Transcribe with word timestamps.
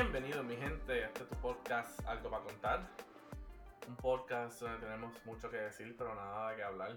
Bienvenido 0.00 0.44
mi 0.44 0.54
gente, 0.54 1.06
este 1.06 1.24
es 1.24 1.28
tu 1.28 1.34
podcast 1.38 2.06
Algo 2.06 2.30
para 2.30 2.44
contar. 2.44 2.88
Un 3.88 3.96
podcast 3.96 4.62
donde 4.62 4.78
tenemos 4.78 5.26
mucho 5.26 5.50
que 5.50 5.56
decir, 5.56 5.96
pero 5.98 6.14
nada 6.14 6.50
de 6.50 6.56
qué 6.56 6.62
hablar. 6.62 6.96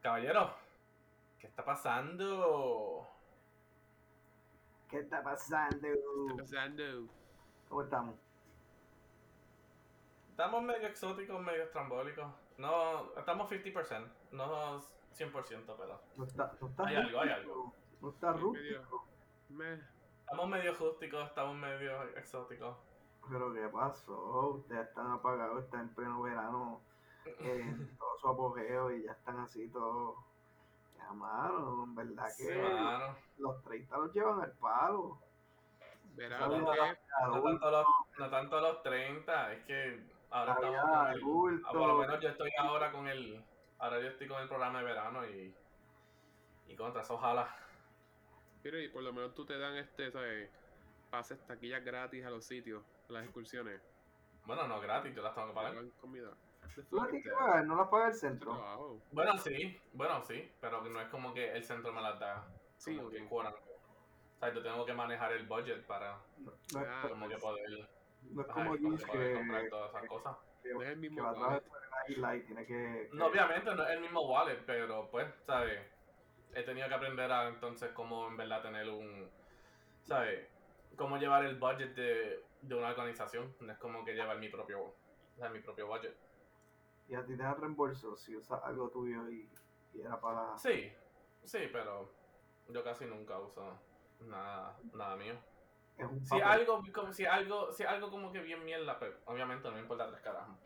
Caballero, 0.00 0.56
¿qué 1.38 1.46
está 1.46 1.64
pasando? 1.64 3.08
¿Qué 4.90 4.98
está 4.98 5.22
pasando? 5.22 5.86
pasando? 6.36 6.82
¿Cómo 7.68 7.82
estamos? 7.82 8.16
Estamos 10.30 10.62
medio 10.64 10.88
exóticos, 10.88 11.40
medio 11.40 11.62
estrambólicos. 11.62 12.26
No, 12.58 13.16
estamos 13.16 13.48
50%, 13.48 14.08
no 14.32 14.80
100%, 14.80 15.76
pero 15.78 16.02
No 16.16 16.24
está, 16.24 16.56
no 16.60 16.66
está 16.66 16.86
Hay 16.88 16.96
algo, 16.96 17.20
hay 17.20 17.28
algo. 17.30 17.72
No 18.00 18.10
está 18.10 18.32
rústico. 18.32 19.06
Me, 19.48 19.91
estamos 20.32 20.48
medio 20.48 20.74
rústicos, 20.74 21.28
estamos 21.28 21.56
medio 21.56 22.02
exóticos. 22.16 22.74
Pero 23.28 23.52
¿qué 23.52 23.68
pasó? 23.68 24.48
Ustedes 24.56 24.88
están 24.88 25.12
apagados, 25.12 25.62
están 25.64 25.80
en 25.80 25.94
pleno 25.94 26.22
verano, 26.22 26.80
en 27.38 27.96
todo 27.98 28.18
su 28.18 28.28
apogeo 28.28 28.90
y 28.92 29.04
ya 29.04 29.12
están 29.12 29.38
así 29.40 29.68
todos. 29.68 30.16
Ya, 30.96 31.12
mano, 31.12 31.84
en 31.84 31.94
verdad 31.94 32.28
que 32.38 32.44
Sí, 32.44 32.58
mano. 32.58 33.14
los 33.38 33.62
30 33.62 33.98
los 33.98 34.14
llevan 34.14 34.40
al 34.40 34.52
palo. 34.52 35.18
a 36.18 36.46
No 36.46 37.42
tanto, 37.42 37.70
los, 37.70 37.86
no 38.18 38.30
tanto 38.30 38.60
los 38.60 38.82
30, 38.82 39.52
es 39.52 39.64
que 39.66 40.06
ahora 40.30 40.58
La 40.60 40.68
estamos 40.68 41.20
con 41.20 41.52
el, 41.52 41.62
ah, 41.66 41.72
por 41.72 41.88
lo 41.88 41.98
menos 41.98 42.20
yo 42.20 42.28
estoy 42.30 42.50
ahora 42.58 42.90
con 42.90 43.06
el, 43.06 43.44
ahora 43.78 44.00
yo 44.00 44.08
estoy 44.08 44.28
con 44.28 44.40
el 44.40 44.48
programa 44.48 44.78
de 44.78 44.84
verano 44.84 45.26
y, 45.26 45.54
y 46.68 46.74
contra 46.74 47.02
eso 47.02 47.14
ojalá. 47.16 47.54
Mira, 48.64 48.78
y 48.80 48.88
por 48.88 49.02
lo 49.02 49.12
menos 49.12 49.34
tú 49.34 49.44
te 49.44 49.58
dan 49.58 49.76
este, 49.76 50.10
¿sabes? 50.10 50.50
Pases 51.10 51.38
taquillas 51.46 51.84
gratis 51.84 52.24
a 52.24 52.30
los 52.30 52.44
sitios, 52.44 52.82
a 53.08 53.12
las 53.12 53.24
excursiones. 53.24 53.80
Bueno, 54.44 54.66
no 54.66 54.80
gratis, 54.80 55.14
yo 55.14 55.22
las 55.22 55.34
tengo 55.34 55.48
que 55.48 55.54
pagar. 55.54 55.74
comida. 56.00 56.30
¿Tú 56.88 56.96
las 56.96 57.08
que 57.08 57.20
pagar? 57.30 57.66
¿No 57.66 57.76
las 57.76 57.88
paga 57.88 58.08
el 58.08 58.14
centro? 58.14 58.52
Trabajo. 58.54 58.98
Bueno, 59.12 59.36
sí, 59.38 59.80
bueno, 59.92 60.22
sí, 60.22 60.50
pero 60.60 60.82
no 60.82 61.00
es 61.00 61.08
como 61.08 61.34
que 61.34 61.52
el 61.52 61.64
centro 61.64 61.92
me 61.92 62.00
las 62.00 62.18
da. 62.18 62.46
Sí, 62.78 62.96
como 62.96 63.10
que 63.10 63.20
ok. 63.22 63.28
cuadran. 63.28 63.54
O 63.54 64.38
sea, 64.38 64.52
yo 64.54 64.62
tengo 64.62 64.84
que 64.86 64.92
manejar 64.94 65.32
el 65.32 65.46
budget 65.46 65.84
para 65.86 66.18
No, 66.38 66.50
no 66.72 66.80
Ah, 66.86 67.06
como 67.08 67.28
que 67.28 67.36
poder, 67.38 67.88
no 68.30 68.40
es 68.42 68.48
como 68.48 68.74
Luis 68.76 69.04
que, 69.04 69.34
comprar 69.34 69.68
todas 69.68 69.90
esas 69.90 70.06
cosas. 70.08 70.36
que, 70.62 70.72
No 70.72 70.82
es 70.82 70.88
el 70.88 70.94
que 70.94 71.00
mismo 71.00 71.30
wallet. 71.30 71.62
y 72.08 72.40
tiene 72.46 72.66
que... 72.66 73.08
No, 73.12 73.26
obviamente 73.26 73.74
no 73.74 73.84
es 73.84 73.90
el 73.90 74.00
mismo 74.00 74.20
wallet, 74.28 74.64
pero 74.66 75.08
pues, 75.10 75.28
¿sabes? 75.46 75.80
He 76.54 76.62
tenido 76.62 76.88
que 76.88 76.94
aprender 76.94 77.30
a 77.32 77.48
entonces 77.48 77.90
cómo 77.92 78.28
en 78.28 78.36
verdad 78.36 78.62
tener 78.62 78.88
un, 78.88 79.30
¿sabes? 80.02 80.48
Cómo 80.96 81.16
llevar 81.16 81.44
el 81.44 81.58
budget 81.58 81.94
de, 81.94 82.44
de 82.60 82.74
una 82.74 82.90
organización. 82.90 83.54
No 83.60 83.72
es 83.72 83.78
como 83.78 84.04
que 84.04 84.14
llevar 84.14 84.38
mi 84.38 84.48
propio, 84.48 84.82
o 84.82 84.94
sea, 85.36 85.48
mi 85.48 85.60
propio 85.60 85.86
budget. 85.86 86.16
Y 87.08 87.14
a 87.14 87.24
ti 87.24 87.36
te 87.36 87.42
dan 87.42 87.60
reembolso 87.60 88.16
si 88.16 88.36
usas 88.36 88.62
algo 88.64 88.88
tuyo 88.90 89.28
y, 89.30 89.48
y 89.94 90.00
era 90.00 90.20
para... 90.20 90.56
Sí, 90.58 90.92
sí, 91.44 91.68
pero 91.72 92.10
yo 92.68 92.84
casi 92.84 93.06
nunca 93.06 93.38
uso 93.38 93.78
nada, 94.20 94.76
nada 94.92 95.16
mío. 95.16 95.34
Si 96.22 96.40
algo, 96.40 96.82
como, 96.92 97.12
si 97.12 97.24
algo, 97.26 97.70
si 97.72 97.84
algo 97.84 98.10
como 98.10 98.32
que 98.32 98.40
bien 98.40 98.64
mierda, 98.64 98.98
pues 98.98 99.12
obviamente 99.26 99.68
no 99.68 99.74
me 99.74 99.80
importa 99.80 100.08
tres 100.08 100.20
carajos. 100.20 100.56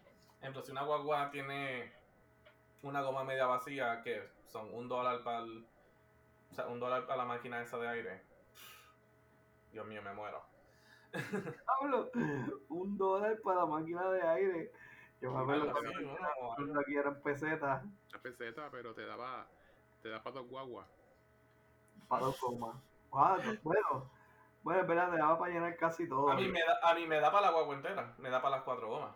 Ejemplo, 0.41 0.63
si 0.63 0.73
una 0.73 0.85
guagua 0.85 1.31
tiene 1.31 1.93
una 2.83 3.03
goma 3.03 3.25
media 3.25 3.47
vacía, 3.47 4.03
que 4.03 4.31
son 4.47 4.73
un 4.73 4.89
dólar 4.89 5.23
para 5.25 5.45
o 6.51 6.55
sea, 6.55 6.67
un 6.67 6.81
dólar 6.81 7.07
para 7.07 7.19
la 7.19 7.25
máquina 7.25 7.63
esa 7.63 7.79
de 7.79 7.89
aire. 7.89 8.23
Dios 9.73 9.87
mío, 9.87 10.03
me 10.03 10.13
muero. 10.15 10.43
Pablo, 11.67 12.11
un 12.69 12.97
dólar 12.97 13.41
para 13.43 13.61
la 13.61 13.67
máquina 13.67 14.11
de 14.11 14.23
aire. 14.23 14.73
Yo 15.21 15.33
me 15.33 15.41
acuerdo 15.41 15.73
cuando 16.57 16.81
aquí 16.81 16.95
eran 16.95 17.23
pesetas 17.23 17.83
La 18.13 18.19
peseta, 18.21 18.69
pero 18.71 18.95
te 18.95 19.07
daba, 19.07 19.47
te 20.03 20.11
da 20.11 20.23
para 20.23 20.37
dos 20.37 20.49
guaguas. 20.49 20.87
para 22.09 22.27
dos 22.27 22.39
comas. 22.39 22.77
Wow, 23.11 23.37
no, 23.43 23.59
bueno, 23.63 24.11
bueno, 24.63 24.81
es 24.83 24.87
verdad, 24.87 25.11
te 25.11 25.17
daba 25.17 25.39
para 25.39 25.53
llenar 25.53 25.77
casi 25.77 26.09
todo. 26.09 26.31
A 26.31 26.37
mí 26.37 26.49
me 26.49 26.61
da, 26.61 26.79
a 26.83 26.95
mí 26.95 27.07
me 27.07 27.21
da 27.21 27.33
para 27.33 27.47
la 27.47 27.53
guagua 27.53 27.77
entera, 27.77 28.15
me 28.19 28.29
da 28.29 28.43
para 28.43 28.57
las 28.57 28.65
cuatro 28.65 28.89
gomas. 28.89 29.15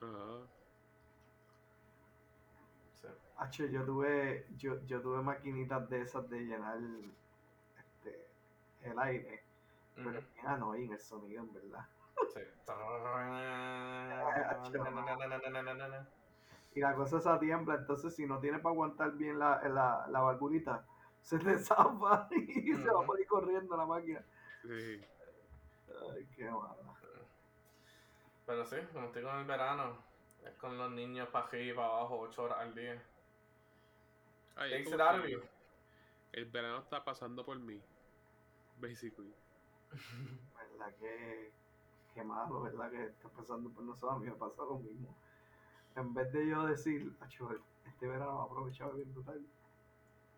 Ajá. 0.00 0.46
Hacho, 3.40 3.64
yo 3.66 3.84
tuve, 3.84 4.46
yo, 4.58 4.84
yo 4.86 5.00
tuve 5.00 5.22
maquinitas 5.22 5.88
de 5.88 6.02
esas 6.02 6.28
de 6.28 6.40
llenar 6.40 6.78
este, 7.78 8.26
el 8.82 8.98
aire. 8.98 9.42
Pero 9.96 10.20
Ujú, 10.20 10.28
ah, 10.44 10.56
no, 10.58 10.76
y 10.76 10.84
en 10.84 10.92
el 10.92 11.00
sonido, 11.00 11.42
en 11.42 11.54
verdad. 11.54 11.86
sí. 12.34 12.40
Y 16.72 16.80
la 16.80 16.94
cosa 16.94 17.18
esa 17.18 17.38
tiembla, 17.40 17.74
entonces 17.74 18.14
si 18.14 18.26
no 18.26 18.38
tienes 18.38 18.60
para 18.60 18.72
aguantar 18.72 19.12
bien 19.12 19.38
la, 19.38 19.60
la, 19.68 20.06
la 20.08 20.20
valvulita, 20.20 20.84
se 21.20 21.38
te 21.38 21.58
zapa 21.58 22.28
y 22.30 22.74
se 22.74 22.90
va 22.90 23.04
por 23.04 23.18
ir 23.18 23.26
corriendo 23.26 23.76
la 23.76 23.86
máquina. 23.86 24.24
Sí. 24.62 25.04
Ay, 26.14 26.26
qué 26.36 26.44
mala. 26.44 26.76
Pero 28.46 28.64
sí, 28.64 28.76
como 28.92 29.06
estoy 29.06 29.22
con 29.22 29.38
el 29.38 29.46
verano, 29.46 29.96
es 30.44 30.54
con 30.54 30.78
los 30.78 30.90
niños 30.92 31.28
para 31.28 31.46
arriba 31.46 31.72
y 31.72 31.76
para 31.76 31.88
abajo, 31.88 32.20
8 32.20 32.44
horas 32.44 32.58
al 32.60 32.74
día. 32.74 33.02
Ay, 34.60 34.74
es 34.74 34.84
Takes 34.84 34.90
como 34.90 34.94
it 34.96 35.00
out 35.00 35.18
of 35.18 35.24
que 35.24 35.32
you. 35.32 35.40
El 36.32 36.44
verano 36.50 36.78
está 36.78 37.02
pasando 37.02 37.44
por 37.44 37.58
mí. 37.58 37.82
Basically. 38.78 39.34
verdad 39.90 40.94
que, 40.98 41.50
que 42.14 42.22
malo, 42.22 42.60
verdad 42.60 42.90
que 42.90 43.04
está 43.06 43.30
pasando 43.30 43.70
por 43.70 43.82
nosotros, 43.84 44.12
a 44.12 44.18
mí 44.18 44.26
me 44.26 44.36
pasa 44.36 44.62
lo 44.64 44.78
mismo. 44.78 45.16
En 45.96 46.12
vez 46.12 46.30
de 46.32 46.46
yo 46.46 46.66
decir, 46.66 47.16
"Acho, 47.20 47.50
este 47.86 48.06
verano 48.06 48.36
va 48.36 48.42
a 48.42 48.44
aprovechar 48.44 48.94
bien 48.94 49.12
brutal, 49.12 49.40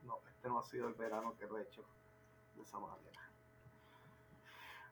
no, 0.05 0.19
este 0.29 0.49
no 0.49 0.61
ha 0.61 0.63
sido 0.63 0.87
el 0.89 0.95
verano 0.95 1.37
que 1.37 1.47
lo 1.47 1.59
he 1.59 1.63
hecho 1.63 1.85
de 2.55 2.63
esa 2.63 2.79
manera. 2.79 3.31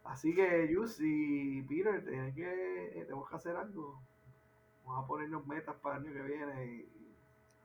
Así 0.04 0.34
que, 0.34 0.68
Yus 0.72 0.98
y 1.00 1.62
Peter, 1.62 2.04
tienen 2.04 2.34
que, 2.34 3.00
eh, 3.00 3.04
tenemos 3.04 3.28
que 3.28 3.36
hacer 3.36 3.54
algo. 3.54 4.00
Vamos 4.84 5.04
a 5.04 5.06
ponernos 5.06 5.46
metas 5.46 5.76
para 5.76 5.98
el 5.98 6.04
año 6.06 6.14
que 6.14 6.22
viene 6.22 6.66
y, 6.66 7.00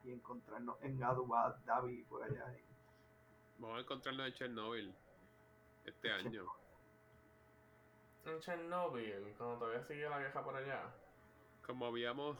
y 0.05 0.11
encontrarnos 0.11 0.77
en 0.81 1.03
Abu 1.03 1.27
Dhabi 1.65 2.03
por 2.03 2.23
allá. 2.23 2.53
Vamos 3.57 3.77
a 3.77 3.81
encontrarnos 3.81 4.27
en 4.27 4.33
Chernobyl 4.33 4.95
este 5.85 6.11
año. 6.11 6.45
En 8.25 8.39
Chernobyl, 8.39 9.33
cuando 9.37 9.57
todavía 9.59 9.83
sigue 9.83 10.09
la 10.09 10.19
vieja 10.19 10.43
por 10.43 10.55
allá. 10.55 10.93
Como 11.65 11.87
habíamos 11.87 12.37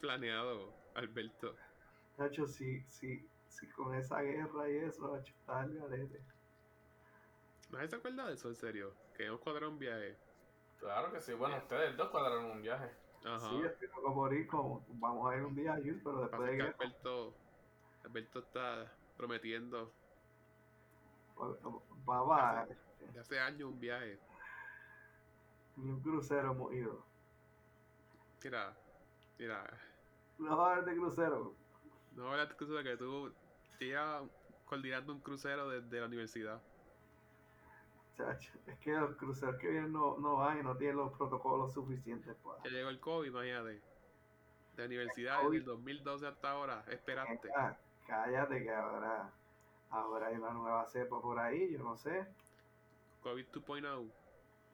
planeado, 0.00 0.72
Alberto. 0.94 1.54
Nacho, 2.18 2.46
si, 2.46 2.82
si, 2.88 3.28
si 3.48 3.68
con 3.70 3.94
esa 3.94 4.20
guerra 4.22 4.68
y 4.68 4.76
eso, 4.78 5.14
Nacho, 5.14 5.32
está 5.34 5.64
el 5.64 5.78
garete. 5.78 6.20
¿Nadie 7.70 7.88
se 7.88 7.96
acuerda 7.96 8.26
de 8.26 8.34
eso, 8.34 8.48
en 8.48 8.56
serio? 8.56 8.94
Que 9.16 9.26
hemos 9.26 9.40
cuadrado 9.40 9.70
un 9.70 9.78
viaje. 9.78 10.16
Claro 10.78 11.12
que 11.12 11.20
sí, 11.20 11.32
bueno, 11.34 11.56
ustedes 11.56 11.96
dos 11.96 12.08
cuadraron 12.10 12.46
un 12.46 12.62
viaje. 12.62 12.90
Ajá. 13.24 13.48
Sí, 13.48 13.62
estoy 13.64 13.88
loco 13.88 14.14
por 14.14 14.34
ir, 14.34 14.46
como, 14.46 14.84
vamos 14.88 15.32
a 15.32 15.36
ir 15.36 15.42
un 15.44 15.54
día 15.54 15.74
a 15.74 15.80
Yus, 15.80 15.96
pero 16.04 16.20
después 16.20 16.30
Pasa 16.40 16.44
de 16.52 16.56
que 16.56 16.62
Alberto, 16.62 17.34
Alberto 18.04 18.38
está 18.40 18.92
prometiendo 19.16 19.92
papá, 22.04 22.66
de 23.12 23.20
hace 23.20 23.38
años 23.40 23.70
un 23.72 23.80
viaje. 23.80 24.18
ni 25.76 25.90
un 25.90 26.00
crucero 26.00 26.52
hemos 26.52 26.72
ido. 26.72 27.04
Mira, 28.42 28.76
mira, 29.38 29.80
No 30.38 30.56
va 30.56 30.68
a 30.68 30.72
haber 30.74 30.84
de 30.84 30.96
crucero. 30.96 31.54
no 32.12 32.22
voy 32.22 32.30
a 32.30 32.42
hablar 32.42 32.56
de 32.56 32.84
que 32.84 32.96
tú 32.96 33.32
llevas 33.80 34.22
coordinando 34.66 35.12
un 35.12 35.20
crucero 35.20 35.68
desde 35.70 36.00
la 36.00 36.06
universidad. 36.06 36.62
Chacho, 38.16 38.52
es 38.66 38.78
que 38.78 38.92
los 38.92 39.16
cruceros 39.16 39.56
que 39.56 39.68
vienen 39.68 39.92
no, 39.92 40.16
no 40.18 40.36
van 40.36 40.60
y 40.60 40.62
no 40.62 40.76
tienen 40.76 40.96
los 40.96 41.12
protocolos 41.12 41.72
suficientes. 41.72 42.36
Pues. 42.42 42.58
Ya 42.64 42.70
llegó 42.70 42.88
el 42.88 43.00
COVID, 43.00 43.28
imagínate. 43.28 43.80
De 44.76 44.86
universidad, 44.86 45.42
desde 45.42 45.56
el 45.56 45.64
2012 45.64 46.26
hasta 46.26 46.50
ahora, 46.50 46.84
esperaste. 46.88 47.48
Ah, 47.56 47.76
Cállate 48.06 48.62
que 48.62 48.70
ahora, 48.70 49.30
ahora 49.90 50.26
hay 50.26 50.36
una 50.36 50.50
nueva 50.50 50.86
cepa 50.86 51.20
por 51.20 51.38
ahí, 51.38 51.72
yo 51.72 51.78
no 51.78 51.96
sé. 51.96 52.26
COVID 53.22 53.46
2.0. 53.46 54.10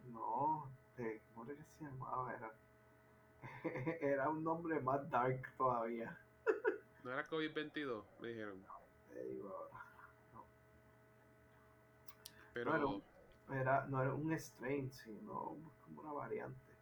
No, 0.08 0.70
de, 0.96 1.22
¿cómo 1.34 1.44
era 1.50 1.54
que 1.56 1.64
se 1.78 1.84
llamaba? 1.84 2.34
Era, 2.34 2.52
era 4.00 4.28
un 4.28 4.42
nombre 4.42 4.81
más 4.81 5.08
dark 5.10 5.42
todavía. 5.56 6.19
¿No 7.04 7.12
era 7.12 7.28
COVID-22? 7.28 8.02
Me 8.20 8.28
dijeron. 8.28 8.64
Te 9.08 9.25
digo 9.25 9.48
ahora. 9.48 9.84
Pero 12.52 12.70
Bueno. 12.72 13.02
Era, 13.52 13.87
no 13.87 14.00
era 14.00 14.14
un 14.14 14.32
strain, 14.38 14.91
sino 14.93 15.56
como 15.85 16.02
una 16.02 16.12
variante. 16.12 16.73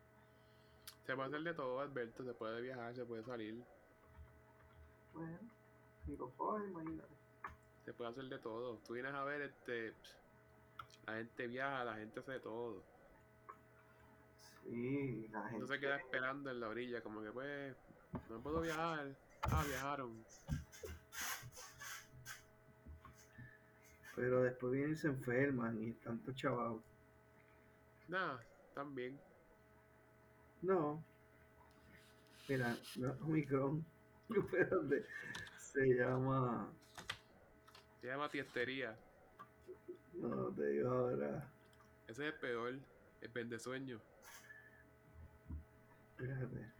se 1.06 1.14
puede 1.14 1.28
hacer 1.28 1.42
de 1.42 1.54
todo, 1.54 1.80
Alberto. 1.80 2.24
Se 2.24 2.34
puede 2.34 2.60
viajar, 2.60 2.94
se 2.94 3.04
puede 3.04 3.24
salir. 3.24 3.64
Bueno, 5.14 5.38
coges, 6.36 6.68
imagínate. 6.68 7.08
Se 7.84 7.92
puede 7.92 8.10
hacer 8.10 8.24
de 8.24 8.38
todo. 8.38 8.78
Tú 8.86 8.94
vienes 8.94 9.14
a 9.14 9.24
ver, 9.24 9.42
este. 9.42 9.94
La 11.06 11.14
gente 11.14 11.46
viaja, 11.46 11.84
la 11.84 11.94
gente 11.94 12.20
hace 12.20 12.32
de 12.32 12.40
todo. 12.40 12.82
Sí, 14.64 15.28
la 15.28 15.42
gente. 15.44 15.58
No 15.58 15.66
se 15.66 15.80
queda 15.80 15.96
esperando 15.96 16.50
en 16.50 16.60
la 16.60 16.68
orilla, 16.68 17.02
como 17.02 17.22
que 17.22 17.32
pues, 17.32 17.76
no 18.28 18.40
puedo 18.40 18.60
viajar. 18.60 19.16
Ah, 19.42 19.64
viajaron. 19.66 20.24
Pero 24.18 24.42
después 24.42 24.72
vienen 24.72 24.94
y 24.94 24.96
se 24.96 25.06
enferman 25.06 25.80
y 25.80 25.90
están 25.90 26.18
todos 26.18 26.34
chavados. 26.34 26.82
Nada, 28.08 28.44
también. 28.74 29.16
No. 30.60 31.00
Mira, 32.48 32.76
no 32.96 33.12
es 33.12 33.20
Omicron. 33.20 33.84
Espérate. 34.28 35.06
Se 35.56 35.86
llama. 35.94 36.68
Se 38.00 38.08
llama 38.08 38.28
tiestería. 38.28 38.98
No 40.14 40.48
te 40.48 40.66
digo 40.66 40.90
ahora. 40.90 41.48
Ese 42.08 42.26
es 42.26 42.34
el 42.34 42.40
peor. 42.40 42.74
El 43.20 43.28
vendesueño. 43.28 44.00
Espérate. 46.18 46.72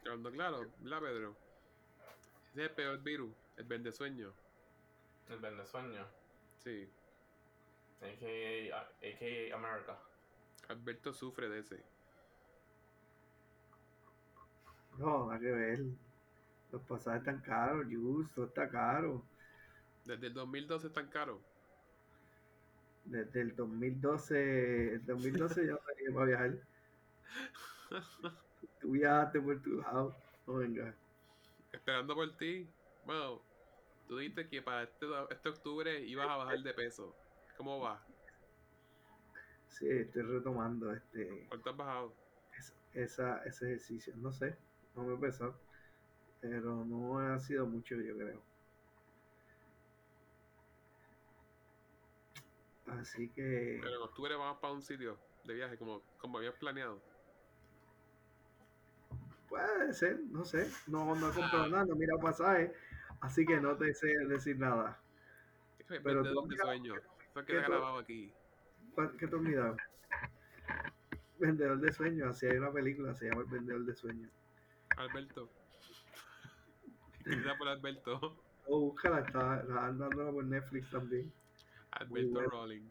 Hablando 0.00 0.32
claro, 0.32 0.66
¿verdad, 0.80 1.00
Pedro? 1.00 1.36
Ese 2.50 2.64
es 2.64 2.70
el 2.70 2.74
peor 2.74 3.02
virus. 3.04 3.32
El 3.56 3.66
vendesueño. 3.66 4.32
El 5.28 5.38
vendesueño. 5.38 6.23
Sí. 6.64 6.88
AKA, 8.00 8.78
AKA 9.02 9.54
America. 9.54 9.98
Alberto 10.68 11.12
sufre 11.12 11.48
de 11.48 11.58
ese. 11.60 11.82
No, 14.98 15.26
nada 15.26 15.38
que 15.38 15.52
ver. 15.52 15.80
Los 16.72 16.82
pasajes 16.82 17.20
están 17.20 17.40
caros, 17.42 17.86
justo 17.92 18.44
está 18.44 18.68
caro. 18.68 19.22
Desde 20.04 20.28
el 20.28 20.34
2012 20.34 20.86
es 20.86 20.92
tan 20.92 21.08
caro. 21.08 21.40
Desde 23.04 23.42
el 23.42 23.54
2012, 23.54 24.94
el 24.94 25.06
2012 25.06 25.66
ya 25.66 25.76
tenía 25.76 26.14
para 26.14 26.26
viajar. 26.26 26.54
Tú 28.80 28.90
viajaste 28.92 29.40
por 29.40 29.60
tu 29.60 29.80
lado. 29.80 30.16
No 30.46 30.54
venga. 30.54 30.94
Esperando 31.72 32.14
por 32.14 32.36
ti. 32.36 32.66
Bueno, 33.04 33.42
tú 34.08 34.16
dijiste 34.18 34.48
que 34.48 34.62
para 34.62 34.84
este, 34.84 35.06
este 35.30 35.48
octubre 35.48 36.00
ibas 36.06 36.28
a 36.28 36.36
bajar 36.36 36.58
de 36.62 36.74
peso. 36.74 37.14
¿Cómo 37.56 37.80
va? 37.80 38.04
Sí, 39.68 39.88
estoy 39.88 40.22
retomando 40.22 40.92
este 40.92 41.46
¿Cuánto 41.48 41.70
has 41.70 41.76
bajado? 41.76 42.12
es- 42.58 42.72
esa, 42.94 43.42
ese 43.44 43.66
ejercicio. 43.66 44.14
No 44.16 44.32
sé, 44.32 44.56
no 44.94 45.02
me 45.02 45.14
he 45.14 45.18
pesado. 45.18 45.54
Pero 46.40 46.84
no 46.84 47.18
ha 47.18 47.38
sido 47.40 47.66
mucho, 47.66 47.96
yo 47.96 48.16
creo. 48.16 48.40
Así 52.86 53.28
que 53.30 53.78
Pero 53.82 53.96
en 53.96 54.02
octubre 54.02 54.34
vamos 54.36 54.58
para 54.60 54.72
un 54.72 54.82
sitio 54.82 55.18
de 55.44 55.54
viaje 55.54 55.76
como, 55.78 56.02
como 56.18 56.38
habías 56.38 56.54
planeado. 56.54 57.00
puede 59.48 59.92
ser, 59.94 60.20
no 60.30 60.44
sé. 60.44 60.66
No, 60.86 61.14
no 61.14 61.30
he 61.30 61.32
comprado 61.34 61.68
nada, 61.68 61.84
no 61.84 61.94
he 61.94 61.98
mirado 61.98 62.20
pasajes. 62.20 62.72
Así 63.24 63.46
que 63.46 63.58
no 63.58 63.74
te 63.76 63.94
sé 63.94 64.08
decir 64.26 64.58
nada. 64.58 65.00
Pero 65.88 66.02
Pero 66.02 66.22
vendedor 66.22 66.44
tú- 66.44 66.50
de 66.50 66.56
sueño. 66.58 66.94
Eso 66.96 67.40
¿qué 67.40 67.46
queda 67.52 67.62
grabado 67.68 67.98
aquí. 67.98 68.32
¿Cuál- 68.94 69.16
¿Qué 69.16 69.26
te 69.26 69.36
mirado? 69.36 69.76
Vendedor 71.38 71.78
de 71.80 71.90
sueños, 71.92 72.28
así 72.28 72.46
hay 72.46 72.58
una 72.58 72.70
película, 72.70 73.14
se 73.14 73.28
llama 73.28 73.40
El 73.42 73.48
Vendedor 73.48 73.84
de 73.86 73.94
Sueños. 73.94 74.30
Alberto. 74.98 75.48
Quizá 77.24 77.56
por 77.56 77.68
Alberto. 77.68 78.36
Oh, 78.66 78.80
búscala, 78.90 79.20
está, 79.20 79.60
está 79.60 79.72
dándola 79.74 80.30
por 80.30 80.44
Netflix 80.44 80.90
también. 80.90 81.32
Alberto. 81.92 82.40
Rolling. 82.50 82.88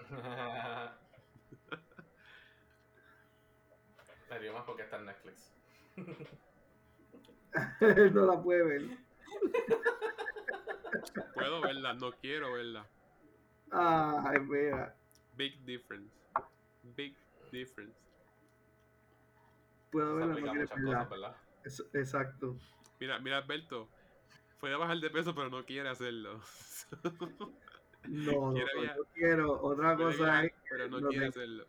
Me 4.30 4.38
río 4.38 4.52
más 4.52 4.64
porque 4.64 4.82
está 4.82 4.98
en 4.98 5.06
Netflix. 5.06 5.54
Él 7.80 8.14
no 8.14 8.26
la 8.26 8.40
puede 8.42 8.62
ver. 8.62 8.82
Puedo 11.34 11.60
verla, 11.60 11.94
no 11.94 12.12
quiero 12.12 12.52
verla. 12.52 12.86
Ay, 13.70 14.40
mira. 14.40 14.94
Big 15.36 15.58
difference. 15.64 16.12
Big 16.96 17.14
difference. 17.52 17.94
Puedo 19.90 20.16
verla, 20.16 20.34
no 20.54 20.60
muchas 20.60 21.08
verla. 21.10 21.36
Es- 21.64 21.86
exacto. 21.92 22.56
Mira, 22.98 23.18
mira 23.18 23.38
Alberto. 23.38 23.88
Puede 24.60 24.76
bajar 24.76 24.98
de 24.98 25.10
peso, 25.10 25.34
pero 25.34 25.48
no 25.48 25.64
quiere 25.64 25.88
hacerlo. 25.88 26.40
No, 28.08 28.32
no, 28.32 28.54
Quiere 28.54 28.86
no, 28.96 29.04
quiero. 29.12 29.60
Otra 29.62 29.94
cosa 29.94 30.16
viajar, 30.24 30.44
es. 30.46 30.52
pero 30.70 30.88
no 30.88 31.00
no 31.00 31.08
quiere 31.10 31.26
hacerlo. 31.26 31.66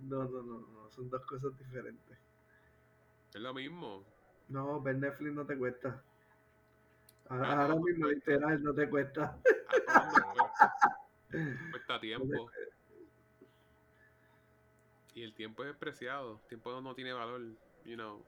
No, 0.00 0.24
no, 0.24 0.42
no, 0.42 0.58
no. 0.58 0.90
Son 0.90 1.08
dos 1.08 1.24
cosas 1.24 1.56
diferentes. 1.56 2.18
Es 3.32 3.40
lo 3.40 3.54
mismo. 3.54 4.04
No, 4.48 4.82
ver 4.82 4.96
Netflix 4.96 5.32
no 5.32 5.46
te 5.46 5.56
cuesta. 5.56 6.02
Ahora, 7.32 7.74
mismo, 7.76 8.08
literal, 8.08 8.62
no 8.62 8.74
te 8.74 8.90
cuesta. 8.90 9.38
Cuesta. 11.70 11.98
Tiempo. 12.00 12.50
Y 15.14 15.22
el 15.22 15.34
tiempo 15.34 15.64
es 15.64 15.74
preciado. 15.76 16.40
El 16.42 16.48
tiempo 16.48 16.80
no 16.80 16.94
tiene 16.94 17.12
valor. 17.12 17.40
You 17.84 17.96
know. 17.96 18.22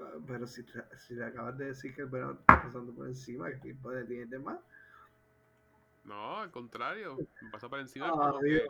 Ah, 0.00 0.12
Pero 0.26 0.46
si, 0.46 0.64
si 1.06 1.14
le 1.14 1.24
acabas 1.26 1.58
de 1.58 1.66
decir 1.66 1.94
que 1.94 2.02
el 2.02 2.08
verano 2.08 2.32
está 2.32 2.62
pasando 2.62 2.92
por 2.92 3.06
encima, 3.06 3.50
¿qué 3.50 3.56
tipo 3.56 3.90
de 3.90 4.04
tienes 4.04 4.30
de 4.30 4.38
más? 4.38 4.58
No, 6.04 6.38
al 6.38 6.50
contrario. 6.50 7.16
Me 7.42 7.50
pasa 7.50 7.68
por 7.68 7.80
encima. 7.80 8.10
Ah, 8.14 8.32
que 8.42 8.66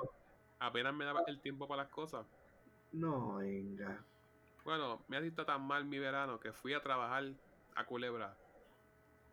apenas 0.58 0.94
me 0.94 1.04
da 1.04 1.14
el 1.28 1.40
tiempo 1.40 1.68
para 1.68 1.84
las 1.84 1.92
cosas. 1.92 2.26
No, 2.92 3.36
venga. 3.36 4.04
Bueno, 4.64 5.04
me 5.08 5.16
ha 5.16 5.20
visto 5.20 5.44
tan 5.44 5.62
mal 5.62 5.84
mi 5.84 5.98
verano 5.98 6.40
que 6.40 6.52
fui 6.52 6.74
a 6.74 6.82
trabajar 6.82 7.24
a 7.76 7.84
Culebra. 7.84 8.36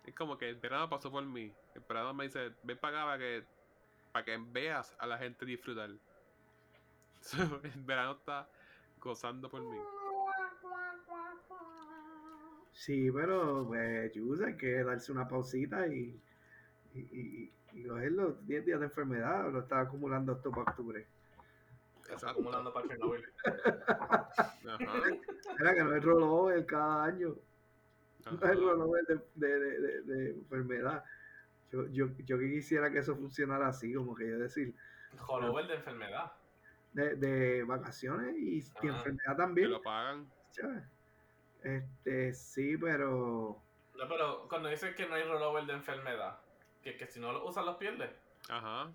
Es 0.06 0.16
como 0.16 0.38
que 0.38 0.50
el 0.50 0.56
verano 0.56 0.90
pasó 0.90 1.12
por 1.12 1.24
mí. 1.26 1.54
El 1.76 1.82
verano 1.88 2.14
me 2.14 2.26
dice, 2.26 2.52
ven 2.64 2.78
para 2.78 2.98
acá 2.98 3.06
para 3.06 3.18
que, 3.20 3.44
para 4.12 4.26
que 4.26 4.38
veas 4.52 4.96
a 5.00 5.08
la 5.08 5.18
gente 5.18 5.46
disfrutar. 5.46 5.90
So, 7.22 7.38
el 7.64 7.84
verano 7.84 8.14
está 8.14 8.50
gozando 9.00 9.48
por 9.48 9.62
mí. 9.62 9.78
Sí, 12.72 13.12
pero 13.12 13.68
pues, 13.68 14.12
Yus, 14.14 14.42
hay 14.42 14.58
que 14.58 14.84
darse 14.84 15.12
una 15.12 15.28
pausita 15.28 15.86
y, 15.86 16.20
y, 16.96 17.00
y, 17.00 17.54
y 17.74 17.84
cogerlo. 17.86 18.34
10 18.42 18.66
días 18.66 18.80
de 18.80 18.88
enfermedad, 18.88 19.52
lo 19.52 19.60
estás 19.60 19.86
acumulando 19.86 20.34
esto 20.34 20.50
para 20.50 20.64
octubre. 20.64 21.06
Está 22.10 22.32
acumulando 22.32 22.74
para 22.74 22.88
Chernobyl. 22.88 23.24
Ajá, 24.68 25.04
Era 25.60 25.74
que 25.74 25.84
no 25.84 25.96
es 25.96 26.04
rollover 26.04 26.66
cada 26.66 27.06
año. 27.06 27.36
No 28.32 28.38
es 28.38 28.44
ajá. 28.44 28.54
rollover 28.54 29.06
de, 29.06 29.20
de, 29.36 29.60
de, 29.60 29.80
de- 29.80 30.02
de 30.02 30.30
enfermedad. 30.32 31.04
Yo, 31.72 31.88
yo, 31.88 32.08
yo 32.26 32.38
que 32.38 32.50
quisiera 32.52 32.92
que 32.92 33.00
eso 33.00 33.16
funcionara 33.16 33.68
así, 33.68 33.94
como 33.94 34.14
que 34.16 34.28
yo 34.30 34.38
decir, 34.40 34.76
Holover 35.28 35.68
de 35.68 35.76
enfermedad. 35.76 36.32
de, 36.94 37.16
de 37.16 37.64
vacaciones 37.64 38.36
y, 38.38 38.60
Ah, 38.76 38.80
enfermedad 38.84 39.32
Que 39.32 39.36
también. 39.38 39.72
lo 39.72 39.82
pagan. 39.82 40.30
Este, 41.64 42.34
sí, 42.34 42.76
pero 42.78 43.62
No, 43.96 44.08
pero 44.10 44.48
cuando 44.50 44.70
dices 44.70 44.96
que 44.96 45.08
no 45.08 45.16
hay 45.16 45.24
rollover 45.24 45.66
de 45.66 45.74
enfermedad, 45.74 46.40
que, 46.84 46.98
que 46.98 47.08
si 47.08 47.20
no 47.20 47.32
lo 47.32 47.46
usas 47.46 47.66
los 47.66 47.78
pierdes. 47.78 48.10
Ajá. 48.50 48.92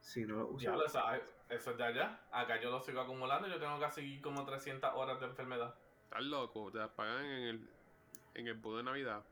si 0.00 0.24
no 0.26 0.36
lo 0.36 0.58
Ya 0.58 0.72
usas, 0.72 0.76
lo 0.76 0.88
sabes. 0.88 1.22
Eso 1.48 1.70
es 1.72 1.76
de 1.78 1.84
allá. 1.84 2.20
Acá 2.32 2.60
yo 2.60 2.70
lo 2.70 2.80
sigo 2.80 3.00
acumulando 3.00 3.46
y 3.48 3.50
yo 3.50 3.58
tengo 3.58 3.78
que 3.80 3.90
seguir 3.90 4.20
como 4.20 4.44
300 4.44 4.90
horas 4.94 5.18
de 5.20 5.26
enfermedad. 5.26 5.74
Estás 6.04 6.22
loco. 6.22 6.70
Te 6.70 6.78
las 6.78 6.90
pagan 6.90 7.24
en 7.24 7.42
el, 7.48 7.70
en 8.34 8.46
el 8.46 8.54
bono 8.54 8.78
de 8.78 8.82
Navidad. 8.84 9.24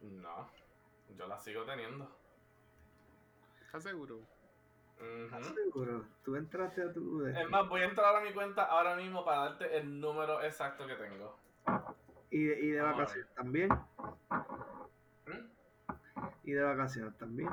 No, 0.00 0.50
yo 1.16 1.26
la 1.26 1.38
sigo 1.38 1.64
teniendo. 1.64 2.10
¿Estás 3.66 3.82
seguro? 3.84 4.20
¿estás 5.00 5.54
seguro? 5.54 6.04
Tú 6.24 6.36
entraste 6.36 6.82
a 6.82 6.92
tu... 6.92 7.26
Es 7.26 7.48
más, 7.48 7.68
voy 7.68 7.80
a 7.82 7.86
entrar 7.86 8.14
a 8.14 8.20
mi 8.20 8.32
cuenta 8.32 8.64
ahora 8.64 8.96
mismo 8.96 9.24
para 9.24 9.42
darte 9.42 9.76
el 9.78 10.00
número 10.00 10.42
exacto 10.42 10.86
que 10.86 10.94
tengo. 10.94 11.38
Y 12.30 12.44
de, 12.44 12.60
y 12.60 12.70
de 12.70 12.82
Vamos 12.82 12.98
vacaciones 12.98 13.34
también. 13.34 13.68
¿Mm? 15.26 15.46
Y 16.44 16.52
de 16.52 16.62
vacaciones 16.62 17.16
también. 17.16 17.50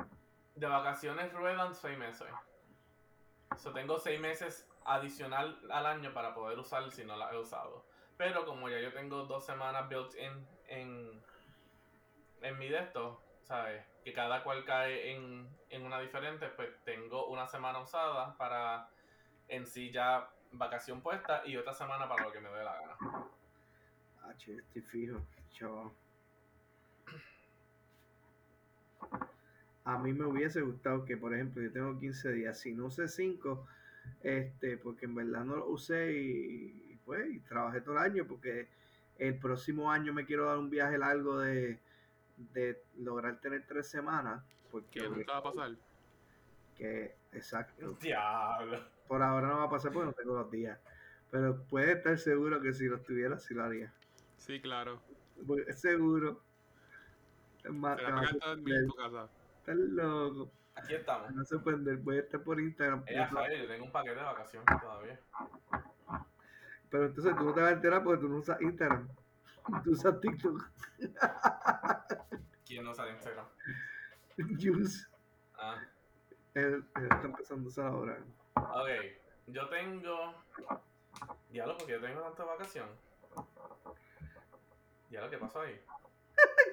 De 0.56 0.66
vacaciones 0.66 1.32
ruedan 1.32 1.74
seis 1.74 1.98
meses. 1.98 2.28
So, 3.56 3.72
tengo 3.72 3.98
seis 3.98 4.20
meses 4.20 4.68
adicional 4.84 5.58
al 5.70 5.86
año 5.86 6.12
para 6.12 6.34
poder 6.34 6.58
usar 6.58 6.90
si 6.90 7.04
no 7.04 7.16
la 7.16 7.32
he 7.32 7.38
usado. 7.38 7.84
Pero 8.18 8.44
como 8.44 8.68
ya 8.68 8.80
yo 8.80 8.92
tengo 8.92 9.24
dos 9.24 9.46
semanas 9.46 9.88
built 9.88 10.14
in 10.16 10.46
en, 10.66 11.22
en 12.42 12.58
mi 12.58 12.68
de 12.68 12.86
¿sabes? 13.44 13.82
Que 14.04 14.12
cada 14.12 14.42
cual 14.42 14.64
cae 14.64 15.12
en, 15.14 15.48
en 15.70 15.86
una 15.86 16.00
diferente, 16.00 16.48
pues 16.48 16.68
tengo 16.84 17.28
una 17.28 17.46
semana 17.46 17.80
usada 17.80 18.36
para 18.36 18.90
en 19.48 19.66
sí 19.66 19.90
ya 19.90 20.28
vacación 20.52 21.00
puesta 21.00 21.42
y 21.46 21.56
otra 21.56 21.72
semana 21.72 22.08
para 22.08 22.24
lo 22.24 22.32
que 22.32 22.40
me 22.40 22.50
dé 22.50 22.64
la 22.64 22.74
gana. 22.74 22.96
Ah, 24.22 24.34
che, 24.36 24.56
estoy 24.56 24.82
fijo, 24.82 25.20
chaval. 25.52 25.90
A 29.84 29.96
mí 29.96 30.12
me 30.12 30.26
hubiese 30.26 30.60
gustado 30.60 31.04
que, 31.06 31.16
por 31.16 31.32
ejemplo, 31.32 31.62
yo 31.62 31.72
tengo 31.72 31.98
15 31.98 32.32
días, 32.32 32.60
si 32.60 32.74
no 32.74 32.86
usé 32.86 33.08
5, 33.08 33.66
este, 34.22 34.76
porque 34.76 35.06
en 35.06 35.14
verdad 35.14 35.44
no 35.44 35.56
lo 35.56 35.68
usé 35.68 36.12
y, 36.12 36.87
pues 37.08 37.26
y 37.30 37.40
trabajé 37.40 37.80
todo 37.80 37.94
el 37.94 38.02
año 38.02 38.26
porque 38.26 38.68
el 39.16 39.38
próximo 39.38 39.90
año 39.90 40.12
me 40.12 40.26
quiero 40.26 40.44
dar 40.44 40.58
un 40.58 40.68
viaje 40.68 40.98
largo 40.98 41.40
de, 41.40 41.80
de 42.36 42.82
lograr 42.98 43.40
tener 43.40 43.64
tres 43.66 43.88
semanas. 43.88 44.44
Porque 44.70 45.00
Que 45.00 45.08
nunca 45.08 45.32
va 45.32 45.38
a 45.38 45.42
pasar. 45.42 45.70
que 46.76 47.14
exacto. 47.32 47.96
Diablo. 48.00 48.78
Por 49.08 49.22
ahora 49.22 49.48
no 49.48 49.56
va 49.56 49.64
a 49.64 49.70
pasar 49.70 49.90
porque 49.90 50.06
no 50.06 50.12
tengo 50.12 50.34
los 50.34 50.50
días. 50.50 50.78
Pero 51.30 51.62
puede 51.64 51.92
estar 51.92 52.18
seguro 52.18 52.60
que 52.60 52.74
si 52.74 52.84
los 52.86 53.02
tuviera, 53.02 53.38
sí 53.38 53.54
lo 53.54 53.64
haría. 53.64 53.90
Sí, 54.36 54.60
claro. 54.60 55.00
Seguro. 55.74 56.42
Es 57.64 57.72
más, 57.72 57.98
en 57.98 58.86
tu 58.86 58.94
casa. 58.94 59.28
Estás 59.60 59.76
loco. 59.76 60.50
Aquí 60.74 60.94
estamos. 60.94 61.34
Vas 61.34 61.38
a 61.38 61.44
sorprender. 61.46 61.96
Voy 61.96 62.18
a 62.18 62.20
estar 62.20 62.42
por 62.42 62.60
Instagram. 62.60 63.02
Eh, 63.06 63.24
Javier, 63.24 63.62
yo 63.62 63.68
tengo 63.68 63.84
un 63.86 63.92
paquete 63.92 64.16
de 64.16 64.22
vacaciones 64.22 64.80
todavía. 64.80 65.18
Pero 66.90 67.06
entonces 67.06 67.36
tú 67.36 67.44
no 67.44 67.54
te 67.54 67.60
vas 67.60 67.70
a 67.70 67.74
enterar 67.74 68.02
porque 68.02 68.20
tú 68.20 68.28
no 68.28 68.38
usas 68.38 68.60
Instagram. 68.60 69.08
Tú 69.84 69.90
usas 69.92 70.20
TikTok. 70.20 70.62
¿Quién 72.66 72.84
no 72.84 72.92
en 72.92 73.14
Instagram? 73.14 73.46
Juice. 74.60 75.06
Ah, 75.54 75.76
Él, 76.54 76.84
él 76.96 77.02
está 77.10 77.22
empezando 77.26 77.64
a 77.64 77.68
usar 77.68 77.86
ahora. 77.86 78.18
ok. 78.54 78.88
Yo 79.48 79.68
tengo. 79.68 80.34
Diablo, 81.50 81.76
porque 81.78 81.92
yo 81.92 82.00
tengo 82.00 82.20
tanta 82.20 82.44
vacación. 82.44 82.88
Diablo, 85.10 85.30
¿qué 85.30 85.38
pasó 85.38 85.60
ahí? 85.62 85.80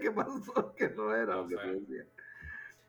¿Qué 0.01 0.11
pasó? 0.11 0.75
Que 0.75 0.89
no 0.89 1.15
era 1.15 1.35
No 1.35 1.41
lo 1.43 1.47
que 1.47 1.55
sé. 1.55 1.67
decías. 1.67 2.07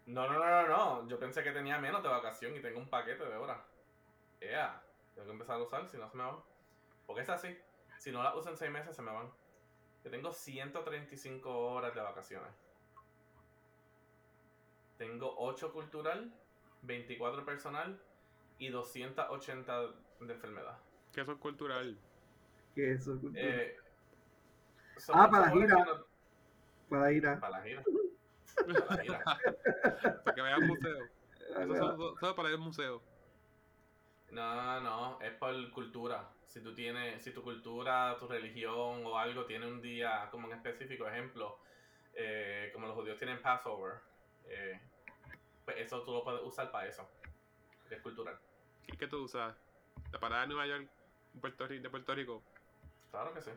No, 0.07 0.27
no, 0.29 0.39
no, 0.39 0.45
no, 0.45 0.67
no. 0.69 1.09
Yo 1.09 1.19
pensé 1.19 1.43
que 1.43 1.53
tenía 1.53 1.79
menos 1.79 2.03
de 2.03 2.09
vacación 2.09 2.55
y 2.55 2.61
tengo 2.61 2.79
un 2.79 2.89
paquete 2.89 3.25
de 3.25 3.37
horas. 3.37 3.59
Ea, 4.41 4.83
tengo 5.15 5.27
que 5.27 5.33
empezar 5.33 5.57
a 5.57 5.63
usar, 5.63 5.89
si 5.89 5.97
no 5.97 6.09
se 6.09 6.17
me 6.17 6.25
van. 6.25 6.37
Porque 7.07 7.23
es 7.23 7.29
así. 7.29 7.57
Si 7.99 8.11
no 8.13 8.23
las 8.23 8.35
uso 8.37 8.51
en 8.51 8.57
seis 8.57 8.71
meses, 8.71 8.95
se 8.95 9.03
me 9.03 9.13
van. 9.13 9.31
Yo 10.05 10.11
tengo 10.11 10.33
135 10.33 11.51
horas 11.73 11.95
de 11.95 12.01
vacaciones. 12.01 12.51
Tengo 14.99 15.35
8 15.39 15.73
cultural, 15.73 16.33
24 16.83 17.45
personal 17.45 18.01
y 18.59 18.69
280 18.69 19.81
de 20.21 20.33
enfermedad. 20.33 20.79
Que 21.13 21.21
eso 21.23 21.33
es 21.33 21.39
cultural. 21.39 21.99
Que 22.75 22.93
eso. 22.93 23.19
Eh, 23.35 23.77
Ah, 24.99 25.01
son- 25.01 25.31
para 25.31 25.41
la 25.47 25.51
son 25.51 25.61
gira. 25.61 25.85
no- 25.85 26.07
Para 26.89 27.13
ir 27.13 27.27
a. 27.27 27.39
Para 27.41 27.59
la 27.59 27.63
gira. 27.65 27.83
Para 28.65 28.97
la 28.97 29.03
gira. 29.03 29.25
Para 30.25 30.35
que 30.35 30.43
veas 30.43 30.61
museo. 30.61 31.05
Eso 31.51 31.73
es 31.73 31.79
solo, 31.79 32.17
solo 32.19 32.35
para 32.35 32.49
ir 32.49 32.55
al 32.55 32.61
museo. 32.61 33.03
No, 34.31 34.81
no, 34.81 35.21
es 35.21 35.33
por 35.33 35.71
cultura. 35.71 36.29
Si 36.47 36.61
tú 36.61 36.75
tienes, 36.75 37.23
si 37.23 37.33
tu 37.33 37.43
cultura, 37.43 38.17
tu 38.19 38.27
religión 38.27 39.05
o 39.05 39.19
algo 39.19 39.45
tiene 39.45 39.67
un 39.67 39.81
día 39.81 40.29
como 40.31 40.49
en 40.49 40.55
específico, 40.55 41.07
ejemplo, 41.07 41.59
eh, 42.15 42.71
como 42.73 42.87
los 42.87 42.97
judíos 42.97 43.19
tienen 43.19 43.41
Passover, 43.43 44.01
eh, 44.49 44.81
pues 45.65 45.77
eso 45.79 46.03
tú 46.03 46.13
lo 46.13 46.25
puedes 46.25 46.43
usar 46.43 46.71
para 46.71 46.89
eso, 46.89 47.09
que 47.89 47.97
es 47.97 48.01
cultural. 48.01 48.39
¿Y 48.87 48.97
qué 48.97 49.07
tú 49.07 49.25
usas? 49.25 49.55
¿La 50.13 50.19
parada 50.19 50.43
de 50.43 50.49
Nueva 50.49 50.67
York 50.67 50.89
Puerto 51.41 51.67
Rico, 51.67 51.83
de 51.83 51.91
Puerto 51.91 52.15
Rico? 52.15 52.43
Claro 53.11 53.35
que 53.35 53.43
sí. 53.43 53.51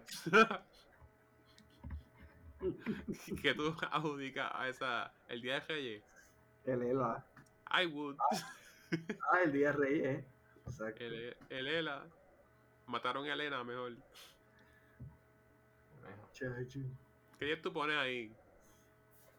que 3.42 3.54
tú 3.54 3.76
adjudicas 3.92 4.52
a 4.54 4.68
esa 4.68 5.14
el 5.28 5.42
día 5.42 5.54
de 5.56 5.60
Reyes. 5.62 6.04
El 6.66 6.84
ELA. 6.84 7.26
I 7.72 7.86
would. 7.86 8.18
Ah, 9.32 9.42
el 9.44 9.52
día 9.54 9.72
de 9.72 9.78
Reyes, 9.78 10.06
eh. 10.06 10.26
Exacto. 10.70 11.04
El, 11.04 11.36
el 11.50 11.68
ELA. 11.68 12.06
Mataron 12.86 13.26
a 13.28 13.34
Elena 13.34 13.64
mejor. 13.64 13.96
Chacho. 16.34 16.80
¿Qué 17.38 17.46
día 17.46 17.62
tú 17.62 17.72
pones 17.72 17.98
ahí? 17.98 18.34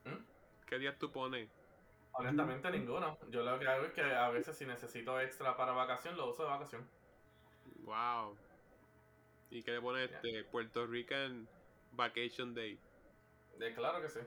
¿Mm? 0.05 0.25
¿Qué 0.67 0.79
día 0.79 0.97
tú 0.97 1.11
pones? 1.11 1.49
Honestamente 2.13 2.71
ninguno. 2.71 3.19
Yo 3.29 3.43
lo 3.43 3.59
que 3.59 3.67
hago 3.67 3.87
es 3.87 3.93
que 3.93 4.03
a 4.03 4.29
veces 4.31 4.57
si 4.57 4.67
necesito 4.67 5.21
extra 5.21 5.57
para 5.57 5.73
vacación, 5.73 6.17
lo 6.17 6.31
uso 6.31 6.45
de 6.45 6.51
vacación. 6.51 6.89
Wow. 7.85 8.37
¿Y 9.51 9.63
qué 9.63 9.73
le 9.73 9.81
pones 9.81 10.11
este 10.11 10.45
Puerto 10.45 10.87
Rican 10.87 11.49
Vacation 11.93 12.55
Day? 12.55 12.79
De, 13.59 13.75
claro 13.75 14.01
que 14.01 14.09
sí, 14.09 14.21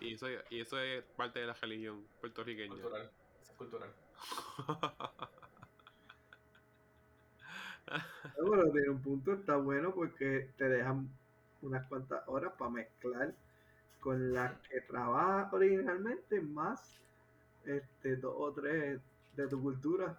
Y 0.00 0.14
eso, 0.14 0.28
y 0.50 0.60
eso 0.60 0.78
es 0.78 1.04
parte 1.16 1.40
de 1.40 1.46
la 1.46 1.54
religión 1.54 2.06
puertorriqueña. 2.20 2.72
cultural. 2.72 3.10
Es 3.42 3.50
cultural. 3.52 3.92
No, 8.38 8.50
pero 8.50 8.72
tiene 8.72 8.90
un 8.90 9.02
punto, 9.02 9.32
está 9.32 9.56
bueno 9.56 9.94
porque 9.94 10.50
te 10.56 10.68
dejan 10.68 11.08
unas 11.62 11.86
cuantas 11.86 12.22
horas 12.26 12.52
para 12.58 12.70
mezclar 12.70 13.34
con 14.00 14.32
las 14.34 14.52
que 14.68 14.80
trabajas 14.82 15.52
originalmente, 15.52 16.40
más 16.40 16.98
este 17.64 18.16
dos 18.16 18.34
o 18.36 18.52
tres 18.52 19.00
de 19.36 19.48
tu 19.48 19.60
cultura. 19.62 20.18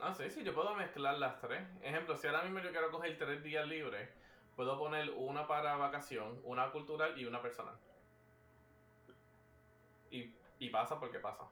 Ah, 0.00 0.14
sí, 0.14 0.30
sí, 0.30 0.44
yo 0.44 0.54
puedo 0.54 0.74
mezclar 0.74 1.18
las 1.18 1.40
tres. 1.40 1.62
Ejemplo, 1.82 2.16
si 2.16 2.26
ahora 2.26 2.42
mismo 2.42 2.60
yo 2.60 2.70
quiero 2.70 2.90
coger 2.90 3.16
tres 3.18 3.42
días 3.42 3.66
libres, 3.66 4.08
puedo 4.56 4.78
poner 4.78 5.10
una 5.16 5.46
para 5.46 5.76
vacación, 5.76 6.40
una 6.44 6.70
cultural 6.72 7.18
y 7.18 7.24
una 7.24 7.40
personal. 7.40 7.76
Y, 10.10 10.30
y 10.58 10.70
pasa 10.70 10.98
porque 11.00 11.18
pasa. 11.18 11.44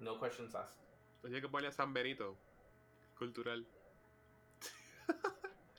No 0.00 0.18
questions 0.20 0.54
asked. 0.54 0.76
Entonces 1.16 1.36
hay 1.36 1.42
que 1.42 1.48
ponerle 1.48 1.72
San 1.72 1.92
Benito. 1.92 2.36
Cultural. 3.18 3.66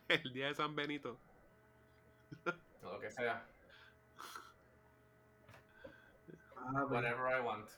El 0.09 0.33
día 0.33 0.47
de 0.47 0.55
San 0.55 0.75
Benito. 0.75 1.17
Lo 2.81 2.99
que 2.99 3.11
sea. 3.11 3.45
Ah, 6.57 6.85
Whatever 6.85 7.37
I 7.39 7.41
want. 7.45 7.69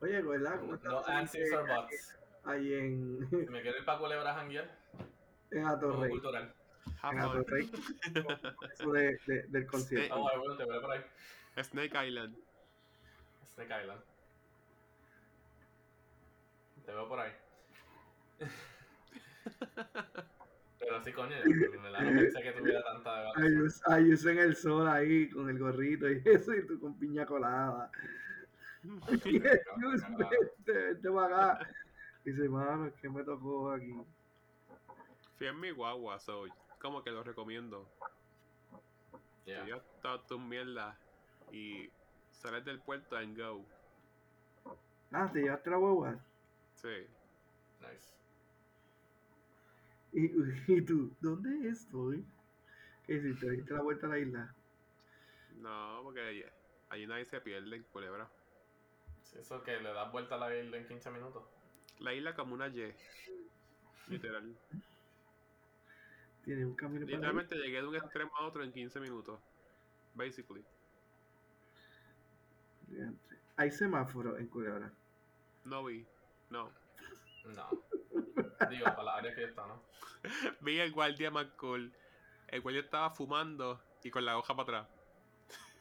oye, 0.00 0.22
¿verdad? 0.22 0.58
¿Cómo 0.60 0.74
estás 0.74 0.92
No 0.92 1.06
answers 1.06 1.52
or 1.52 1.66
buts. 1.68 2.18
ahí 2.44 2.74
en, 2.74 3.28
Si 3.30 3.36
me 3.36 3.62
quiere 3.62 3.78
ir 3.78 3.84
para 3.84 3.98
Culebra 3.98 4.34
en 5.50 5.66
Atorrey? 5.66 6.10
cultural. 6.10 6.52
En. 7.02 7.18
Atorrey. 7.20 7.70
Eso 8.72 8.92
de, 8.92 9.18
de- 9.26 9.42
del 9.48 9.66
concierto. 9.66 10.14
Ah, 10.14 10.18
bueno, 10.18 10.38
bueno, 10.40 10.56
te 10.56 10.64
veré 10.64 10.80
por 10.80 10.90
ahí. 10.92 11.04
Snake 11.62 12.06
Island. 12.08 12.36
Snake 13.54 13.80
Island. 13.82 14.02
Te 16.84 16.92
veo 16.92 17.08
por 17.08 17.20
ahí. 17.20 17.32
Pero 20.78 21.02
sí, 21.02 21.12
coño, 21.12 21.36
no 21.36 21.90
pensé 21.90 22.42
que 22.42 22.52
tuviera 22.52 22.82
tanta 22.84 23.18
de 23.18 23.24
vacaciones. 23.26 23.52
Ayus, 23.52 23.88
Ayus 23.88 24.26
en 24.26 24.38
el 24.38 24.56
sol 24.56 24.88
ahí 24.88 25.28
con 25.30 25.48
el 25.48 25.58
gorrito 25.58 26.10
y 26.10 26.22
eso, 26.24 26.54
y 26.54 26.66
tú 26.66 26.78
con 26.78 26.98
piña 26.98 27.24
colada. 27.24 27.90
Y 28.82 29.36
Ayus, 29.36 30.02
vente, 30.18 31.10
para 31.10 31.52
acá. 31.52 31.68
Dice, 32.24 32.48
mano, 32.48 32.86
es 32.86 32.94
que 32.94 33.08
me 33.08 33.22
tocó 33.22 33.72
aquí. 33.72 33.94
Fui 35.36 35.46
en 35.46 35.60
mi 35.60 35.70
guagua, 35.70 36.18
so 36.20 36.44
como 36.80 37.02
que 37.02 37.10
lo 37.10 37.22
recomiendo. 37.22 37.88
Yeah. 39.46 39.64
Si 39.64 39.70
ya 39.70 39.82
todas 40.02 40.26
tus 40.26 40.40
mierdas 40.40 40.96
y 41.50 41.90
sales 42.30 42.64
del 42.64 42.80
puerto 42.80 43.16
and 43.16 43.38
go. 43.38 43.64
Ah, 45.12 45.30
te 45.32 45.40
llevaste 45.40 45.70
la 45.70 45.76
guagua. 45.76 46.18
Sí. 46.74 47.06
Nice. 47.80 48.23
Y, 50.14 50.26
y 50.72 50.82
tú, 50.82 51.14
¿dónde 51.20 51.68
estoy? 51.68 52.24
¿Qué 53.04 53.14
hiciste? 53.14 53.50
¿Diste 53.50 53.74
la 53.74 53.82
vuelta 53.82 54.06
a 54.06 54.10
la 54.10 54.18
isla? 54.18 54.54
No, 55.56 56.00
porque 56.02 56.20
allí, 56.20 56.44
allí 56.88 57.06
nadie 57.06 57.24
se 57.24 57.40
pierde 57.40 57.76
en 57.76 57.82
Culebra. 57.84 58.30
Sí, 59.24 59.38
eso 59.38 59.62
que 59.62 59.78
le 59.80 59.92
das 59.92 60.10
vuelta 60.12 60.36
a 60.36 60.38
la 60.38 60.56
isla 60.56 60.76
en 60.76 60.86
15 60.86 61.10
minutos. 61.10 61.42
La 61.98 62.14
isla 62.14 62.34
como 62.34 62.54
una 62.54 62.68
Y. 62.68 62.94
Literal. 64.08 64.56
Tiene 66.44 66.64
un 66.66 66.74
camino 66.74 67.06
para 67.06 67.16
Literalmente 67.16 67.56
llegué 67.56 67.80
de 67.80 67.86
un 67.86 67.96
extremo 67.96 68.30
a 68.36 68.46
otro 68.46 68.62
en 68.62 68.72
15 68.72 69.00
minutos. 69.00 69.40
Basically. 70.14 70.64
Hay 73.56 73.70
semáforos 73.70 74.38
en 74.38 74.46
Culebra. 74.46 74.92
No 75.64 75.84
vi. 75.84 76.06
No. 76.50 76.70
No. 77.46 77.68
Digo, 78.70 78.84
para 78.84 79.02
la 79.02 79.16
área 79.16 79.34
que 79.34 79.44
está, 79.44 79.66
¿no? 79.66 79.82
Vi 80.60 80.78
el 80.80 80.92
guardia 80.92 81.30
más 81.30 81.46
cool. 81.56 81.94
El 82.48 82.60
guardia 82.62 82.82
estaba 82.82 83.10
fumando 83.10 83.82
y 84.02 84.10
con 84.10 84.24
la 84.24 84.38
hoja 84.38 84.54
para 84.56 84.80
atrás. 84.80 84.88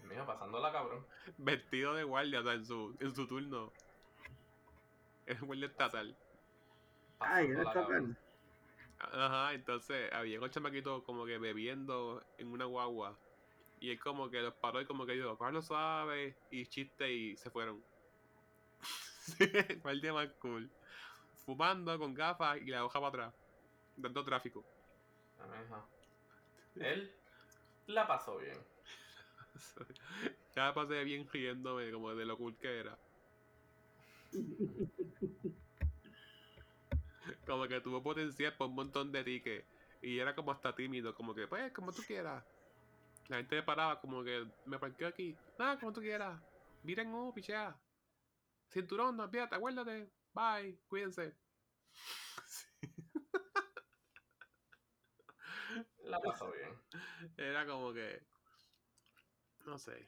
Mijo, 0.03 0.25
pasándola, 0.25 0.71
cabrón. 0.71 1.07
Vestido 1.37 1.93
de 1.95 2.03
guardia, 2.03 2.41
o 2.41 2.43
sea, 2.43 2.53
en 2.53 2.65
su, 2.65 2.95
en 2.99 3.15
su 3.15 3.27
turno. 3.27 3.73
Es 5.25 5.41
un 5.41 5.47
guardia 5.47 5.67
estatal. 5.67 6.17
Ay, 7.19 7.47
está 7.51 7.71
cabrón. 7.71 8.17
tal. 8.99 9.21
Ajá, 9.21 9.53
entonces 9.53 10.11
había 10.13 10.39
un 10.41 10.49
chamaquito 10.49 11.03
como 11.03 11.25
que 11.25 11.37
bebiendo 11.37 12.25
en 12.37 12.49
una 12.51 12.65
guagua. 12.65 13.19
Y 13.79 13.91
él 13.91 13.99
como 13.99 14.29
que 14.29 14.41
los 14.41 14.53
paró 14.55 14.81
y 14.81 14.85
como 14.85 15.05
que 15.05 15.13
dijo, 15.13 15.37
Carlos 15.37 15.67
suave 15.67 16.37
y 16.51 16.67
chiste 16.67 17.11
y 17.13 17.37
se 17.37 17.49
fueron. 17.51 17.83
Sí, 19.23 19.45
guardia 19.81 20.13
más 20.13 20.29
cool. 20.39 20.69
fumando 21.45 21.97
con 21.99 22.13
gafas 22.13 22.57
y 22.61 22.65
la 22.67 22.85
hoja 22.85 22.99
para 22.99 23.09
atrás, 23.09 23.35
dando 23.95 24.23
tráfico. 24.23 24.63
Ajá. 25.39 25.85
Él 26.75 27.11
la 27.87 28.07
pasó 28.07 28.37
bien. 28.37 28.57
ya 30.55 30.67
me 30.67 30.73
pasé 30.73 31.03
bien 31.03 31.27
riéndome 31.31 31.91
como 31.91 32.15
de 32.15 32.25
lo 32.25 32.37
cool 32.37 32.55
que 32.57 32.79
era. 32.79 32.97
como 37.45 37.67
que 37.67 37.81
tuvo 37.81 38.01
potencial 38.01 38.55
por 38.55 38.67
un 38.67 38.75
montón 38.75 39.11
de 39.11 39.23
tickets. 39.23 39.67
Y 40.01 40.19
era 40.19 40.35
como 40.35 40.51
hasta 40.51 40.75
tímido, 40.75 41.15
como 41.15 41.33
que, 41.33 41.47
pues, 41.47 41.71
como 41.71 41.93
tú 41.93 42.01
quieras. 42.05 42.43
La 43.29 43.37
gente 43.37 43.55
me 43.55 43.63
paraba, 43.63 44.01
como 44.01 44.21
que 44.23 44.45
me 44.65 44.77
parqueo 44.77 45.07
aquí. 45.07 45.37
Nada, 45.57 45.79
como 45.79 45.93
tú 45.93 46.01
quieras. 46.01 46.41
Miren, 46.83 47.13
uh, 47.13 47.33
pichea. 47.33 47.73
Cinturón, 48.69 49.15
no 49.15 49.23
olvídate, 49.23 49.55
acuérdate. 49.55 50.11
Bye, 50.33 50.77
cuídense. 50.89 51.33
La 56.13 56.19
pasó 56.21 56.51
bien. 56.51 56.69
Era 57.37 57.65
como 57.65 57.91
que. 57.91 58.21
No 59.65 59.79
sé. 59.79 60.07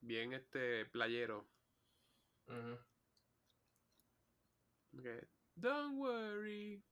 Bien 0.00 0.32
este 0.32 0.86
playero. 0.86 1.44
Ujú. 2.46 2.78
que, 5.02 5.28
Don't 5.56 5.98
worry. 5.98 6.82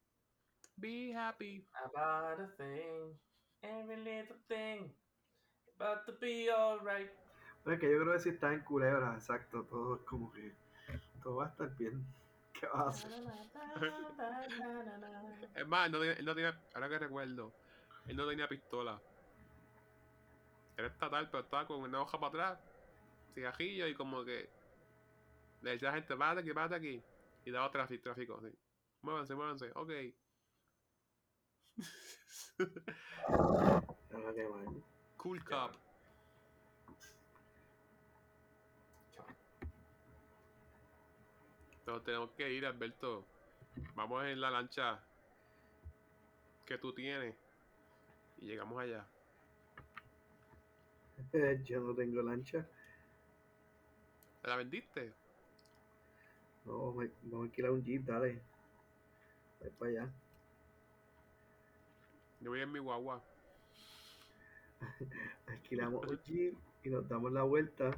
Be 0.78 1.12
happy. 1.12 1.64
About 1.82 2.40
a 2.40 2.48
thing, 2.58 3.18
every 3.62 3.96
little 3.96 4.36
thing, 4.48 4.90
about 5.76 6.06
to 6.06 6.12
be 6.20 6.50
alright. 6.50 7.10
Pero 7.64 7.74
es 7.74 7.80
que 7.80 7.90
yo 7.90 8.00
creo 8.00 8.12
que 8.14 8.20
si 8.20 8.28
está 8.30 8.52
en 8.52 8.60
culebra, 8.60 9.14
exacto, 9.14 9.64
todo 9.64 9.96
es 9.96 10.02
como 10.02 10.30
que 10.32 10.52
todo 11.22 11.36
va 11.36 11.46
a 11.46 11.48
estar 11.48 11.74
bien. 11.76 12.04
¿Qué 12.60 12.66
vas 12.66 12.86
a 12.86 12.88
hacer? 12.88 13.12
Es 15.54 15.66
más, 15.66 15.86
él 15.86 15.92
no 15.92 15.98
tenía, 16.00 16.12
él 16.14 16.24
no 16.24 16.34
tenía- 16.34 16.64
ahora 16.74 16.88
que 16.88 16.98
recuerdo, 16.98 17.56
él 18.06 18.16
no 18.16 18.28
tenía 18.28 18.48
pistola. 18.48 19.02
Era 20.76 20.88
estatal, 20.88 21.30
pero 21.30 21.44
estaba 21.44 21.66
con 21.66 21.80
una 21.82 22.02
hoja 22.02 22.18
para 22.18 22.28
atrás, 22.50 22.60
cigajillo 23.34 23.86
y 23.88 23.94
como 23.94 24.24
que 24.24 24.54
le 25.62 25.70
decía 25.72 25.88
a 25.88 25.92
la 25.92 25.98
gente, 25.98 26.16
párate 26.16 26.40
aquí, 26.40 26.52
párate 26.52 26.74
aquí. 26.76 27.06
Y 27.44 27.50
daba 27.50 27.70
tráfico, 27.70 28.02
tráfico, 28.02 28.38
así. 28.38 28.48
Muévanse, 29.02 29.34
muévanse, 29.34 29.70
ok. 29.74 29.90
Cool 35.18 35.40
cop. 35.44 35.76
Entonces 41.90 42.06
tenemos 42.06 42.30
que 42.36 42.52
ir, 42.52 42.64
Alberto. 42.64 43.26
Vamos 43.96 44.24
en 44.24 44.40
la 44.40 44.48
lancha 44.48 45.00
que 46.64 46.78
tú 46.78 46.92
tienes. 46.92 47.34
Y 48.38 48.46
llegamos 48.46 48.80
allá. 48.80 49.04
Yo 51.64 51.80
no 51.80 51.92
tengo 51.92 52.22
lancha. 52.22 52.64
¿La 54.44 54.54
vendiste? 54.54 55.12
No, 56.64 56.92
me- 56.92 57.10
vamos 57.24 57.40
a 57.40 57.44
alquilar 57.46 57.72
un 57.72 57.82
jeep, 57.82 58.04
dale. 58.04 58.40
Voy 59.58 59.70
para 59.70 59.90
allá. 59.90 60.08
Yo 62.40 62.50
voy 62.50 62.60
en 62.60 62.70
mi 62.70 62.78
guagua. 62.78 63.20
Alquilamos 65.48 66.06
un 66.06 66.22
jeep 66.22 66.54
y 66.84 66.88
nos 66.88 67.08
damos 67.08 67.32
la 67.32 67.42
vuelta. 67.42 67.90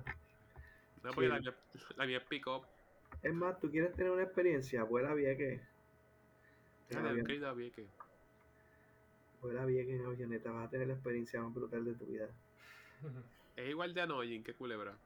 No, 1.02 1.11
porque 1.12 1.28
la 1.28 1.37
Sí. 1.37 1.42
mía, 1.42 1.55
la 1.96 2.07
mía 2.07 2.18
es 2.18 2.24
pick-up. 2.24 2.71
Es 3.22 3.32
más, 3.35 3.58
¿tú 3.61 3.70
quieres 3.70 3.94
tener 3.96 4.12
una 4.12 4.22
experiencia? 4.24 4.85
Vuela 4.85 5.14
Vieques. 5.14 5.62
En 6.90 6.96
Ah, 6.98 7.02
Vuela 9.42 9.66
Vieques 9.66 10.00
en 10.00 10.06
avioneta. 10.06 10.50
Vas 10.52 10.68
a 10.68 10.70
tener 10.70 10.87
la 10.88 10.94
experiencia 10.94 11.42
más 11.42 11.52
brutal 11.52 11.85
de 11.85 11.94
tu 11.94 12.06
vida. 12.06 12.28
Es 13.56 13.68
igual 13.70 13.94
de 13.94 14.02
annoying 14.02 14.42
que 14.44 14.54
culebra. 14.54 14.98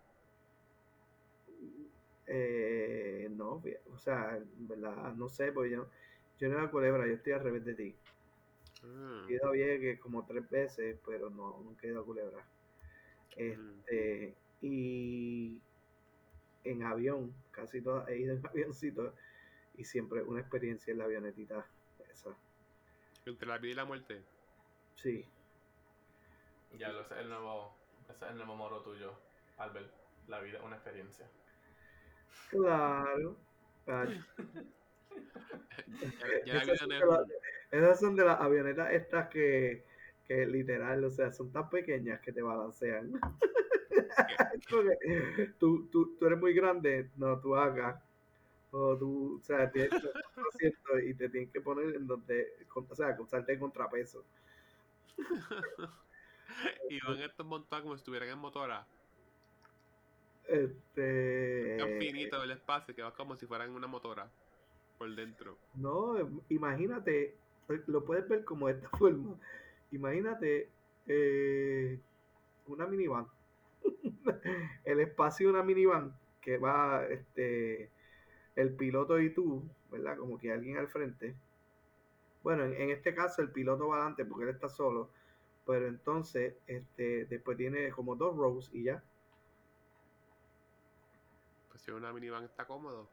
Eh, 2.27 3.29
no, 3.31 3.63
o 3.93 3.99
sea, 3.99 4.37
en 4.37 4.67
verdad, 4.69 5.15
no 5.15 5.29
sé, 5.29 5.53
porque 5.53 5.71
yo, 5.71 5.89
yo 6.39 6.49
no 6.49 6.59
era 6.59 6.71
culebra, 6.71 7.07
yo 7.07 7.15
estoy 7.15 7.33
al 7.35 7.45
revés 7.45 7.65
de 7.65 7.75
ti. 7.75 7.97
Ah, 8.83 9.27
He 9.29 9.35
ido 9.35 9.49
a 9.49 9.53
Vieques 9.53 10.01
como 10.01 10.27
tres 10.27 10.49
veces, 10.51 10.99
pero 11.07 11.31
no, 11.31 11.61
nunca 11.63 11.87
he 11.87 11.91
ido 11.91 12.01
a 12.01 12.05
culebra. 12.05 12.45
mm. 13.39 13.85
Este, 13.85 14.35
y 14.61 15.63
en 16.65 16.83
avión, 16.83 17.33
casi 17.57 17.81
todas 17.81 18.09
he 18.09 18.19
ido 18.19 18.35
en 18.35 18.47
avioncito 18.47 19.15
y 19.75 19.85
siempre 19.85 20.23
una 20.23 20.41
experiencia 20.41 20.93
en 20.93 20.99
la 20.99 21.05
avionetita. 21.05 21.67
Esa, 22.13 22.31
Entre 23.25 23.49
la 23.49 23.59
vida 23.59 23.73
y 23.73 23.75
la 23.77 23.85
muerte. 23.85 24.23
sí. 24.97 25.25
Ya 26.79 26.91
lo 26.93 27.03
sé, 27.05 27.19
el 27.21 27.29
nuevo, 27.31 27.75
ese 28.11 28.13
es 28.25 28.31
el 28.31 28.37
nuevo 28.37 28.55
moro 28.57 28.83
tuyo, 28.83 29.19
Albert. 29.57 29.91
La 30.29 30.41
vida 30.41 30.59
es 30.59 30.65
una 30.65 30.77
experiencia. 30.77 31.27
Claro. 32.51 33.37
Ya, 33.87 34.05
ya 36.45 36.55
la 36.55 36.63
Esas 36.63 36.79
son 36.79 36.89
de 36.91 36.99
es 36.99 37.05
la- 37.07 37.25
Esas 37.71 38.01
son 38.01 38.17
de 38.17 38.25
las 38.25 38.41
avionetas 38.41 38.93
estas 38.93 39.29
que, 39.29 39.85
que 40.27 40.47
literal, 40.47 41.05
o 41.05 41.11
sea, 41.11 41.33
son 41.33 41.51
tan 41.53 41.71
pequeñas 41.71 42.21
que 42.21 42.33
te 42.33 42.43
balancean. 42.43 43.13
Tú, 45.59 45.87
tú, 45.89 46.17
tú 46.19 46.27
eres 46.27 46.39
muy 46.39 46.53
grande, 46.53 47.11
no, 47.17 47.39
tú 47.41 47.55
hagas. 47.55 48.03
O 48.71 48.97
tú, 48.97 49.39
o 49.41 49.45
sea, 49.45 49.71
tienes 49.71 49.93
un 49.93 51.09
y 51.09 51.15
te 51.15 51.29
tienen 51.29 51.51
que 51.51 51.61
poner 51.61 51.97
en 51.97 52.07
donde, 52.07 52.57
o 52.75 52.95
sea, 52.95 53.17
usarte 53.19 53.53
de 53.53 53.59
contrapeso. 53.59 54.25
y 56.91 57.01
van 57.01 57.21
estos 57.21 57.47
montados 57.47 57.83
como 57.85 57.95
si 57.95 58.01
estuvieran 58.01 58.29
en 58.29 58.39
motora. 58.39 58.87
Este. 60.47 61.77
Tan 61.79 61.99
finito 61.99 62.43
el 62.43 62.51
espacio 62.53 62.95
que 62.95 63.03
va 63.03 63.15
como 63.15 63.37
si 63.37 63.47
fueran 63.47 63.71
una 63.71 63.87
motora. 63.87 64.31
Por 64.99 65.15
dentro. 65.15 65.59
No, 65.75 66.17
imagínate, 66.49 67.37
lo 67.87 68.05
puedes 68.05 68.29
ver 68.29 68.45
como 68.45 68.69
de 68.69 68.75
esta 68.75 68.89
forma. 68.99 69.37
Imagínate 69.93 70.71
eh, 71.07 71.99
una 72.67 72.87
minivan. 72.87 73.27
El 74.85 75.01
espacio 75.01 75.49
de 75.49 75.55
una 75.55 75.63
minivan 75.63 76.15
que 76.41 76.59
va 76.59 77.05
este 77.07 77.91
el 78.57 78.75
piloto 78.77 79.21
y 79.21 79.31
tú, 79.35 79.65
¿verdad? 79.91 80.19
Como 80.19 80.39
que 80.39 80.53
alguien 80.53 80.79
al 80.79 80.89
frente. 80.89 81.37
Bueno, 82.43 82.65
en, 82.65 82.73
en 82.81 82.91
este 82.91 83.15
caso 83.15 83.43
el 83.43 83.51
piloto 83.51 83.89
va 83.89 83.97
adelante 83.97 84.25
porque 84.25 84.45
él 84.45 84.51
está 84.51 84.69
solo, 84.71 85.11
pero 85.67 85.87
entonces 85.89 86.55
este 86.67 87.27
después 87.27 87.57
tiene 87.59 87.91
como 87.91 88.17
dos 88.17 88.37
rows 88.37 88.71
y 88.73 88.85
ya. 88.85 89.03
Pues 91.69 91.83
si 91.83 91.91
una 91.93 92.13
minivan 92.13 92.45
está 92.45 92.67
cómodo. 92.67 93.09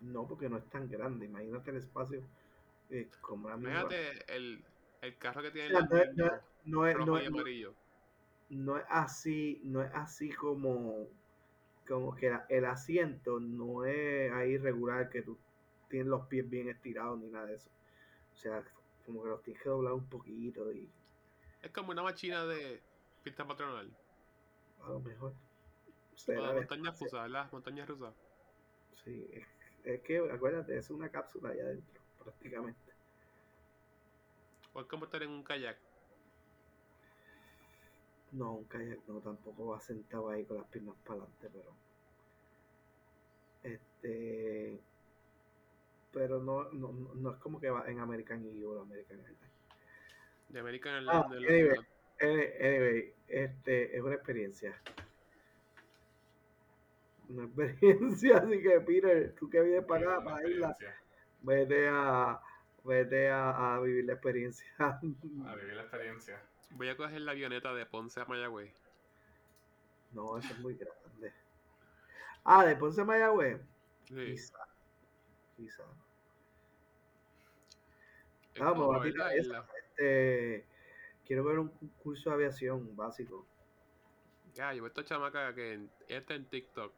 No, 0.00 0.26
porque 0.26 0.48
no 0.48 0.56
es 0.56 0.64
tan 0.70 0.88
grande. 0.90 1.26
Imagínate 1.26 1.70
el 1.70 1.76
espacio 1.76 2.22
eh, 2.90 3.08
como 3.20 3.46
una 3.46 3.56
minivan. 3.56 3.88
Fíjate 3.88 4.36
el, 4.36 4.64
el 5.02 5.18
carro 5.18 5.42
que 5.42 5.50
tiene 5.50 5.68
O 5.68 5.72
sea, 5.72 5.80
los 5.80 6.16
no 6.16 6.26
No 6.64 6.86
es, 6.86 6.96
no 6.96 7.18
y 7.18 7.22
es- 7.22 7.28
amarillo. 7.28 7.74
No 8.50 8.76
es 8.78 8.84
así, 8.88 9.60
no 9.64 9.82
es 9.82 9.90
así 9.94 10.30
como, 10.32 11.08
como 11.86 12.14
que 12.16 12.30
la- 12.30 12.46
el 12.48 12.64
asiento 12.66 13.40
no 13.40 13.84
es 13.84 14.32
ahí 14.32 14.58
regular 14.58 15.10
que 15.10 15.22
tú 15.22 15.38
tienes 15.88 16.08
los 16.08 16.26
pies 16.28 16.48
bien 16.48 16.68
estirados 16.68 17.18
ni 17.20 17.28
nada 17.28 17.46
de 17.46 17.56
eso. 17.56 17.70
O 18.34 18.36
sea, 18.36 18.64
como 19.06 19.22
que 19.24 19.30
los 19.30 19.42
tienes 19.42 19.62
que 19.62 19.68
doblar 19.70 19.94
un 19.94 20.08
poquito 20.08 20.72
y 20.72 20.88
Es 21.62 21.72
como 21.72 21.90
una 21.92 22.02
machina 22.02 22.44
de 22.46 22.82
pista 23.22 23.46
patronal. 23.46 23.90
a 24.84 24.88
lo 24.90 25.00
mejor. 25.00 25.32
O 25.32 26.18
será 26.18 26.48
de 26.48 26.54
de- 26.54 26.60
montaña 26.60 26.90
rusa, 26.98 27.22
¿verdad? 27.22 27.52
Montaña 27.52 27.86
rusa. 27.86 28.14
Sí, 29.04 29.26
es, 29.32 29.46
es 29.84 30.02
que 30.02 30.18
acuérdate, 30.30 30.76
es 30.78 30.90
una 30.90 31.10
cápsula 31.10 31.50
allá 31.50 31.64
adentro, 31.64 32.02
prácticamente. 32.22 32.92
O 34.74 34.80
es 34.80 34.86
como 34.88 35.04
estar 35.04 35.22
en 35.22 35.30
un 35.30 35.44
kayak. 35.44 35.78
No, 38.32 38.52
un 38.54 38.64
kayak 38.66 39.00
no, 39.08 39.20
tampoco 39.20 39.66
va 39.66 39.80
sentado 39.80 40.28
ahí 40.30 40.44
con 40.44 40.58
las 40.58 40.66
piernas 40.68 40.94
para 41.04 41.20
adelante, 41.20 41.48
pero. 41.52 41.74
Este. 43.62 44.80
Pero 46.12 46.40
no, 46.40 46.64
no, 46.72 46.92
no- 46.92 47.14
no 47.14 47.30
es 47.32 47.36
como 47.38 47.60
que 47.60 47.70
va 47.70 47.88
en 47.90 47.98
American 48.00 48.44
Eagle 48.44 48.66
o 48.66 48.80
American 48.82 49.18
Airlines. 49.20 49.50
De 50.48 50.60
American 50.60 51.08
Ah, 51.08 51.26
Airlines. 51.30 51.48
de 51.48 51.54
anyway. 51.58 51.76
los- 51.76 51.86
Any- 52.22 52.66
Anyway, 52.66 53.14
este 53.28 53.96
es 53.96 54.02
una 54.02 54.14
experiencia. 54.14 54.80
Una 57.28 57.44
experiencia, 57.56 58.36
así 58.38 58.60
que 58.62 58.80
Peter, 58.80 59.34
tú 59.38 59.48
que 59.48 59.60
vienes 59.60 59.84
para 59.84 60.14
acá, 60.16 60.24
para 60.24 60.42
la 60.42 60.48
isla, 60.48 60.76
vete 61.42 61.88
a 61.88 62.40
vete 62.82 63.28
a, 63.28 63.74
a 63.76 63.80
vivir 63.80 64.04
la 64.06 64.14
experiencia. 64.14 64.66
A 64.78 64.98
vivir 65.02 65.74
la 65.74 65.82
experiencia. 65.82 66.42
Voy 66.70 66.88
a 66.88 66.96
coger 66.96 67.20
la 67.20 67.32
avioneta 67.32 67.74
de 67.74 67.86
Ponce 67.86 68.20
a 68.20 68.24
Mayagüez. 68.24 68.72
No, 70.12 70.38
eso 70.38 70.52
es 70.52 70.58
muy 70.60 70.74
grande. 70.74 71.32
Ah, 72.44 72.64
de 72.64 72.76
Ponce 72.76 73.00
a 73.00 73.04
Mayagüez. 73.04 73.60
Sí. 74.04 74.14
Quizá. 74.14 74.58
Quizá. 75.56 75.84
Es 78.54 78.64
voy 78.64 78.98
a 78.98 79.02
tirar 79.02 79.32
esa. 79.36 79.66
Este, 79.76 80.64
quiero 81.26 81.44
ver 81.44 81.58
un 81.58 81.68
cu- 81.68 81.90
curso 82.02 82.30
de 82.30 82.34
aviación 82.36 82.96
básico. 82.96 83.46
Ya, 84.54 84.72
yo 84.74 84.82
veo 84.82 84.88
esta 84.88 85.04
chamaca 85.04 85.54
que 85.54 85.74
en- 85.74 85.90
ella 86.08 86.18
está 86.18 86.34
en 86.34 86.44
TikTok. 86.46 86.92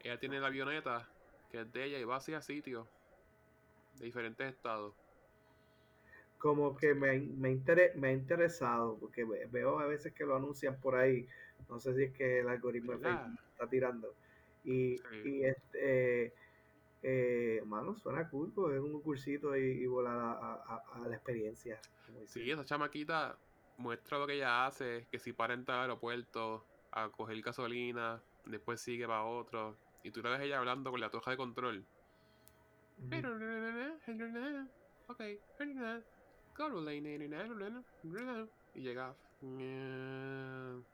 Ella 0.00 0.18
tiene 0.18 0.40
la 0.40 0.46
avioneta 0.46 1.06
que 1.50 1.60
es 1.60 1.72
de 1.72 1.84
ella 1.84 1.98
y 1.98 2.04
va 2.04 2.16
hacia 2.16 2.40
sitios 2.40 2.86
de 3.94 4.06
diferentes 4.06 4.48
estados. 4.54 4.94
Como 6.38 6.76
que 6.76 6.94
me, 6.94 7.18
me, 7.18 7.50
intere- 7.50 7.94
me 7.94 8.08
ha 8.08 8.12
interesado, 8.12 8.96
porque 8.98 9.24
ve- 9.24 9.46
veo 9.50 9.78
a 9.80 9.86
veces 9.86 10.12
que 10.14 10.24
lo 10.24 10.36
anuncian 10.36 10.78
por 10.80 10.94
ahí. 10.96 11.26
No 11.68 11.78
sé 11.80 11.94
si 11.94 12.04
es 12.04 12.12
que 12.12 12.40
el 12.40 12.48
algoritmo 12.48 12.92
de 12.92 12.98
¿Verdad? 12.98 13.24
Facebook 13.24 13.40
está 13.52 13.68
tirando. 13.68 14.14
Y, 14.64 14.96
Sí. 14.96 15.04
y 15.24 15.44
este, 15.44 16.32
eh, 17.02 17.62
mano, 17.66 17.96
suena 17.96 18.28
cool, 18.30 18.52
pues 18.54 18.74
es 18.76 18.80
un 18.80 19.00
cursito 19.02 19.56
y, 19.56 19.62
y 19.82 19.86
volar 19.86 20.16
a, 20.16 20.54
a- 20.54 21.08
la 21.08 21.14
experiencia. 21.16 21.80
como. 22.06 22.26
Sí, 22.26 22.50
esa 22.50 22.64
chamaquita 22.64 23.36
muestra 23.76 24.18
lo 24.18 24.26
que 24.26 24.34
ella 24.34 24.66
hace, 24.66 25.06
que 25.10 25.18
si 25.18 25.32
para 25.32 25.54
entrar 25.54 25.78
al 25.78 25.84
aeropuerto 25.90 26.66
a 26.90 27.08
coger 27.10 27.40
gasolina, 27.42 28.20
después 28.44 28.80
sigue 28.80 29.06
para 29.06 29.24
otro, 29.24 29.76
y 30.02 30.10
tú 30.10 30.22
la 30.22 30.30
ves 30.30 30.40
ella 30.42 30.58
hablando 30.58 30.90
con 30.90 31.00
la 31.00 31.10
toja 31.10 31.30
de 31.32 31.36
control. 31.36 31.84
Ujú. 32.98 34.68
Ok, 35.08 35.20
lane 36.58 37.84
y 38.74 38.80
llega. 38.80 39.14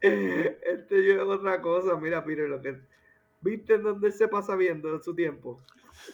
Este 0.00 1.04
yo 1.04 1.28
otra 1.28 1.60
cosa, 1.60 1.96
mira, 1.96 2.24
Peter, 2.24 2.48
lo 2.48 2.62
que 2.62 2.80
viste 3.42 3.74
en 3.74 3.82
donde 3.82 4.10
se 4.12 4.28
pasa 4.28 4.56
viendo 4.56 4.98
su 5.02 5.14
tiempo. 5.14 5.60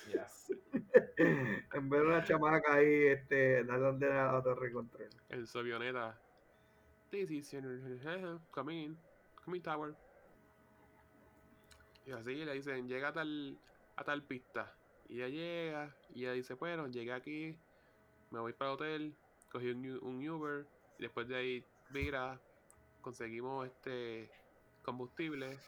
Yes. 0.08 0.52
en 1.16 1.88
ver 1.88 2.02
una 2.02 2.24
chamaca 2.24 2.74
ahí, 2.74 3.06
este, 3.06 3.60
orden 3.60 4.12
a 4.12 4.32
la 4.32 4.42
torre 4.42 4.66
de 4.66 4.72
control. 4.72 5.08
En 5.28 5.46
su 5.46 5.58
avioneta. 5.58 6.18
This 7.10 7.30
is 7.30 7.54
come 8.50 8.74
in, 8.74 8.98
come 9.44 9.58
in 9.58 9.62
tower. 9.62 9.94
Y 12.04 12.10
así 12.10 12.44
le 12.44 12.54
dicen, 12.54 12.88
llega 12.88 13.08
a 13.08 13.12
tal, 13.12 13.56
a 13.96 14.04
tal 14.04 14.24
pista. 14.24 14.74
Y 15.08 15.22
ella 15.22 15.28
llega, 15.28 15.96
y 16.14 16.22
ella 16.22 16.32
dice, 16.32 16.54
bueno, 16.54 16.88
llegué 16.88 17.12
aquí, 17.12 17.56
me 18.30 18.40
voy 18.40 18.52
para 18.52 18.70
el 18.70 18.74
hotel, 18.74 19.16
cogí 19.50 19.70
un, 19.70 19.86
un 20.02 20.28
Uber, 20.28 20.66
y 20.98 21.02
después 21.02 21.28
de 21.28 21.36
ahí, 21.36 21.64
mira, 21.90 22.40
conseguimos 23.00 23.66
este 23.66 24.30
combustible, 24.82 25.58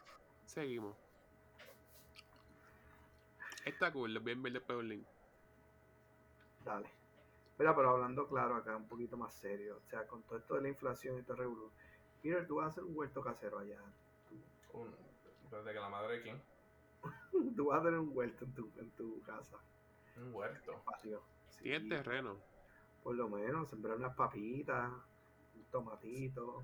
seguimos. 0.45 0.95
Está 3.65 3.91
cool, 3.91 4.13
les 4.13 4.23
voy 4.23 4.31
a 4.31 4.35
enviar 4.35 4.53
después 4.53 4.79
un 4.79 4.89
link. 4.89 5.07
Dale. 6.65 6.89
Mira, 7.57 7.75
pero 7.75 7.89
hablando 7.89 8.27
claro 8.27 8.55
acá, 8.55 8.75
un 8.77 8.87
poquito 8.87 9.17
más 9.17 9.33
serio. 9.33 9.77
O 9.85 9.89
sea, 9.89 10.07
con 10.07 10.23
todo 10.23 10.39
esto 10.39 10.55
de 10.55 10.61
la 10.61 10.69
inflación 10.69 11.19
y 11.19 11.23
todo 11.23 11.43
el 11.43 11.49
Peter, 12.21 12.47
tú 12.47 12.55
vas 12.55 12.65
a 12.65 12.69
hacer 12.69 12.83
un 12.83 12.95
huerto 12.95 13.21
casero 13.21 13.59
allá. 13.59 13.81
Un, 14.73 14.95
desde 15.51 15.73
que 15.73 15.79
la 15.79 15.89
madre 15.89 16.17
de 16.17 16.21
quién? 16.21 16.41
Tú 17.59 17.65
vas 17.65 17.81
a 17.81 17.83
tener 17.83 17.99
un 17.99 18.11
huerto 18.13 18.45
en 18.45 18.53
tu, 18.53 18.71
en 18.79 18.89
tu 18.91 19.21
casa, 19.23 19.57
Un 20.15 20.33
huerto. 20.33 20.81
patio. 20.85 21.21
Sí, 21.49 21.63
Tiene 21.63 21.89
terreno. 21.89 22.37
Por 23.03 23.15
lo 23.15 23.27
menos, 23.27 23.69
sembrar 23.69 23.97
unas 23.97 24.15
papitas, 24.15 24.89
un 25.55 25.63
tomatito. 25.69 26.63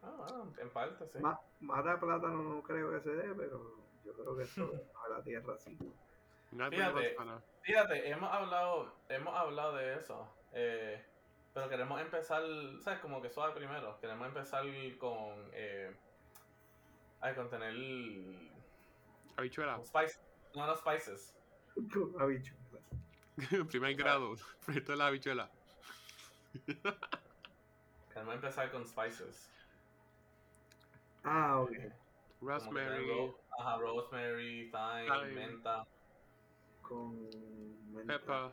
Ah, 0.00 0.14
bueno, 0.16 0.52
en 0.58 0.70
parte, 0.70 1.08
sí. 1.08 1.18
Más, 1.18 1.40
más 1.58 1.84
de 1.84 1.96
plátano 1.96 2.40
no 2.40 2.62
creo 2.62 2.92
que 2.92 3.00
se 3.00 3.10
dé, 3.10 3.34
pero 3.34 3.78
yo 4.04 4.12
creo 4.12 4.36
que 4.36 4.44
esto 4.44 4.70
a 5.04 5.08
la 5.08 5.24
tierra 5.24 5.58
sí. 5.58 5.76
Una 6.52 6.70
Fíjate. 6.70 7.16
Fíjate, 7.62 8.08
hemos 8.08 8.30
hablado, 8.32 8.94
hemos 9.08 9.34
hablado 9.36 9.74
de 9.74 9.96
eso. 9.96 10.32
eh, 10.52 11.04
pero 11.52 11.68
queremos 11.68 12.00
empezar, 12.00 12.44
¿sabes? 12.80 13.00
Como 13.00 13.20
que 13.20 13.28
suave 13.28 13.54
primero. 13.56 13.98
Queremos 13.98 14.28
empezar 14.28 14.64
con. 14.98 15.50
Eh, 15.52 15.92
ay, 17.20 17.34
con 17.34 17.50
tener. 17.50 17.74
Habichuela. 19.36 19.76
con 19.76 19.84
spice. 19.86 20.20
No, 20.54 20.66
no 20.66 20.76
spices. 20.76 21.34
Con 21.92 22.14
habichuelas. 22.20 22.60
Primer 23.70 23.94
grado. 23.94 24.36
Frito 24.60 24.92
de 24.92 24.98
la 24.98 25.06
habichuela. 25.06 25.50
Queremos 28.12 28.34
empezar 28.34 28.70
con 28.70 28.86
spices. 28.86 29.48
Ah, 31.24 31.60
ok. 31.60 31.72
Rosemary. 32.42 33.06
ro- 33.08 33.38
ajá, 33.58 33.78
rosemary, 33.78 34.70
thyme, 34.70 35.06
Thyme. 35.08 35.34
menta. 35.34 35.86
Con 36.82 37.30
menta, 37.94 38.18
Pepper. 38.18 38.50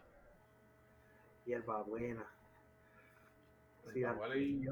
hierbabuena. 1.46 2.26
hierbabuena 3.94 4.36
y, 4.38 4.66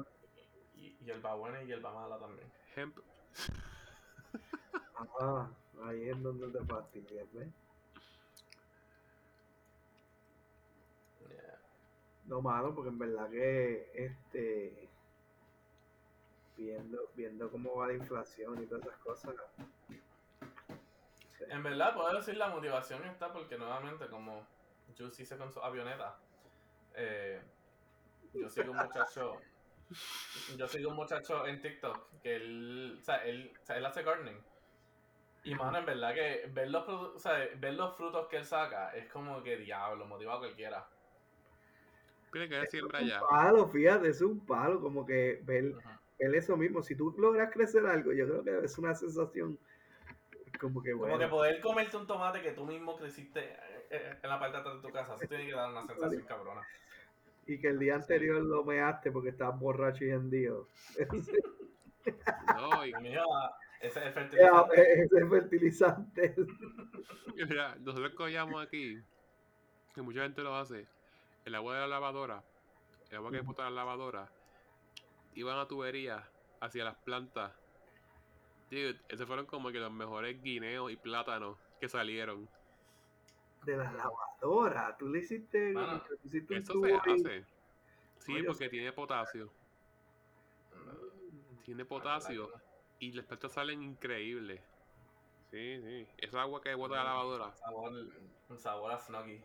y, 0.76 0.86
y 0.86 0.96
hierbabuena 1.04 1.62
y 1.62 1.66
hierbamala 1.66 2.18
también. 2.18 2.50
Hemp. 2.76 2.98
Ajá, 4.94 5.50
ahí 5.84 6.08
es 6.08 6.22
donde 6.22 6.48
te 6.48 6.64
fastidias, 6.64 7.32
¿ves? 7.32 7.48
Yeah. 11.28 11.58
No 12.26 12.40
malo, 12.40 12.74
porque 12.74 12.90
en 12.90 12.98
verdad 12.98 13.30
que 13.30 13.90
este 13.94 14.88
viendo, 16.56 17.10
viendo 17.14 17.50
cómo 17.50 17.76
va 17.76 17.86
la 17.86 17.94
inflación 17.94 18.62
y 18.62 18.66
todas 18.66 18.86
esas 18.86 18.98
cosas. 18.98 19.34
sí. 19.88 20.02
En 21.50 21.62
verdad, 21.62 21.94
puedo 21.94 22.14
decir 22.14 22.36
la 22.36 22.48
motivación 22.48 23.04
está 23.04 23.32
porque 23.32 23.56
nuevamente, 23.56 24.06
como 24.08 24.46
Juice 24.96 25.22
hice 25.22 25.38
con 25.38 25.50
su 25.52 25.60
avioneta, 25.60 26.18
eh, 26.94 27.40
yo 28.34 28.48
sigo 28.48 28.72
un 28.72 28.78
muchacho, 28.78 29.40
yo 30.58 30.68
sigo 30.68 30.90
un 30.90 30.96
muchacho 30.96 31.46
en 31.46 31.60
TikTok 31.62 32.20
que 32.22 32.36
él, 32.36 32.98
o 33.00 33.04
sea, 33.04 33.24
él, 33.24 33.52
o 33.62 33.64
sea, 33.64 33.76
él 33.76 33.86
hace 33.86 34.02
gardening. 34.02 34.42
Y 35.48 35.54
mano, 35.54 35.78
en 35.78 35.86
verdad 35.86 36.14
que 36.14 36.46
ver 36.52 36.70
los, 36.70 36.86
o 36.88 37.18
sea, 37.18 37.48
ver 37.56 37.74
los 37.74 37.96
frutos 37.96 38.28
que 38.28 38.36
él 38.36 38.44
saca 38.46 38.90
es 38.94 39.08
como 39.10 39.42
que 39.42 39.56
diablo, 39.56 40.06
motiva 40.06 40.34
a 40.34 40.38
cualquiera. 40.38 40.88
Tiene 42.30 42.48
que 42.48 42.56
decir 42.56 42.84
un 42.84 42.94
allá. 42.94 43.20
palo, 43.30 43.68
fíjate, 43.68 44.08
es 44.08 44.20
un 44.22 44.44
palo, 44.44 44.80
como 44.80 45.06
que 45.06 45.40
ver, 45.44 45.74
ver 46.18 46.34
eso 46.34 46.56
mismo. 46.56 46.82
Si 46.82 46.94
tú 46.96 47.14
logras 47.18 47.52
crecer 47.52 47.86
algo, 47.86 48.12
yo 48.12 48.26
creo 48.26 48.44
que 48.44 48.64
es 48.66 48.78
una 48.78 48.94
sensación 48.94 49.58
como 50.60 50.82
que 50.82 50.94
Como 50.98 50.98
bueno. 51.08 51.18
que 51.18 51.28
poder 51.28 51.60
comerte 51.60 51.96
un 51.96 52.06
tomate 52.06 52.42
que 52.42 52.52
tú 52.52 52.64
mismo 52.66 52.96
creciste 52.96 53.40
eh, 53.40 53.86
eh, 53.90 54.18
en 54.22 54.28
la 54.30 54.38
parte 54.38 54.56
de 54.56 54.60
atrás 54.60 54.76
de 54.76 54.82
tu 54.82 54.92
casa, 54.92 55.14
eso 55.14 55.26
tiene 55.28 55.46
que 55.46 55.52
dar 55.52 55.70
una 55.70 55.84
sensación 55.84 56.24
cabrona. 56.24 56.68
Y 57.46 57.58
que 57.60 57.68
el 57.68 57.78
día 57.80 57.96
anterior 57.96 58.42
lo 58.42 58.62
measte 58.64 59.10
porque 59.10 59.30
estabas 59.30 59.58
borracho 59.58 60.04
y 60.04 60.10
hendido. 60.10 60.68
No, 62.46 62.84
y 62.84 62.92
Y 62.92 62.94
mira, 62.94 63.24
ese 63.80 64.00
es 64.00 64.16
el 64.16 64.24
Ese 64.72 65.26
fertilizante. 65.26 65.28
fertilizante. 65.28 66.34
mira, 67.48 67.76
nosotros 67.76 68.12
cogíamos 68.14 68.62
aquí, 68.64 69.00
que 69.94 70.02
mucha 70.02 70.22
gente 70.22 70.42
lo 70.42 70.56
hace, 70.56 70.86
el 71.44 71.54
agua 71.54 71.74
de 71.74 71.80
la 71.80 71.86
lavadora, 71.88 72.42
el 73.10 73.16
agua 73.16 73.30
que 73.30 73.40
bota 73.40 73.64
la 73.64 73.70
lavadora, 73.70 74.28
iban 75.34 75.58
a 75.58 75.68
tuberías 75.68 76.24
hacia 76.60 76.84
las 76.84 76.96
plantas. 76.96 77.52
Dude, 78.70 79.00
esos 79.08 79.26
fueron 79.26 79.46
como 79.46 79.70
que 79.70 79.78
los 79.78 79.92
mejores 79.92 80.42
guineos 80.42 80.90
y 80.90 80.96
plátanos 80.96 81.56
que 81.80 81.88
salieron. 81.88 82.48
De 83.64 83.76
la 83.76 83.90
lavadora. 83.92 84.96
Tú 84.98 85.08
le 85.08 85.20
hiciste, 85.20 85.72
Mano, 85.72 86.02
tú 86.02 86.18
hiciste 86.24 86.54
un 86.54 86.62
Eso 86.62 86.72
tubo 86.74 86.86
se 86.86 86.94
hace. 86.94 87.44
Sí, 88.18 88.34
Oye, 88.34 88.44
porque 88.44 88.68
tiene 88.68 88.92
potasio. 88.92 89.50
Tiene 91.64 91.84
potasio. 91.84 92.50
Y 93.00 93.12
las 93.12 93.26
plantas 93.26 93.52
salen 93.52 93.82
increíbles. 93.82 94.60
Sí, 95.50 95.80
sí. 95.82 96.06
Esa 96.18 96.42
agua 96.42 96.60
que 96.60 96.74
bota 96.74 96.96
la 96.96 97.04
lavadora. 97.04 97.54
Sabor, 97.54 97.92
un 98.48 98.58
sabor 98.58 98.92
a 98.92 98.98
Snuggy. 98.98 99.40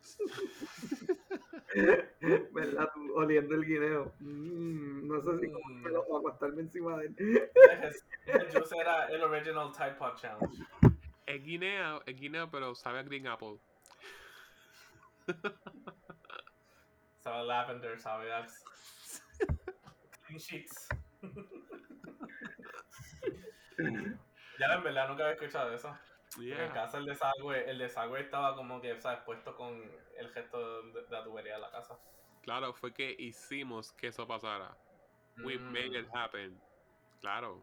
¿Verdad? 2.52 2.88
Tú 2.94 3.14
oliendo 3.16 3.54
el 3.54 3.64
guineo. 3.66 4.12
Mm, 4.20 5.08
no 5.08 5.20
sé 5.22 5.38
si 5.40 5.50
como 5.52 5.68
Mm. 5.74 5.82
que 5.82 5.88
lo 5.90 6.04
voy 6.04 6.16
a 6.16 6.20
acostarme 6.20 6.62
encima 6.62 6.96
de 6.98 7.06
él. 7.06 7.16
Juice 8.52 8.76
era 8.78 9.06
el 9.08 9.22
original 9.22 9.72
Tide 9.72 9.92
Pod 9.94 10.14
Challenge. 10.16 10.62
Es 11.26 11.44
guineo, 11.44 12.02
es 12.06 12.16
guineo, 12.18 12.50
pero 12.50 12.74
sabe 12.74 13.00
a 13.00 13.02
green 13.02 13.26
apple. 13.26 13.58
Sabe 17.18 17.36
a 17.38 17.42
lavender, 17.42 17.98
sabe 18.00 18.32
a 18.32 18.46
clean 20.26 20.38
sheets. 20.38 20.88
ya 24.58 24.66
en 24.74 24.82
verdad 24.84 25.08
nunca 25.08 25.24
había 25.24 25.34
escuchado 25.34 25.72
eso. 25.72 25.96
En 26.40 26.70
casa 26.72 26.98
el 26.98 27.06
desagüe, 27.06 27.68
el 27.68 27.78
desagüe 27.78 28.20
estaba 28.20 28.54
como 28.54 28.80
que, 28.80 29.00
¿sabes? 29.00 29.20
Puesto 29.24 29.56
con 29.56 29.82
el 30.16 30.28
gesto 30.30 30.82
de, 30.82 31.02
de 31.02 31.10
la 31.10 31.24
tubería 31.24 31.54
de 31.54 31.60
la 31.60 31.70
casa. 31.72 31.98
Claro, 32.42 32.72
fue 32.72 32.92
que 32.94 33.14
hicimos 33.18 33.92
que 33.92 34.08
eso 34.08 34.26
pasara. 34.26 34.76
We 35.44 35.58
Mm. 35.58 35.72
made 35.72 35.98
it 35.98 36.08
happen. 36.14 36.60
Claro. 37.20 37.62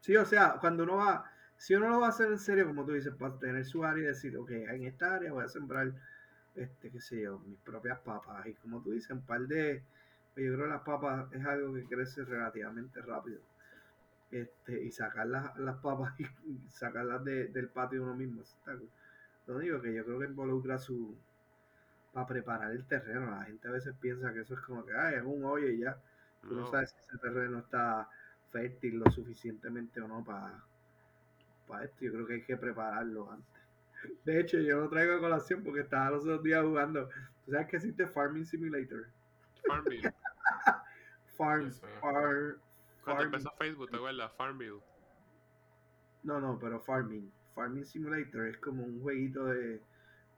Sí, 0.00 0.16
o 0.16 0.24
sea, 0.24 0.58
cuando 0.60 0.82
uno 0.84 0.96
va, 0.96 1.30
si 1.56 1.74
uno 1.74 1.88
lo 1.88 2.00
va 2.00 2.06
a 2.06 2.10
hacer 2.10 2.28
en 2.28 2.38
serio, 2.38 2.66
como 2.66 2.84
tú 2.84 2.92
dices, 2.92 3.14
para 3.14 3.38
tener 3.38 3.64
su 3.64 3.84
área 3.84 4.04
y 4.04 4.06
decir, 4.06 4.36
ok, 4.36 4.50
en 4.50 4.84
esta 4.84 5.14
área 5.16 5.32
voy 5.32 5.44
a 5.44 5.48
sembrar, 5.48 5.92
este, 6.54 6.90
qué 6.90 7.00
sé 7.00 7.22
yo, 7.22 7.38
mis 7.40 7.58
propias 7.60 7.98
papas. 8.00 8.46
Y 8.46 8.54
como 8.54 8.82
tú 8.82 8.90
dices, 8.92 9.10
un 9.10 9.24
par 9.24 9.40
de, 9.42 9.82
pues 10.34 10.46
yo 10.46 10.54
creo 10.54 10.66
que 10.66 10.72
las 10.72 10.82
papas 10.82 11.32
es 11.32 11.44
algo 11.44 11.74
que 11.74 11.84
crece 11.84 12.24
relativamente 12.24 13.00
rápido. 13.02 13.40
Este, 14.32 14.82
y 14.82 14.90
sacar 14.90 15.26
las, 15.26 15.56
las 15.58 15.76
papas 15.76 16.14
y 16.18 16.26
sacarlas 16.70 17.22
de- 17.24 17.48
del 17.48 17.68
patio 17.68 18.02
uno 18.02 18.14
mismo. 18.16 18.42
está. 18.42 18.72
Lo 19.46 19.56
único 19.56 19.80
que 19.80 19.92
yo 19.94 20.04
creo 20.04 20.18
que 20.20 20.24
involucra 20.26 20.78
su, 20.78 21.14
para 22.12 22.26
preparar 22.26 22.72
el 22.72 22.84
terreno. 22.86 23.30
La 23.30 23.44
gente 23.44 23.68
a 23.68 23.72
veces 23.72 23.94
piensa 24.00 24.32
que 24.32 24.40
eso 24.40 24.54
es 24.54 24.60
como 24.60 24.84
que, 24.86 24.94
ay, 24.96 25.16
es 25.16 25.22
un 25.22 25.44
hoyo 25.44 25.68
y 25.68 25.78
ya. 25.80 25.96
Tú 26.40 26.54
no 26.54 26.62
No. 26.62 26.70
sabes 26.70 26.90
si 26.90 26.98
ese 27.00 27.18
terreno 27.18 27.58
está 27.58 28.08
fértil 28.50 28.98
lo 29.00 29.10
suficientemente 29.10 30.00
o 30.00 30.08
no 30.08 30.24
para, 30.24 30.62
para 31.68 31.84
esto. 31.84 31.98
Yo 32.04 32.12
creo 32.12 32.26
que 32.26 32.34
hay 32.34 32.42
que 32.42 32.56
prepararlo 32.56 33.30
antes. 33.30 33.62
De 34.24 34.40
hecho, 34.40 34.58
yo 34.58 34.80
lo 34.80 34.88
traigo 34.88 35.14
a 35.14 35.20
colación 35.20 35.62
porque 35.62 35.80
estaba 35.80 36.10
los 36.10 36.22
otros 36.24 36.42
días 36.42 36.64
jugando. 36.64 37.08
¿Tú 37.44 37.52
sabes 37.52 37.68
que 37.68 37.76
existe 37.76 38.06
Farming 38.06 38.46
Simulator? 38.46 39.06
Farmville. 39.66 40.12
Farm. 41.36 41.70
Cuando 43.04 43.24
empezó 43.24 43.50
Facebook, 43.58 43.90
¿te 43.90 43.96
acuerdas? 43.96 44.32
Farmville. 44.36 44.80
No, 46.22 46.40
no, 46.40 46.58
pero 46.58 46.80
Farming. 46.80 47.30
Farming 47.54 47.84
Simulator 47.84 48.46
es 48.46 48.56
como 48.58 48.84
un 48.84 49.00
jueguito 49.02 49.44
de, 49.46 49.80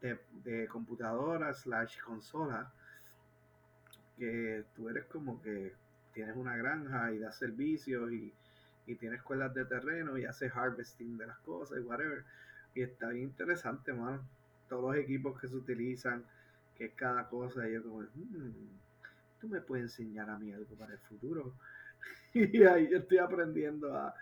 de, 0.00 0.18
de 0.42 0.66
computadora 0.68 1.52
slash 1.54 2.00
consola 2.00 2.72
que 4.18 4.64
tú 4.74 4.88
eres 4.88 5.04
como 5.06 5.40
que 5.42 5.74
tienes 6.12 6.36
una 6.36 6.56
granja 6.56 7.12
y 7.12 7.18
das 7.18 7.36
servicios 7.36 8.10
y, 8.12 8.32
y 8.86 8.94
tienes 8.94 9.18
escuelas 9.18 9.52
de 9.54 9.64
terreno 9.64 10.16
y 10.16 10.24
haces 10.24 10.52
harvesting 10.54 11.18
de 11.18 11.26
las 11.26 11.38
cosas 11.40 11.78
y 11.78 11.82
whatever. 11.82 12.24
Y 12.74 12.82
está 12.82 13.08
bien 13.08 13.24
interesante, 13.24 13.92
mano. 13.92 14.22
Todos 14.68 14.94
los 14.94 15.04
equipos 15.04 15.38
que 15.40 15.48
se 15.48 15.56
utilizan, 15.56 16.24
que 16.76 16.86
es 16.86 16.94
cada 16.94 17.28
cosa, 17.28 17.68
y 17.68 17.74
yo 17.74 17.82
como, 17.82 18.00
"Hmm, 18.00 18.52
tú 19.40 19.48
me 19.48 19.60
puedes 19.60 19.84
enseñar 19.84 20.30
a 20.30 20.38
mí 20.38 20.52
algo 20.52 20.74
para 20.76 20.92
el 20.94 20.98
futuro. 21.00 21.52
Y 22.52 22.64
ahí 22.64 22.90
yo 22.90 22.98
estoy 22.98 23.18
aprendiendo 23.18 23.96
a, 23.96 24.14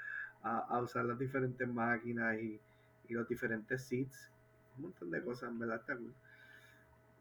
a, 0.42 0.59
a 0.59 0.81
usar 0.83 1.05
las 1.07 1.18
diferentes 1.18 1.66
máquinas 1.66 2.38
y, 2.38 2.61
y 3.09 3.14
los 3.14 3.29
diferentes 3.29 3.83
seeds. 3.83 4.31
Un 4.77 4.85
montón 4.85 5.11
de 5.11 5.22
cosas, 5.22 5.51
en 5.51 5.59
verdad 5.59 5.81
está 5.81 5.96
cool. 5.96 6.14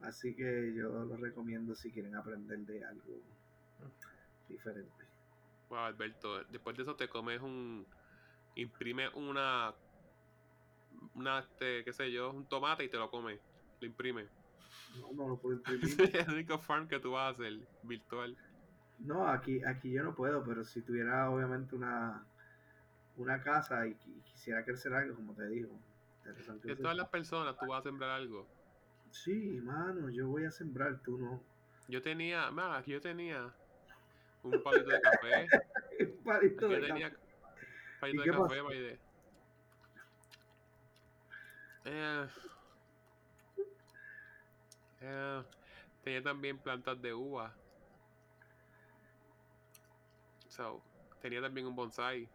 Así 0.02 0.34
que 0.34 0.74
yo 0.76 0.90
lo 1.06 1.16
recomiendo 1.18 1.76
si 1.76 1.92
quieren 1.92 2.16
aprender 2.16 2.60
de 2.60 2.84
algo 2.84 3.22
diferente. 4.50 5.06
Wow, 5.70 5.80
Alberto, 5.80 6.44
después 6.46 6.76
de 6.76 6.84
eso 6.84 6.96
te 6.96 7.08
comes 7.08 7.42
un. 7.42 7.86
Imprime 8.56 9.10
una. 9.10 9.74
Una, 11.16 11.40
este, 11.40 11.84
qué 11.84 11.94
sé 11.94 12.12
yo, 12.12 12.32
un 12.32 12.46
tomate 12.46 12.84
y 12.84 12.90
te 12.90 12.98
lo 12.98 13.10
comes. 13.10 13.40
Lo 13.80 13.88
imprime. 13.88 14.28
No, 15.00 15.14
no 15.14 15.30
lo 15.30 15.38
puedo 15.38 15.56
imprimir. 15.58 16.02
Es 16.16 16.28
el 16.28 16.34
único 16.34 16.58
farm 16.60 16.88
que 16.88 17.00
tú 17.00 17.12
vas 17.12 17.28
a 17.28 17.30
hacer 17.30 17.60
virtual. 17.84 18.36
No, 19.06 19.28
aquí, 19.28 19.64
aquí 19.64 19.92
yo 19.92 20.04
no 20.04 20.14
puedo, 20.16 20.44
pero 20.44 20.64
si 20.64 20.82
tuviera 20.82 21.30
obviamente 21.30 21.76
una, 21.76 22.24
una 23.18 23.42
casa 23.42 23.88
y, 23.88 23.92
qui- 23.96 24.22
quisiera 24.24 24.64
crecer 24.64 24.94
algo, 24.94 25.16
como 25.16 25.34
te 25.34 25.48
digo. 25.48 25.70
interesante 26.20 26.68
De 26.68 26.76
todas 26.76 26.96
las 26.98 27.10
personas, 27.10 27.58
tú 27.58 27.68
vas 27.68 27.80
a 27.82 27.84
sembrar 27.84 28.12
algo. 28.12 28.48
Sí, 29.12 29.60
mano, 29.64 30.10
yo 30.10 30.28
voy 30.28 30.46
a 30.46 30.52
sembrar, 30.52 31.00
tú 31.04 31.18
no. 31.18 31.42
Yo 31.88 32.02
tenía, 32.02 32.52
más, 32.52 32.80
aquí 32.80 32.92
yo 32.92 33.02
tenía 33.02 33.52
un 34.44 34.62
palito 34.64 34.90
de 34.90 35.02
café. 35.02 35.48
Un 36.00 36.24
palito 36.24 36.66
Aquí 36.66 36.76
de 36.76 36.82
yo 36.82 36.88
tenía 36.88 37.10
café. 37.12 37.24
palito 38.00 38.24
¿Y 38.24 38.28
de 38.28 38.32
café, 38.32 38.56
the- 38.64 39.00
Eh, 41.84 42.28
eh, 45.02 45.44
tenía 46.04 46.24
también 46.24 46.58
plantas 46.60 47.02
de 47.02 47.14
uva. 47.14 47.54
So, 50.52 50.82
tenía 51.22 51.42
también 51.42 51.66
un 51.66 51.76
bonsai. 51.78 52.28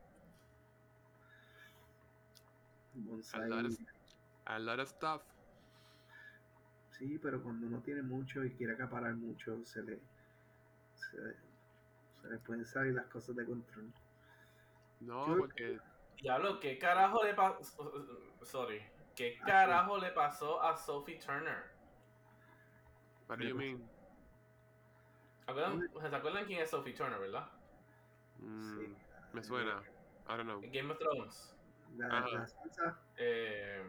Bonsai. 2.94 3.42
A 3.42 3.46
lot 3.46 3.66
of- 3.66 3.78
A 4.46 4.58
lot 4.58 4.78
of 4.80 4.88
stuff. 4.88 5.22
Sí, 6.92 7.18
pero 7.18 7.42
cuando 7.42 7.66
uno 7.66 7.80
tiene 7.82 8.00
mucho 8.02 8.42
y 8.42 8.50
quiere 8.54 8.72
acaparar 8.72 9.14
mucho, 9.16 9.62
se 9.66 9.82
le, 9.82 10.00
se, 10.94 11.34
se 12.22 12.28
le 12.28 12.38
pueden 12.38 12.64
salir 12.64 12.94
las 12.94 13.06
cosas 13.08 13.36
de 13.36 13.44
control. 13.44 13.92
No, 15.00 15.26
Yo- 15.26 15.36
porque 15.38 15.78
Diablo, 16.22 16.58
¿qué 16.58 16.78
carajo 16.78 17.22
le 17.22 17.34
pasó? 17.34 17.92
Sorry. 18.44 18.80
¿Qué 19.14 19.36
carajo 19.44 19.98
le 19.98 20.10
pasó 20.12 20.62
a 20.62 20.74
Sophie 20.76 21.18
Turner? 21.18 21.74
what 23.28 23.38
do 23.38 23.44
you 23.44 23.56
mean? 23.56 23.82
¿Acuerdan- 25.46 25.82
¿Se 26.10 26.16
acuerdan 26.16 26.44
quién 26.46 26.62
es 26.62 26.70
Sophie 26.70 26.94
Turner, 26.94 27.18
verdad? 27.18 27.50
Mm, 28.38 28.78
Sí. 28.78 28.96
Me 29.32 29.42
suena. 29.42 29.82
I 30.28 30.36
don't 30.36 30.42
know. 30.44 30.60
Game 30.72 30.90
of 30.92 30.98
Thrones. 30.98 31.56
La, 31.96 32.06
Ajá. 32.06 32.28
la 32.28 32.46
salsa 32.46 32.98
Eh, 33.16 33.82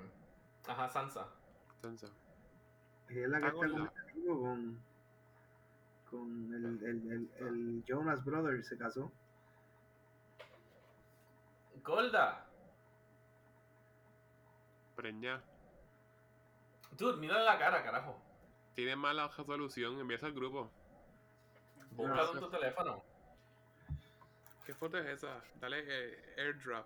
ajá, 0.67 0.89
Sansa. 0.89 1.27
Entonces, 1.75 2.11
es 3.09 3.27
la 3.29 3.39
que 3.39 3.45
Ah, 3.45 3.49
está 3.49 3.69
conmigo 3.69 4.41
con, 4.41 4.83
con 6.09 6.53
el, 6.53 6.65
el, 6.83 7.11
el, 7.11 7.29
el 7.47 7.83
Jonas 7.85 8.23
Brothers, 8.23 8.67
se 8.67 8.77
casó. 8.77 9.11
Golda. 11.83 12.43
preña. 14.95 15.41
Dude, 16.97 17.17
mira 17.17 17.39
la 17.43 17.57
cara, 17.59 17.83
carajo. 17.83 18.19
Tiene 18.73 18.95
mala 18.95 19.27
resolución, 19.27 19.99
envías 19.99 20.23
al 20.23 20.33
grupo. 20.33 20.71
Búscalo 21.91 22.33
en 22.33 22.39
tu 22.39 22.49
teléfono. 22.49 23.03
¿Qué 24.67 24.73
foto 24.73 24.97
es 24.97 25.05
esa? 25.05 25.41
Dale 25.61 25.81
eh, 25.87 26.35
airdrop. 26.37 26.85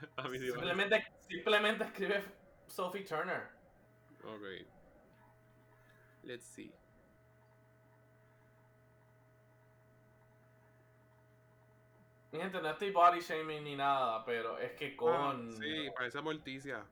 A 0.16 0.28
mi. 0.28 0.38
Simplemente, 0.38 1.04
simplemente 1.28 1.82
escribe 1.82 2.22
Sophie 2.68 3.02
Turner. 3.02 3.48
Ok. 4.22 4.64
Let's 6.22 6.44
see. 6.44 6.72
Mi 12.30 12.38
gente, 12.38 12.62
no 12.62 12.70
estoy 12.70 12.92
body 12.92 13.18
shaming 13.18 13.64
ni 13.64 13.74
nada, 13.74 14.24
pero 14.24 14.58
es 14.58 14.74
que 14.74 14.94
con. 14.94 15.48
Ah, 15.50 15.56
sí, 15.58 15.90
parece 15.96 16.20
Morticia. 16.20 16.86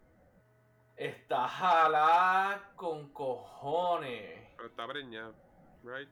Está 0.97 1.47
jalada 1.47 2.73
con 2.75 3.13
cojones. 3.13 4.51
Pero 4.57 4.69
está 4.69 4.89
preñada. 4.89 5.33
Right? 5.85 6.09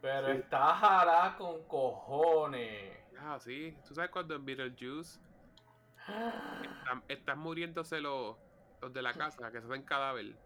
Pero 0.00 0.26
Sí. 0.28 0.32
está 0.38 0.74
jalada 0.74 1.36
con 1.36 1.64
cojones. 1.64 2.96
Ah, 3.18 3.38
sí. 3.40 3.76
¿Tú 3.86 3.94
sabes 3.94 4.10
cuando 4.10 4.34
en 4.36 4.44
Beetlejuice 4.44 5.20
están, 6.06 7.02
están 7.08 7.38
muriéndose 7.38 8.00
los, 8.00 8.36
los 8.80 8.92
de 8.92 9.02
la 9.02 9.12
casa 9.14 9.50
que 9.50 9.60
se 9.60 9.66
hacen 9.66 9.82
cadáver? 9.82 10.36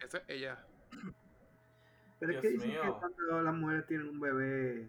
Esa 0.00 0.18
es 0.18 0.24
ella. 0.28 0.64
Pero 2.18 2.32
es 2.32 2.40
que 2.42 2.50
dicen 2.50 2.70
que 2.72 2.90
cuando 2.92 3.42
las 3.42 3.54
mujeres 3.54 3.86
tienen 3.86 4.08
un 4.10 4.20
bebé, 4.20 4.88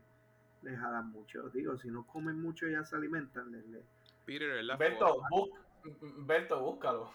les 0.61 0.77
jalan 0.79 1.09
mucho. 1.11 1.49
Digo, 1.49 1.77
si 1.77 1.87
no 1.89 2.05
comen 2.05 2.39
mucho, 2.41 2.67
ya 2.67 2.83
se 2.83 2.95
alimentan. 2.95 3.51
Les, 3.51 3.65
les- 3.67 3.85
Peter 4.25 4.51
es 4.57 4.65
la 4.65 4.75
Berto, 4.75 5.21
foto. 5.29 5.51
Berto, 6.17 6.59
búscalo. 6.61 7.11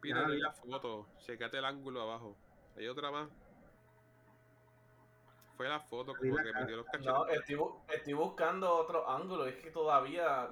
Peter 0.00 0.30
es 0.30 0.40
la 0.40 0.52
foto. 0.52 1.08
Checate 1.18 1.58
el 1.58 1.64
ángulo 1.64 2.02
abajo. 2.02 2.36
Hay 2.76 2.86
otra 2.86 3.10
más. 3.10 3.28
Fue 5.58 5.68
la 5.68 5.80
foto 5.80 6.14
como 6.14 6.36
la 6.36 6.42
que 6.42 6.52
cara. 6.52 6.60
metió 6.64 6.76
los 6.78 6.86
cachetes. 6.86 7.06
No, 7.12 7.26
estoy, 7.26 7.56
bu- 7.56 7.82
estoy 7.92 8.12
buscando 8.14 8.72
otro 8.74 9.10
ángulo. 9.10 9.46
Es 9.46 9.56
que 9.56 9.70
todavía. 9.70 10.48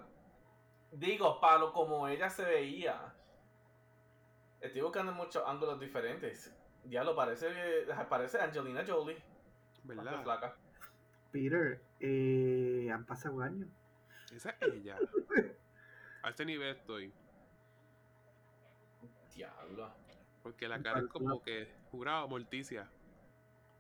Digo, 0.91 1.41
palo 1.41 1.73
como 1.73 2.07
ella 2.09 2.29
se 2.29 2.45
veía. 2.45 3.15
Estoy 4.61 4.81
buscando 4.83 5.13
muchos 5.13 5.43
ángulos 5.47 5.79
diferentes. 5.81 6.55
Ya 6.85 7.05
lo 7.05 7.15
parece. 7.15 7.47
Parece 8.09 8.41
Angelina 8.41 8.85
Jolie. 8.87 9.17
¿Verdad? 9.85 10.23
flaca. 10.25 10.57
Peter, 11.31 11.81
eh, 12.01 12.91
han 12.93 13.05
pasado 13.07 13.41
años. 13.43 13.69
Esa 14.35 14.51
es 14.51 14.57
ella. 14.75 14.99
A 16.25 16.31
este 16.31 16.45
nivel 16.45 16.75
estoy. 16.77 17.13
Diablo. 19.35 19.93
Porque 20.43 20.67
la 20.69 20.83
cara 20.83 21.01
es 21.01 21.07
como 21.07 21.41
que 21.43 21.73
jurado 21.91 22.27
morticia. 22.29 22.91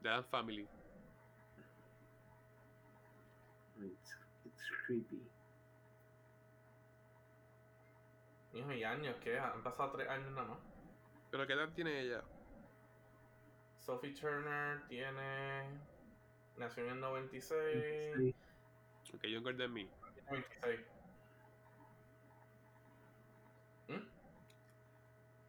De 0.00 0.08
Adam 0.10 0.24
Family. 0.24 0.68
It's, 3.82 4.16
it's 4.44 4.62
creepy. 4.86 5.22
Hijo, 8.52 8.72
y 8.72 8.84
años, 8.84 9.16
¿qué? 9.22 9.38
Han 9.38 9.62
pasado 9.62 9.92
tres 9.92 10.08
años 10.08 10.30
nada 10.32 10.48
más. 10.48 10.58
Pero 11.30 11.46
¿qué 11.46 11.52
edad 11.52 11.68
tiene 11.74 12.00
ella? 12.00 12.22
Sophie 13.80 14.14
Turner 14.14 14.86
tiene. 14.88 15.78
Nació 16.56 16.84
en 16.84 16.92
el 16.92 17.00
96. 17.00 18.16
Sí. 18.16 18.34
Ok, 19.14 19.24
younger 19.24 19.56
than 19.56 19.72
me. 19.72 19.88
126. 20.28 20.96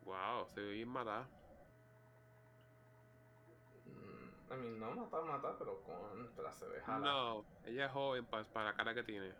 Wow, 0.04 0.48
se 0.48 0.62
ve 0.62 0.72
bien 0.72 0.88
matada. 0.88 1.28
I 4.50 4.56
mean, 4.56 4.80
no 4.80 4.92
matar, 4.96 5.24
matar, 5.24 5.56
pero 5.58 5.82
contra 5.84 6.54
se. 6.54 6.66
No, 6.88 7.46
ella 7.66 7.86
es 7.88 7.92
joven 7.92 8.26
pa- 8.26 8.44
para 8.46 8.68
la 8.72 8.76
cara 8.76 8.94
que 8.94 9.04
tiene. 9.04 9.34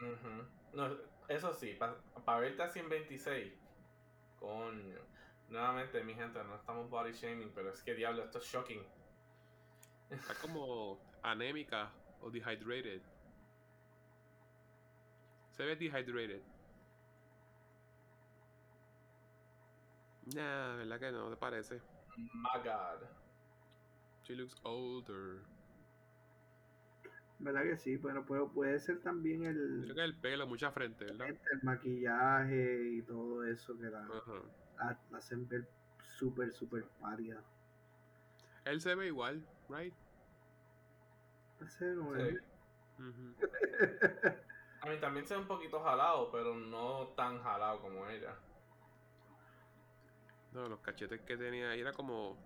Ujú. 0.00 0.46
No, 0.72 0.96
eso 1.28 1.54
sí, 1.54 1.78
para 2.24 2.38
verte 2.40 2.62
a 2.62 2.68
126. 2.68 3.54
Coño. 4.40 4.98
Nuevamente, 5.48 6.02
mi 6.02 6.14
gente, 6.14 6.42
no 6.42 6.56
estamos 6.56 6.88
body 6.90 7.12
shaming, 7.12 7.52
pero 7.54 7.70
es 7.70 7.82
que 7.82 7.94
diablo, 7.94 8.24
esto 8.24 8.38
es 8.38 8.44
shocking. 8.44 8.84
Está 10.10 10.34
como 10.40 10.98
anémica 11.22 11.90
o 12.20 12.30
dehydrated. 12.30 13.02
Se 15.50 15.64
ve 15.64 15.76
dehydrated. 15.76 16.42
Nah, 20.34 20.76
¿verdad 20.76 20.98
que 21.00 21.12
no? 21.12 21.30
¿Te 21.30 21.36
parece? 21.36 21.80
My 22.16 22.58
God. 22.64 23.06
She 24.24 24.34
looks 24.36 24.54
older. 24.64 25.40
¿Verdad 27.38 27.64
que 27.64 27.76
sí? 27.76 27.98
Pero 27.98 28.24
puede, 28.24 28.46
puede 28.46 28.78
ser 28.78 29.00
también 29.00 29.44
el, 29.44 29.82
Creo 29.84 29.94
que 29.96 30.04
el 30.04 30.14
pelo, 30.14 30.46
mucha 30.46 30.70
frente, 30.70 31.04
¿verdad? 31.04 31.26
el 31.28 31.62
maquillaje 31.62 32.90
y 32.92 33.02
todo 33.02 33.44
eso 33.44 33.76
que 33.76 33.86
la, 33.86 34.00
Ajá. 34.00 34.42
la- 34.78 34.98
la 35.10 35.18
hacen 35.18 35.48
ver 35.48 35.66
súper, 36.18 36.52
súper 36.52 36.84
pálida. 37.00 37.42
Él 38.64 38.80
se 38.80 38.94
ve 38.94 39.08
igual, 39.08 39.42
right? 39.68 39.92
Ese 41.60 41.84
no 41.86 42.14
Sí. 42.14 42.36
A 44.82 44.88
mí 44.88 44.96
también 45.00 45.26
se 45.26 45.34
ve 45.34 45.40
un 45.40 45.46
poquito 45.46 45.80
jalado, 45.80 46.30
pero 46.30 46.54
no 46.54 47.08
tan 47.16 47.42
jalado 47.42 47.80
como 47.80 48.06
ella. 48.08 48.34
No, 50.52 50.68
los 50.68 50.80
cachetes 50.80 51.20
que 51.22 51.36
tenía 51.36 51.70
ahí 51.70 51.80
era 51.80 51.92
como. 51.92 52.36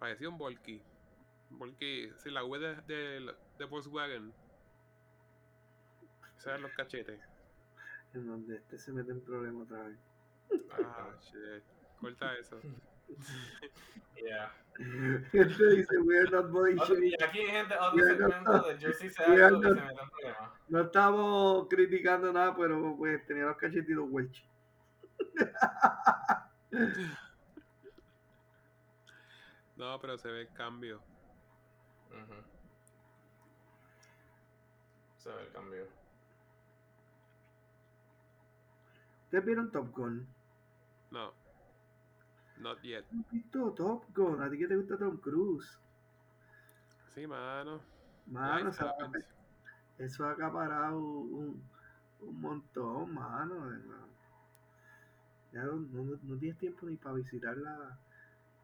Parecía 0.00 0.30
un 0.30 0.38
Volky. 0.38 0.82
Volky, 1.50 2.10
sí, 2.16 2.30
la 2.30 2.42
V 2.42 2.58
de, 2.58 2.74
de, 2.82 3.34
de 3.58 3.64
Volkswagen. 3.66 4.32
Esos 6.38 6.46
eran 6.46 6.62
los 6.62 6.72
cachetes. 6.72 7.20
en 8.14 8.26
donde 8.26 8.56
este 8.56 8.78
se 8.78 8.92
mete 8.92 9.12
en 9.12 9.20
problema 9.20 9.62
otra 9.62 9.82
vez. 9.82 9.98
Ah, 10.72 11.10
shit. 11.20 11.62
Corta 12.00 12.34
eso. 12.36 12.58
Yeah. 14.22 14.52
Este 15.32 15.66
dice, 15.76 15.96
we're 16.04 16.30
not 16.30 16.50
body 16.50 16.76
shaming. 16.76 17.14
y 17.18 17.24
aquí 17.24 17.38
hay 17.38 17.46
gente, 17.46 17.74
otro 17.74 18.06
segmento 18.06 18.62
de 18.68 18.78
Jersey 18.78 19.08
se 19.08 19.24
yeah, 19.24 19.46
algo 19.46 19.62
que 19.62 19.68
no. 19.68 19.74
se 19.74 19.80
mete 19.80 20.02
en 20.02 20.10
problemas. 20.10 20.50
No 20.68 20.80
estamos 20.82 21.68
criticando 21.70 22.30
nada, 22.30 22.54
pero 22.54 22.94
pues 22.98 23.24
tenía 23.26 23.44
los 23.44 23.56
cachetitos 23.56 24.04
Welch. 24.10 24.44
No, 29.80 29.98
pero 29.98 30.18
se 30.18 30.30
ve 30.30 30.42
el 30.42 30.52
cambio. 30.52 31.00
Se 35.16 35.30
ve 35.30 35.42
el 35.42 35.52
cambio. 35.52 35.86
¿Ustedes 39.24 39.44
vieron 39.46 39.72
Top 39.72 39.90
Gun? 39.96 40.26
No. 41.10 41.32
Not 42.58 42.82
yet. 42.82 43.06
¿No 43.10 43.22
has 43.22 43.30
visto 43.30 43.72
Top 43.72 44.04
Gun? 44.14 44.42
¿A 44.42 44.50
ti 44.50 44.58
que 44.58 44.68
te 44.68 44.76
gusta 44.76 44.98
Tom 44.98 45.16
Cruise? 45.16 45.78
Sí, 47.14 47.26
mano. 47.26 47.80
Mano, 48.26 48.70
se 48.72 48.84
eso 49.96 50.26
ha 50.26 50.32
acaparado 50.32 50.98
un, 50.98 51.62
un 52.20 52.40
montón, 52.40 53.14
mano. 53.14 53.70
Ya 55.52 55.62
no, 55.62 55.72
no- 55.76 56.18
no 56.22 56.36
tienes 56.36 56.58
tiempo 56.58 56.84
ni 56.86 56.96
para 56.96 57.14
visitar 57.14 57.56
la, 57.56 57.98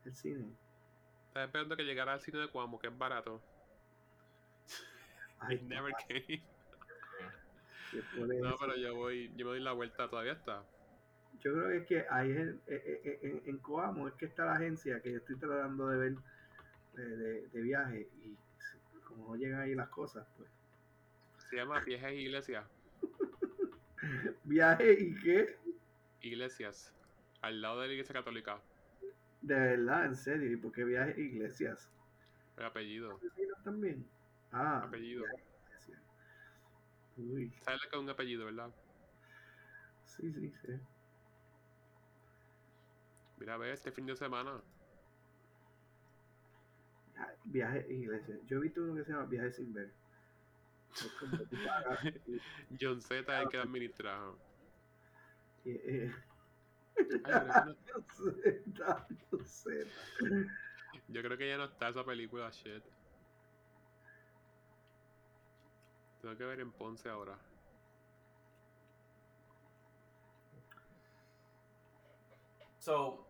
el 0.05 0.15
cine. 0.15 0.66
Estaba 1.37 1.45
esperando 1.49 1.77
que 1.77 1.85
llegara 1.85 2.15
al 2.15 2.21
cine 2.23 2.39
de 2.39 2.49
Cuamo, 2.49 2.79
que 2.79 2.87
es 2.87 2.97
barato. 2.97 3.43
Ay, 5.41 5.61
never 5.69 5.93
came. 6.09 6.43
No, 8.41 8.57
pero 8.59 8.75
yo 8.77 8.95
voy, 8.95 9.29
yo 9.37 9.45
me 9.45 9.51
doy 9.53 9.61
la 9.61 9.73
vuelta, 9.73 10.09
todavía 10.09 10.33
está. 10.33 10.65
Yo 11.43 11.53
creo 11.53 11.69
que 11.69 11.77
es 11.77 11.87
que 11.87 12.07
ahí 12.09 12.31
en, 12.31 12.59
en, 12.67 12.83
en- 13.21 13.43
en 13.45 13.59
Coamo 13.59 14.09
es 14.09 14.15
que 14.15 14.25
está 14.25 14.47
la 14.47 14.55
agencia 14.55 15.03
que 15.03 15.13
yo 15.13 15.19
estoy 15.19 15.37
tratando 15.37 15.89
de 15.89 15.99
ver 15.99 16.13
eh, 16.97 17.01
de, 17.01 17.47
de 17.49 17.61
viaje 17.61 18.09
y 18.25 18.35
como 19.05 19.29
no 19.29 19.37
llegan 19.37 19.61
ahí 19.61 19.75
las 19.75 19.91
cosas, 19.91 20.27
pues. 20.39 20.49
Se 21.51 21.57
llama 21.57 21.81
Viejas 21.81 22.13
Iglesias. 22.13 22.65
Viaje 24.45 24.93
y 25.03 25.15
qué? 25.21 25.55
Iglesias. 26.23 26.95
Al 27.43 27.61
lado 27.61 27.83
de 27.83 27.89
la 27.89 27.93
iglesia 27.93 28.15
católica. 28.15 28.59
De 29.47 29.55
verdad, 29.55 30.07
en 30.07 30.17
serio, 30.17 30.53
¿y 30.53 30.57
por 30.57 30.73
qué 30.73 30.85
viaje 30.85 31.21
iglesias? 31.21 31.89
El 32.57 32.65
apellido. 32.65 33.13
¿Apellidos 33.15 33.63
también? 33.65 34.05
Ah, 34.51 34.83
Apellido. 34.89 35.25
iglesias. 35.25 36.03
Uy, 37.17 37.53
¿Sabes 37.65 37.81
lo 37.85 37.91
que 37.91 37.97
es 37.97 38.03
un 38.03 38.11
apellido, 38.11 38.45
verdad? 38.47 38.71
sí, 40.07 40.33
sí, 40.33 40.53
sí. 40.65 40.73
Mira, 43.39 43.55
a 43.55 43.59
ver, 43.59 43.71
este 43.73 43.93
fin 43.93 44.07
de 44.07 44.17
semana. 44.17 44.61
Viaje- 47.45 47.87
iglesias. 47.89 48.39
Yo 48.47 48.59
he 48.59 48.61
visto 48.63 48.83
uno 48.83 48.97
que 48.97 49.05
se 49.05 49.13
llama 49.13 49.27
Viaje 49.27 49.53
sin 49.53 49.73
ver. 49.73 49.91
John 52.81 53.01
Z 53.01 53.15
es 53.21 53.43
el 53.43 53.49
que 53.49 53.57
administra. 53.63 54.17
ajá. 54.17 54.35
yo 61.09 61.23
creo 61.23 61.39
que 61.39 61.49
ya 61.49 61.57
no 61.59 61.65
está 61.65 61.89
esa 61.89 62.05
película, 62.05 62.51
shit. 62.51 62.83
Tengo 66.23 66.37
que 66.37 66.45
ver 66.45 66.61
en 66.61 66.73
Ponce 66.73 67.09
ahora. 67.09 67.37
So, 72.79 73.27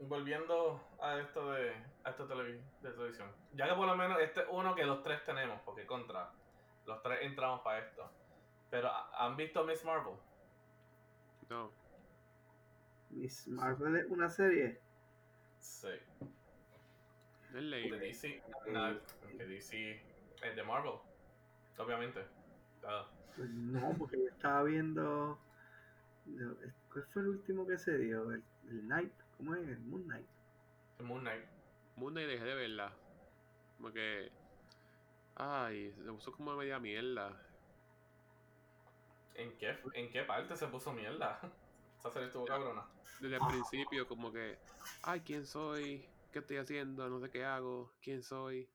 volviendo 0.00 0.80
a 1.00 1.18
esto 1.18 1.50
de 1.52 1.74
a 2.04 2.10
esto 2.10 2.26
de 2.26 2.62
televisión. 2.92 3.28
Ya 3.54 3.68
que 3.68 3.74
por 3.74 3.86
lo 3.86 3.96
menos 3.96 4.20
este 4.20 4.40
es 4.40 4.46
uno 4.50 4.74
que 4.74 4.84
los 4.84 5.02
tres 5.02 5.24
tenemos, 5.24 5.60
porque 5.64 5.86
contra 5.86 6.30
los 6.86 7.02
tres 7.02 7.18
entramos 7.22 7.60
para 7.62 7.80
esto. 7.80 8.10
Pero 8.70 8.88
¿ha- 8.88 9.26
¿han 9.26 9.36
visto 9.36 9.64
Miss 9.64 9.84
Marvel? 9.84 10.14
No. 11.48 11.70
Miss 13.10 13.46
Marvel 13.48 13.96
es 13.96 14.06
una 14.10 14.28
serie. 14.28 14.80
Sí. 15.60 15.88
De. 17.52 17.60
DC, 17.98 18.42
de 19.36 19.46
DC 19.46 20.02
es 20.42 20.56
de 20.56 20.62
Marvel, 20.62 20.94
obviamente. 21.78 22.24
Ah, 22.84 23.06
Pues 23.36 23.50
no, 23.50 23.94
porque 23.98 24.16
yo 24.18 24.28
estaba 24.28 24.62
viendo. 24.64 25.38
¿Cuál 26.92 27.04
fue 27.12 27.22
el 27.22 27.28
último 27.28 27.66
que 27.66 27.78
se 27.78 27.98
dio? 27.98 28.30
El, 28.30 28.42
el 28.68 28.88
Night. 28.88 29.12
¿Cómo 29.36 29.54
es? 29.54 29.66
El 29.68 29.80
Moon 29.80 30.04
Knight. 30.04 30.26
el 30.98 31.06
Moon 31.06 31.20
Knight. 31.20 31.44
Mundo 31.96 32.20
y 32.20 32.26
dejé 32.26 32.44
de 32.44 32.54
verla. 32.54 32.92
Como 33.76 33.92
que. 33.92 34.30
Ay, 35.34 35.92
se 35.92 36.02
puso 36.12 36.32
como 36.32 36.54
media 36.56 36.78
mierda. 36.78 37.36
¿En 39.34 39.56
qué, 39.58 39.76
¿En 39.94 40.10
qué 40.10 40.22
parte 40.22 40.56
se 40.56 40.66
puso 40.68 40.92
mierda? 40.92 41.40
Esa 42.00 42.10
serie 42.12 42.28
estuvo 42.28 42.46
cabrona. 42.46 42.86
Desde 43.20 43.36
el 43.36 43.42
principio, 43.46 44.08
como 44.08 44.32
que. 44.32 44.58
Ay, 45.02 45.20
¿quién 45.20 45.46
soy? 45.46 46.08
¿Qué 46.32 46.38
estoy 46.38 46.56
haciendo? 46.56 47.08
No 47.10 47.20
sé 47.20 47.30
qué 47.30 47.44
hago. 47.44 47.92
¿Quién 48.00 48.22
soy? 48.22 48.70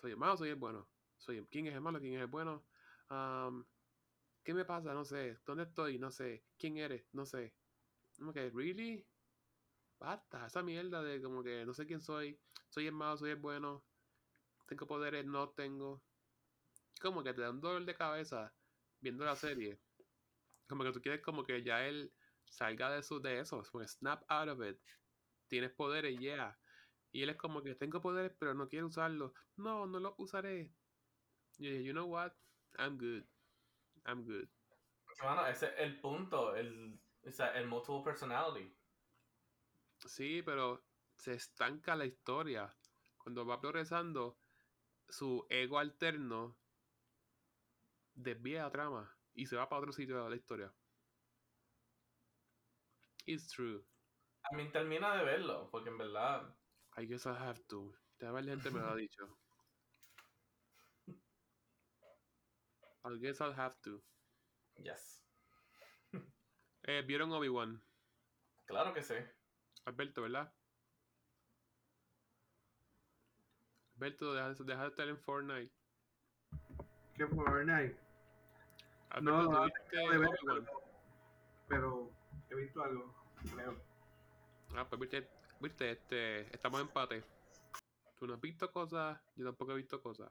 ¿Soy 0.00 0.12
el 0.12 0.16
malo 0.16 0.34
o 0.34 0.36
soy 0.36 0.50
el 0.50 0.56
bueno? 0.56 0.88
Soy 1.18 1.38
el- 1.38 1.48
¿Quién 1.48 1.66
es 1.66 1.74
el 1.74 1.80
malo? 1.80 1.98
¿Quién 2.00 2.14
es 2.14 2.20
el 2.20 2.28
bueno? 2.28 2.64
¿Qué 4.44 4.54
me 4.54 4.64
pasa? 4.64 4.94
No 4.94 5.04
sé. 5.04 5.38
¿Dónde 5.44 5.64
estoy? 5.64 5.98
No 5.98 6.12
sé. 6.12 6.44
¿Quién 6.56 6.76
eres? 6.76 7.04
No 7.12 7.26
sé. 7.26 7.54
Como 8.16 8.32
que, 8.32 8.50
¿really? 8.50 9.04
Basta, 9.98 10.46
esa 10.46 10.62
mierda 10.62 11.02
de 11.02 11.20
como 11.20 11.42
que 11.42 11.64
no 11.64 11.74
sé 11.74 11.86
quién 11.86 12.00
soy. 12.00 12.38
Soy 12.68 12.86
el 12.86 12.92
malo, 12.92 13.16
soy 13.16 13.30
el 13.30 13.36
bueno. 13.36 13.84
Tengo 14.68 14.86
poderes, 14.86 15.24
no 15.26 15.50
tengo. 15.50 16.02
Como 17.00 17.24
que 17.24 17.34
te 17.34 17.40
da 17.40 17.50
un 17.50 17.60
dolor 17.60 17.84
de 17.84 17.94
cabeza 17.96 18.52
viendo 19.00 19.24
la 19.24 19.34
serie. 19.34 19.80
Como 20.72 20.84
que 20.84 20.92
tú 20.92 21.02
quieres 21.02 21.20
como 21.20 21.44
que 21.44 21.62
ya 21.62 21.86
él 21.86 22.10
salga 22.48 22.90
de, 22.90 23.02
su, 23.02 23.20
de 23.20 23.40
eso. 23.40 23.62
Como 23.70 23.86
snap 23.86 24.24
out 24.28 24.48
of 24.48 24.66
it. 24.66 24.80
Tienes 25.46 25.70
poderes, 25.70 26.18
yeah. 26.18 26.58
Y 27.10 27.22
él 27.22 27.28
es 27.28 27.36
como 27.36 27.62
que 27.62 27.74
tengo 27.74 28.00
poderes, 28.00 28.32
pero 28.38 28.54
no 28.54 28.70
quiero 28.70 28.86
usarlos. 28.86 29.34
No, 29.56 29.84
no 29.86 30.00
los 30.00 30.14
usaré. 30.16 30.72
Y 31.58 31.64
yo 31.64 31.70
dije, 31.72 31.84
you 31.84 31.92
know 31.92 32.06
what? 32.06 32.32
I'm 32.78 32.96
good. 32.96 33.26
I'm 34.06 34.24
good. 34.24 34.48
Bueno, 35.20 35.46
ese 35.46 35.66
es 35.66 35.72
el 35.76 36.00
punto, 36.00 36.56
el, 36.56 36.98
o 37.22 37.30
sea, 37.30 37.48
el 37.48 37.66
multiple 37.66 38.02
personality. 38.02 38.74
Sí, 40.06 40.40
pero 40.40 40.86
se 41.18 41.34
estanca 41.34 41.94
la 41.96 42.06
historia. 42.06 42.74
Cuando 43.18 43.44
va 43.44 43.60
progresando, 43.60 44.38
su 45.06 45.46
ego 45.50 45.78
alterno 45.78 46.56
desvía 48.14 48.62
la 48.62 48.70
trama 48.70 49.21
y 49.34 49.46
se 49.46 49.56
va 49.56 49.68
para 49.68 49.80
otro 49.80 49.92
sitio 49.92 50.22
de 50.24 50.30
la 50.30 50.36
historia. 50.36 50.72
It's 53.26 53.48
true. 53.48 53.84
A 54.50 54.56
mí 54.56 54.70
termina 54.70 55.14
de 55.16 55.24
verlo, 55.24 55.68
porque 55.70 55.90
en 55.90 55.98
verdad. 55.98 56.54
I 56.96 57.06
guess 57.06 57.24
I 57.26 57.30
have 57.30 57.60
to. 57.68 57.94
Ya 58.20 58.30
ver 58.32 58.44
gente 58.44 58.70
me 58.70 58.80
lo 58.80 58.88
ha 58.90 58.96
dicho. 58.96 59.38
I 63.04 63.18
guess 63.20 63.40
I'll 63.40 63.54
have 63.58 63.76
to. 63.82 64.02
Yes. 64.76 65.22
Eh, 66.84 67.02
¿Vieron 67.06 67.32
Obi-Wan? 67.32 67.80
Claro 68.66 68.92
que 68.92 69.02
sí. 69.02 69.14
Alberto, 69.84 70.22
¿verdad? 70.22 70.52
Alberto, 73.94 74.34
deja, 74.34 74.48
de- 74.54 74.64
deja 74.64 74.82
de 74.82 74.88
estar 74.88 75.08
en 75.08 75.18
Fortnite. 75.18 75.72
¿Qué 77.14 77.26
Fortnite? 77.28 77.96
Alberto, 79.12 79.42
No, 79.42 79.44
¿tú 79.44 79.50
no, 79.52 79.64
viste 79.64 79.96
de 79.96 80.18
ver, 80.18 80.28
pero, 80.46 80.64
pero 81.68 82.10
he 82.50 82.54
visto 82.54 82.82
algo, 82.82 83.14
creo. 83.54 83.76
Ah, 84.76 84.86
pues 84.88 85.00
viste, 85.00 85.28
viste, 85.60 85.90
este, 85.90 86.40
estamos 86.54 86.80
en 86.80 86.86
empate. 86.86 87.24
Tú 88.18 88.26
no 88.26 88.34
has 88.34 88.40
visto 88.40 88.70
cosas, 88.70 89.20
yo 89.36 89.44
tampoco 89.46 89.72
he 89.72 89.76
visto 89.76 90.00
cosas. 90.00 90.30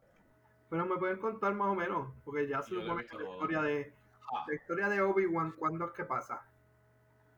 Pero 0.70 0.86
me 0.86 0.98
pueden 0.98 1.18
contar 1.20 1.54
más 1.54 1.68
o 1.68 1.76
menos, 1.76 2.14
porque 2.24 2.48
ya 2.48 2.62
se 2.62 2.70
supone 2.74 3.06
que 3.06 3.18
la 3.18 3.24
historia 3.30 3.62
de 3.62 3.94
Ah, 4.34 4.46
la 4.48 4.56
historia 4.56 4.88
de 4.88 5.02
Obi-Wan, 5.02 5.52
¿cuándo 5.52 5.86
es 5.86 5.92
que 5.92 6.06
pasa? 6.06 6.42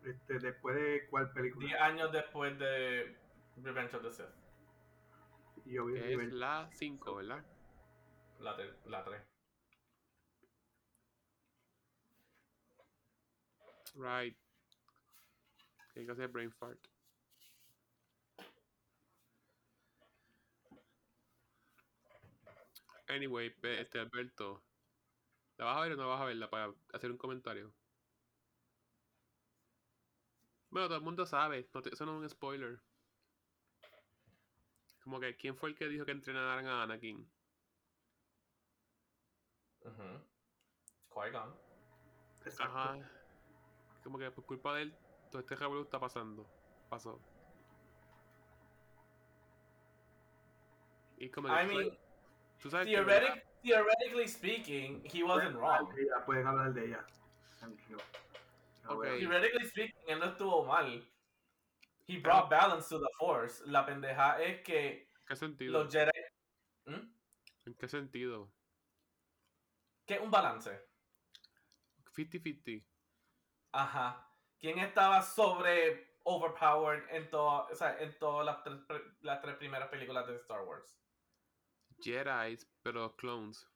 Este, 0.05 0.37
después 0.37 0.75
de 0.75 1.07
cuál 1.09 1.31
película? 1.31 1.65
10 1.65 1.79
años 1.81 2.11
después 2.11 2.57
de 2.59 3.17
Revenge 3.63 3.95
of 3.95 4.03
the 4.03 4.11
Sith. 4.11 4.25
Y 5.65 5.77
es 5.77 5.83
Revenge. 5.83 6.33
la 6.35 6.69
5, 6.71 7.15
¿verdad? 7.15 7.43
La, 8.39 8.55
te- 8.55 8.75
la 8.85 9.03
3. 9.03 9.21
Right. 13.95 14.35
Hay 15.95 16.05
que 16.05 16.11
hacer 16.11 16.27
brain 16.27 16.51
fart. 16.51 16.79
Anyway, 23.07 23.53
este 23.63 23.99
Alberto, 23.99 24.63
¿la 25.57 25.65
vas 25.65 25.77
a 25.77 25.81
ver 25.81 25.91
o 25.93 25.95
no 25.97 26.09
vas 26.09 26.21
a 26.21 26.25
verla 26.25 26.49
para 26.49 26.73
hacer 26.93 27.11
un 27.11 27.17
comentario? 27.17 27.71
Bueno, 30.71 30.87
todo 30.87 30.97
el 30.97 31.03
mundo 31.03 31.25
sabe, 31.25 31.69
no 31.73 31.81
te- 31.81 31.93
eso 31.93 32.05
no 32.05 32.13
es 32.13 32.23
un 32.23 32.29
spoiler. 32.29 32.79
Como 35.03 35.19
que, 35.19 35.35
¿quién 35.35 35.55
fue 35.55 35.69
el 35.69 35.75
que 35.75 35.87
dijo 35.87 36.05
que 36.05 36.11
entrenaran 36.13 36.65
a 36.65 36.83
Anakin? 36.83 37.29
Ujú. 39.85 40.09
Qui-Gon. 41.13 41.53
Exacto. 42.45 42.73
Ajá. 42.73 43.22
Como 44.03 44.17
que 44.17 44.29
por 44.31 44.45
culpa 44.45 44.75
de 44.75 44.83
él, 44.83 44.97
todo 45.31 45.41
este 45.41 45.55
revolú 45.55 45.83
está 45.83 45.99
pasando. 45.99 46.45
Pasó. 46.89 47.19
Y 51.17 51.29
como 51.29 51.47
I 51.47 51.67
que 51.67 51.73
mean, 51.73 51.97
tú 52.61 52.69
sabes 52.69 52.87
que, 52.87 52.93
theoretic- 52.97 53.43
theoretically 53.61 54.27
speaking, 54.27 55.03
he 55.05 55.23
wasn't 55.23 55.55
hablar 55.55 55.81
wrong. 55.83 56.25
Pueden 56.25 56.47
hablar 56.47 56.73
de 56.73 56.85
ella. 56.85 57.05
Tranquilo. 57.59 57.99
La 58.83 58.93
voy 58.93 59.07
a- 59.07 59.11
Ok. 59.13 59.19
Theoretically 59.19 59.65
speaking, 59.67 60.01
él 60.07 60.19
no 60.19 60.25
estuvo 60.25 60.65
mal. 60.65 61.09
He 62.05 62.19
brought 62.19 62.49
balance 62.49 62.89
to 62.89 62.99
the 62.99 63.07
Force. 63.17 63.63
La 63.65 63.85
pendeja 63.85 64.41
es 64.43 64.61
que 64.63 65.03
¿En 65.03 65.25
qué 65.25 65.35
sentido? 65.37 65.71
los 65.83 65.91
Jedi. 65.93 66.11
¿Mm? 66.85 67.13
¿En 67.65 67.73
qué 67.75 67.87
sentido? 67.87 68.51
¿Qué 70.05 70.15
es 70.15 70.19
un 70.21 70.29
balance? 70.29 70.85
50-50. 72.13 72.83
Ajá. 73.73 74.29
¿Quién 74.59 74.79
estaba 74.79 75.21
sobre 75.21 76.19
overpowered 76.23 77.03
en, 77.09 77.29
todo, 77.29 77.67
o 77.69 77.75
sea, 77.75 77.99
en 77.99 78.17
todas 78.17 78.45
las 78.45 78.63
tres, 78.63 79.01
las 79.21 79.41
tres 79.41 79.55
primeras 79.57 79.89
películas 79.89 80.25
de 80.27 80.35
Star 80.37 80.61
Wars? 80.61 80.97
Jedi, 81.99 82.57
pero 82.81 83.15
clones. 83.15 83.67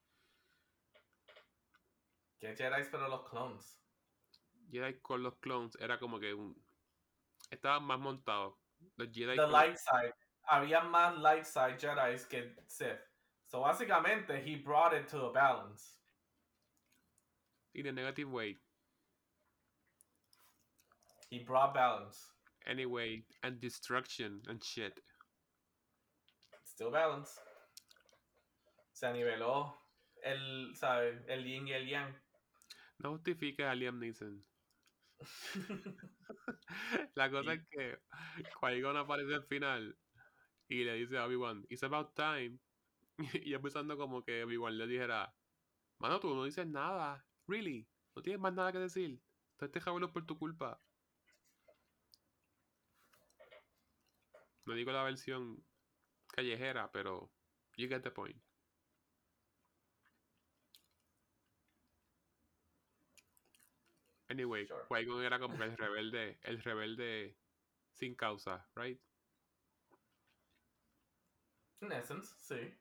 ¿Qué 2.40 2.56
Jedi 2.56 2.88
pero 2.92 3.08
los 3.08 3.28
clones? 3.30 3.82
Jedi 4.70 5.00
con 5.02 5.24
los 5.24 5.36
clones 5.40 5.76
era 5.80 6.00
como 6.00 6.20
que 6.20 6.34
un. 6.34 6.56
Estaban 7.50 7.84
más 7.84 8.00
montados. 8.00 8.56
Los 8.96 9.10
Jedi. 9.12 9.36
The 9.36 9.44
con- 9.44 9.52
light 9.52 9.78
side. 9.78 10.14
Había 10.44 10.82
más 10.82 11.18
light 11.18 11.44
side 11.44 11.78
Jedi 11.80 12.18
que 12.30 12.56
Sith. 12.68 13.00
So 13.48 13.62
básicamente, 13.62 14.42
he 14.46 14.58
brought 14.58 14.94
it 14.94 15.08
to 15.10 15.28
a 15.28 15.32
balance. 15.32 15.98
In 17.74 17.88
a 17.88 17.92
negative 17.92 18.30
way. 18.30 18.62
He 21.30 21.40
brought 21.40 21.74
balance. 21.74 22.18
Anyway, 22.66 23.24
and 23.44 23.60
destruction 23.60 24.42
and 24.48 24.64
shit. 24.64 25.00
Still 26.64 26.92
balance. 26.92 27.40
Se 28.94 29.08
niveló 29.08 29.74
el, 30.24 30.76
¿sabes? 30.76 31.22
El 31.28 31.44
yin 31.44 31.68
y 31.68 31.74
el 31.74 31.88
yang. 31.88 32.14
No 33.00 33.12
justifiques 33.12 33.66
a 33.66 33.76
Liam 33.76 34.00
Neeson. 34.00 34.42
La 37.16 37.30
cosa 37.30 37.54
es 37.54 37.62
que 37.70 38.00
Qui-Gon 38.60 38.98
aparece 38.98 39.36
al 39.36 39.44
final 39.46 39.98
y 40.68 40.84
le 40.84 40.94
dice 40.94 41.18
a 41.18 41.26
Obi-Wan, 41.26 41.66
It's 41.70 41.84
about 41.84 42.14
time. 42.16 42.60
Y 43.46 43.50
yo 43.50 43.62
pensando 43.62 43.98
como 43.98 44.24
que 44.24 44.44
Obi-Wan 44.44 44.78
le 44.78 44.88
dijera, 44.88 45.34
Mano, 46.00 46.20
tú 46.20 46.34
no 46.36 46.44
dices 46.44 46.68
nada. 46.68 47.26
Really? 47.48 47.88
No 48.16 48.22
tienes 48.22 48.40
más 48.40 48.54
nada 48.54 48.72
que 48.72 48.80
decir. 48.80 49.20
Todo 49.58 49.68
este 49.68 49.82
jabuelo 49.82 50.12
por 50.12 50.26
tu 50.26 50.38
culpa. 50.38 50.80
No 54.68 54.74
digo 54.74 54.92
la 54.92 55.04
versión 55.04 55.66
callejera, 56.28 56.92
pero 56.92 57.32
you 57.78 57.88
get 57.88 58.04
the 58.04 58.12
point. 58.12 58.38
Anyway, 64.30 64.68
Sure. 64.68 64.86
Qui-Gon 64.90 65.24
era 65.24 65.40
como 65.40 65.58
que 65.58 65.64
el 65.64 65.78
rebelde, 65.78 66.38
el 66.44 66.62
rebelde 66.62 67.38
sin 67.94 68.14
causa, 68.16 68.70
right? 68.76 69.00
In 71.82 71.94
essence, 71.94 72.36
sí. 72.42 72.76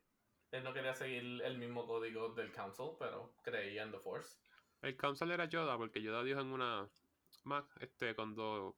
Él 0.51 0.65
no 0.65 0.75
quería 0.75 0.95
seguir 0.95 1.41
el 1.43 1.59
mismo 1.59 1.87
código 1.87 2.35
del 2.35 2.51
Council, 2.51 2.97
pero 2.99 3.37
creía 3.45 3.85
en 3.85 3.93
The 3.93 4.01
Force. 4.01 4.37
El 4.83 4.97
council 4.97 5.31
era 5.31 5.45
Yoda, 5.45 5.77
porque 5.77 6.03
Yoda 6.03 6.25
dijo 6.25 6.41
en 6.41 6.49
una 6.49 6.89
Mac, 7.45 7.67
este, 7.81 8.17
cuando 8.17 8.77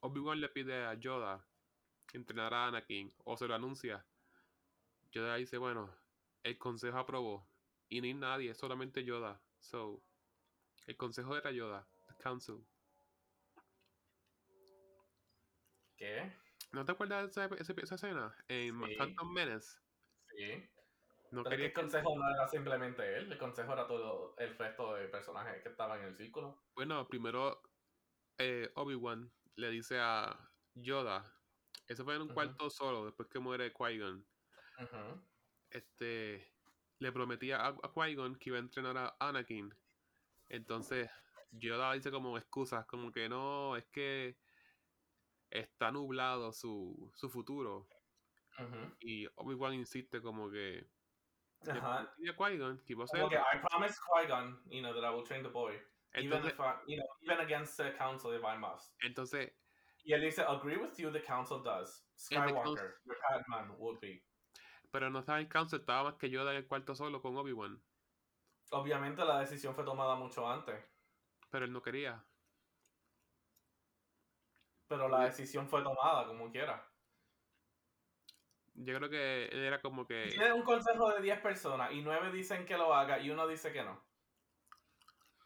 Obi-Wan 0.00 0.40
le 0.40 0.48
pide 0.48 0.84
a 0.84 0.94
Yoda 0.94 1.47
entrenar 2.12 2.54
a 2.54 2.66
Anakin, 2.68 3.12
o 3.24 3.36
se 3.36 3.46
lo 3.46 3.54
anuncia, 3.54 4.06
Yoda 5.10 5.36
dice, 5.36 5.58
bueno, 5.58 5.94
el 6.42 6.56
consejo 6.58 6.98
aprobó, 6.98 7.48
y 7.88 8.00
ni 8.00 8.14
nadie, 8.14 8.54
solamente 8.54 9.04
Yoda. 9.04 9.42
So, 9.60 10.02
el 10.86 10.96
consejo 10.96 11.36
era 11.36 11.50
Yoda, 11.50 11.86
the 12.06 12.14
council. 12.22 12.64
¿Qué? 15.96 16.32
¿No 16.72 16.84
te 16.84 16.92
acuerdas 16.92 17.34
de 17.34 17.44
esa, 17.46 17.72
esa- 17.72 17.94
escena? 17.94 18.34
En 18.48 18.80
Sí. 18.84 18.94
Phantom 18.96 19.32
Menace. 19.32 19.78
Sí. 20.36 20.68
No 21.30 21.42
Pero 21.42 21.42
es 21.42 21.44
que 21.44 21.50
quería 21.50 21.66
el 21.66 21.72
consejo 21.72 22.16
no 22.16 22.30
era 22.30 22.48
simplemente 22.48 23.16
él, 23.18 23.32
el 23.32 23.38
consejo 23.38 23.72
era 23.72 23.86
todo 23.86 24.34
el 24.38 24.56
resto 24.56 24.94
de 24.94 25.08
personajes 25.08 25.62
que 25.62 25.68
estaban 25.68 26.00
en 26.00 26.06
el 26.08 26.16
círculo. 26.16 26.62
Bueno, 26.74 27.06
primero 27.08 27.60
eh, 28.38 28.70
Obi-Wan 28.76 29.30
le 29.56 29.70
dice 29.70 29.98
a 30.00 30.38
Yoda, 30.74 31.37
eso 31.88 32.04
fue 32.04 32.14
en 32.14 32.22
un 32.22 32.28
Ujú. 32.28 32.34
cuarto 32.34 32.70
solo, 32.70 33.06
después 33.06 33.28
que 33.28 33.38
muere 33.38 33.72
Qui-Gon. 33.72 34.24
Ujú. 34.80 35.22
este 35.70 36.54
le 37.00 37.12
prometía 37.12 37.58
a, 37.60 37.68
a 37.68 37.92
Qui-Gon 37.92 38.36
que 38.36 38.50
iba 38.50 38.58
a 38.58 38.60
entrenar 38.60 38.96
a 38.96 39.16
Anakin. 39.20 39.74
Entonces, 40.48 41.10
Yoda 41.52 41.92
dice 41.92 42.10
como 42.10 42.36
excusas, 42.36 42.86
como 42.86 43.12
que 43.12 43.28
no, 43.28 43.76
es 43.76 43.86
que 43.86 44.36
está 45.50 45.90
nublado 45.90 46.52
su, 46.52 47.10
su 47.14 47.30
futuro. 47.30 47.88
Ujú. 48.58 48.96
Y 49.00 49.26
Obi-Wan 49.36 49.74
insiste 49.74 50.20
como 50.20 50.50
que 50.50 50.86
Ajá. 51.68 52.00
a 52.00 52.14
Qui-Gon 52.16 52.78
que 52.84 52.92
iba 52.92 53.06
que 53.06 53.36
I 53.36 53.60
promise 53.70 53.98
Qui-Gon, 53.98 54.62
you 54.70 54.82
know, 54.82 54.92
that 54.92 55.04
I 55.04 55.14
will 55.14 55.24
train 55.24 55.42
the 55.42 55.48
boy. 55.48 55.80
even 56.14 56.24
Entonces, 56.24 56.52
if 56.52 56.60
I, 56.60 56.74
you 56.86 56.96
know, 56.96 57.06
even 57.22 57.40
against 57.40 57.76
the 57.76 57.92
council 57.96 58.32
if 58.32 58.44
I 58.44 58.56
must. 58.56 58.94
entonces, 59.02 59.52
Y 60.08 60.14
él 60.14 60.22
dice, 60.22 60.40
agree 60.40 60.78
with 60.78 60.94
you, 60.96 61.12
the 61.12 61.22
council 61.22 61.62
does. 61.62 62.02
Skywalker, 62.16 62.94
your 63.04 63.18
Padman 63.20 63.76
would 63.78 64.00
be. 64.00 64.24
pero 64.90 65.10
no 65.10 65.18
estaba 65.18 65.38
en 65.38 65.48
Council, 65.48 65.80
estaba 65.80 66.04
más 66.04 66.14
que 66.14 66.30
Yoda 66.30 66.52
en 66.52 66.56
el 66.56 66.66
cuarto 66.66 66.94
solo 66.94 67.20
con 67.20 67.36
Obi-Wan. 67.36 67.78
Obviamente 68.70 69.22
la 69.22 69.40
decisión 69.40 69.74
fue 69.74 69.84
tomada 69.84 70.14
mucho 70.16 70.48
antes, 70.48 70.82
Pero 71.50 71.66
él 71.66 71.72
no 71.74 71.82
quería. 71.82 72.24
pero 74.86 75.10
la 75.10 75.24
decisión 75.26 75.68
fue 75.68 75.82
tomada 75.82 76.26
como 76.26 76.50
quiera. 76.50 76.90
Yo 78.72 78.96
creo 78.96 79.10
que 79.10 79.44
él 79.48 79.62
era 79.62 79.82
como 79.82 80.06
que. 80.06 80.28
Tiene 80.30 80.54
un 80.54 80.62
consejo 80.62 81.10
de 81.10 81.20
10 81.20 81.40
personas 81.40 81.92
y 81.92 82.00
9 82.00 82.32
dicen 82.32 82.64
que 82.64 82.78
lo 82.78 82.94
haga 82.94 83.18
y 83.18 83.30
uno 83.30 83.46
dice 83.46 83.70
que 83.74 83.84
no. 83.84 84.02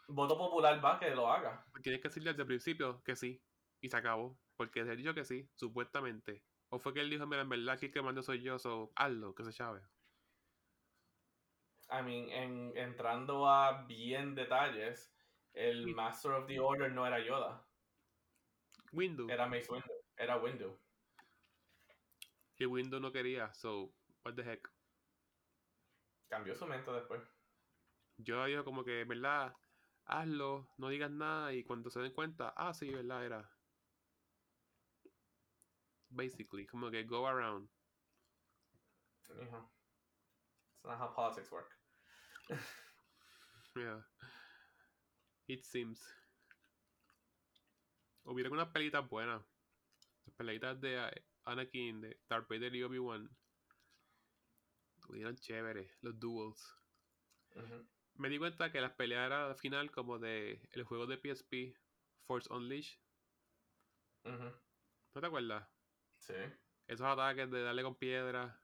Voto 0.06 0.38
popular 0.38 0.84
va 0.84 1.00
que 1.00 1.10
lo 1.10 1.28
haga. 1.28 1.66
Tienes 1.82 2.00
que 2.00 2.08
decirle 2.08 2.30
desde 2.30 2.42
el 2.42 2.46
principio 2.46 3.02
que 3.02 3.16
sí. 3.16 3.42
Y 3.80 3.88
se 3.88 3.96
acabó. 3.96 4.38
Porque 4.62 4.84
se 4.84 4.94
dicho 4.94 5.12
que 5.12 5.24
sí, 5.24 5.50
supuestamente. 5.56 6.44
O 6.68 6.78
fue 6.78 6.94
que 6.94 7.00
él 7.00 7.10
dijo, 7.10 7.26
mira, 7.26 7.42
en 7.42 7.48
verdad 7.48 7.74
aquí 7.74 7.86
el 7.86 7.92
que 7.92 8.00
mando 8.00 8.22
soy 8.22 8.42
yo, 8.42 8.60
so 8.60 8.92
hazlo, 8.94 9.34
que 9.34 9.42
se 9.42 9.50
sabe. 9.52 9.82
I 11.90 12.00
mean, 12.02 12.28
en, 12.30 12.76
entrando 12.76 13.48
a 13.48 13.82
bien 13.86 14.36
detalles, 14.36 15.12
el 15.52 15.84
Sí. 15.84 15.94
Master 15.94 16.32
of 16.32 16.46
the 16.46 16.60
Order 16.60 16.92
no 16.92 17.04
era 17.04 17.18
Yoda, 17.18 17.66
Windows. 18.92 19.28
era 19.28 19.48
Mace 19.48 19.68
Windu, 19.72 19.92
era 20.16 20.36
Windu. 20.38 20.78
Y 22.56 22.66
Windows 22.66 23.02
no 23.02 23.10
quería, 23.12 23.52
so, 23.52 23.92
what 24.24 24.34
the 24.36 24.42
heck. 24.42 24.70
Cambió 26.28 26.54
su 26.56 26.66
mente 26.66 26.90
después. 26.92 27.22
Yo 28.16 28.44
dijo 28.46 28.64
como 28.64 28.84
que, 28.84 29.04
¿verdad? 29.04 29.54
Hazlo, 30.06 30.72
no 30.78 30.88
digas 30.88 31.10
nada 31.10 31.52
y 31.52 31.64
cuando 31.64 31.90
se 31.90 32.00
den 32.00 32.12
cuenta, 32.14 32.54
ah, 32.56 32.72
sí, 32.74 32.90
¿verdad? 32.90 33.26
Era. 33.26 33.51
Basically, 36.14 36.66
como 36.66 36.90
que 36.90 37.04
go 37.04 37.26
around. 37.26 37.68
Hijo. 39.40 39.70
It's 40.76 40.84
not 40.84 40.98
how 40.98 41.08
politics 41.08 41.50
work. 41.50 41.70
Yeah. 43.74 44.02
It 45.48 45.64
seems. 45.64 45.98
Hubieron 48.24 48.52
unas 48.52 48.68
pelitas 48.68 49.08
buenas. 49.08 49.42
Las 50.26 50.34
pelitas 50.36 50.80
de 50.80 50.98
eh, 50.98 51.24
Anakin, 51.44 52.00
de 52.02 52.20
Darth 52.28 52.48
Vader 52.48 52.74
y 52.74 52.82
Obi-Wan. 52.82 53.28
Estuvieron 54.96 55.36
chéveres, 55.36 55.90
los 56.02 56.18
duels. 56.20 56.76
Me 58.14 58.28
di 58.28 58.38
cuenta 58.38 58.70
que 58.70 58.80
las 58.80 58.92
peleas 58.92 59.26
eran 59.26 59.50
al 59.50 59.56
final 59.56 59.90
como 59.90 60.18
de 60.18 60.60
el 60.72 60.84
juego 60.84 61.06
de 61.06 61.16
PSP, 61.16 61.76
Force 62.26 62.52
Unleashed. 62.52 62.98
¿No 64.24 65.20
te 65.20 65.26
acuerdas? 65.26 65.68
Sí. 66.22 66.34
Esos 66.86 67.06
ataques 67.06 67.50
de 67.50 67.62
darle 67.62 67.82
con 67.82 67.96
piedra. 67.96 68.60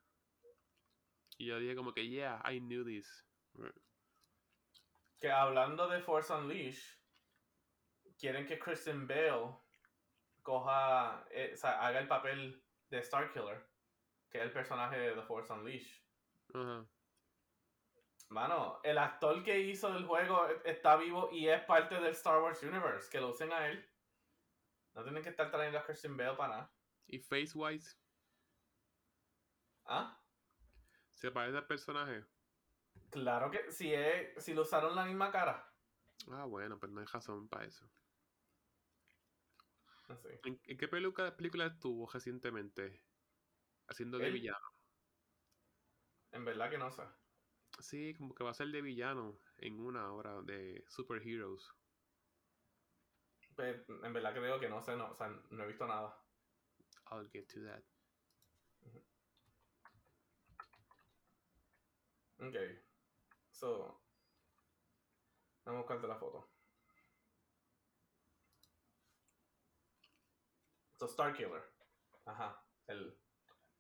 Y 1.38 1.46
yo 1.46 1.59
dije 1.59 1.74
como 1.74 1.92
que, 1.92 2.09
yeah, 2.09 2.40
I 2.48 2.61
knew 2.61 2.84
this. 2.84 3.26
Que 5.20 5.30
hablando 5.30 5.88
de 5.88 6.00
Force 6.00 6.32
Unleashed, 6.32 6.98
quieren 8.16 8.46
que 8.46 8.59
Kristen 8.59 9.09
Bale 9.09 9.56
coja, 10.42 11.26
eh, 11.30 11.50
o 11.54 11.56
sea, 11.56 11.84
haga 11.84 11.98
el 11.98 12.06
papel 12.06 12.64
de 12.90 13.02
Starkiller, 13.02 13.68
que 14.30 14.38
es 14.38 14.44
el 14.44 14.52
personaje 14.52 14.98
de 14.98 15.12
The 15.14 15.22
Force 15.22 15.52
Unleashed. 15.52 16.04
Mano, 18.28 18.80
el 18.84 18.98
actor 18.98 19.42
que 19.42 19.59
hizo 19.59 19.88
el 19.96 20.04
juego 20.06 20.46
está 20.64 20.96
vivo 20.96 21.30
y 21.32 21.48
es 21.48 21.62
parte 21.64 21.96
del 21.96 22.12
Star 22.12 22.40
Wars 22.40 22.62
Universe. 22.62 23.11
Que 23.11 23.20
lo 23.20 23.30
usen 23.30 23.52
a 23.52 23.66
él. 23.68 23.84
No 24.94 25.02
tienen 25.02 25.22
que 25.22 25.30
estar 25.30 25.50
trayendo 25.50 25.78
a 25.78 25.84
Christian 25.84 26.16
Bale 26.16 26.36
para 26.36 26.54
nada. 26.54 26.78
Y 27.09 27.18
face 27.18 27.50
wise, 27.56 27.96
¿Ah? 29.84 30.20
se 31.12 31.30
parece 31.30 31.59
al 31.59 31.66
personaje. 31.66 32.24
Claro 33.11 33.50
que 33.50 33.70
si, 33.72 33.92
es, 33.92 34.42
si 34.42 34.54
lo 34.54 34.62
usaron 34.62 34.94
la 34.94 35.04
misma 35.04 35.30
cara. 35.30 35.74
Ah, 36.30 36.44
bueno, 36.44 36.78
pues 36.78 36.92
no 36.92 37.00
hay 37.00 37.06
razón 37.06 37.48
para 37.48 37.64
eso. 37.66 37.90
Así. 40.09 40.28
¿En, 40.42 40.61
en 40.64 40.76
qué 40.78 40.88
peluca, 40.88 41.36
película 41.36 41.66
estuvo 41.66 42.09
recientemente? 42.11 43.00
Haciendo 43.88 44.18
de 44.18 44.30
villano. 44.30 44.59
En 46.32 46.44
verdad 46.46 46.70
que 46.70 46.78
no 46.78 46.90
sé. 46.90 47.02
Sí, 47.80 48.14
como 48.14 48.34
que 48.36 48.44
va 48.44 48.50
a 48.50 48.54
ser 48.54 48.68
de 48.68 48.82
villano 48.82 49.40
en 49.56 49.80
una 49.80 50.12
obra 50.12 50.42
de 50.42 50.84
superheroes. 50.88 51.72
Pe- 53.56 53.84
En 54.04 54.12
verdad 54.14 54.32
digo 54.34 54.59
que 54.61 54.68
no 54.70 54.80
sé, 54.80 54.96
no, 54.96 55.11
o 55.11 55.14
sea, 55.14 55.28
no 55.28 55.64
he 55.64 55.66
visto 55.66 55.86
nada. 55.86 56.16
I'll 57.11 57.26
get 57.32 57.48
to 57.50 57.61
that. 57.61 57.82
Ok. 62.40 62.56
So. 63.50 64.00
Vamos 65.64 65.80
a 65.80 65.82
buscarte 65.82 66.06
la 66.06 66.16
foto. 66.16 66.48
So, 70.98 71.06
Starkiller. 71.06 71.62
Ajá. 72.26 72.61
El, 72.86 73.16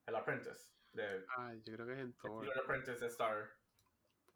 el 0.06 0.16
Apprentice. 0.16 0.74
De, 0.92 1.24
Ay, 1.36 1.62
yo 1.64 1.74
creo 1.74 1.86
que 1.86 1.92
es 1.92 1.98
en 1.98 2.06
el 2.06 2.16
Thor. 2.16 2.44
Secret 2.44 2.62
Apprentice 2.62 3.00
de 3.00 3.06
Star. 3.08 3.50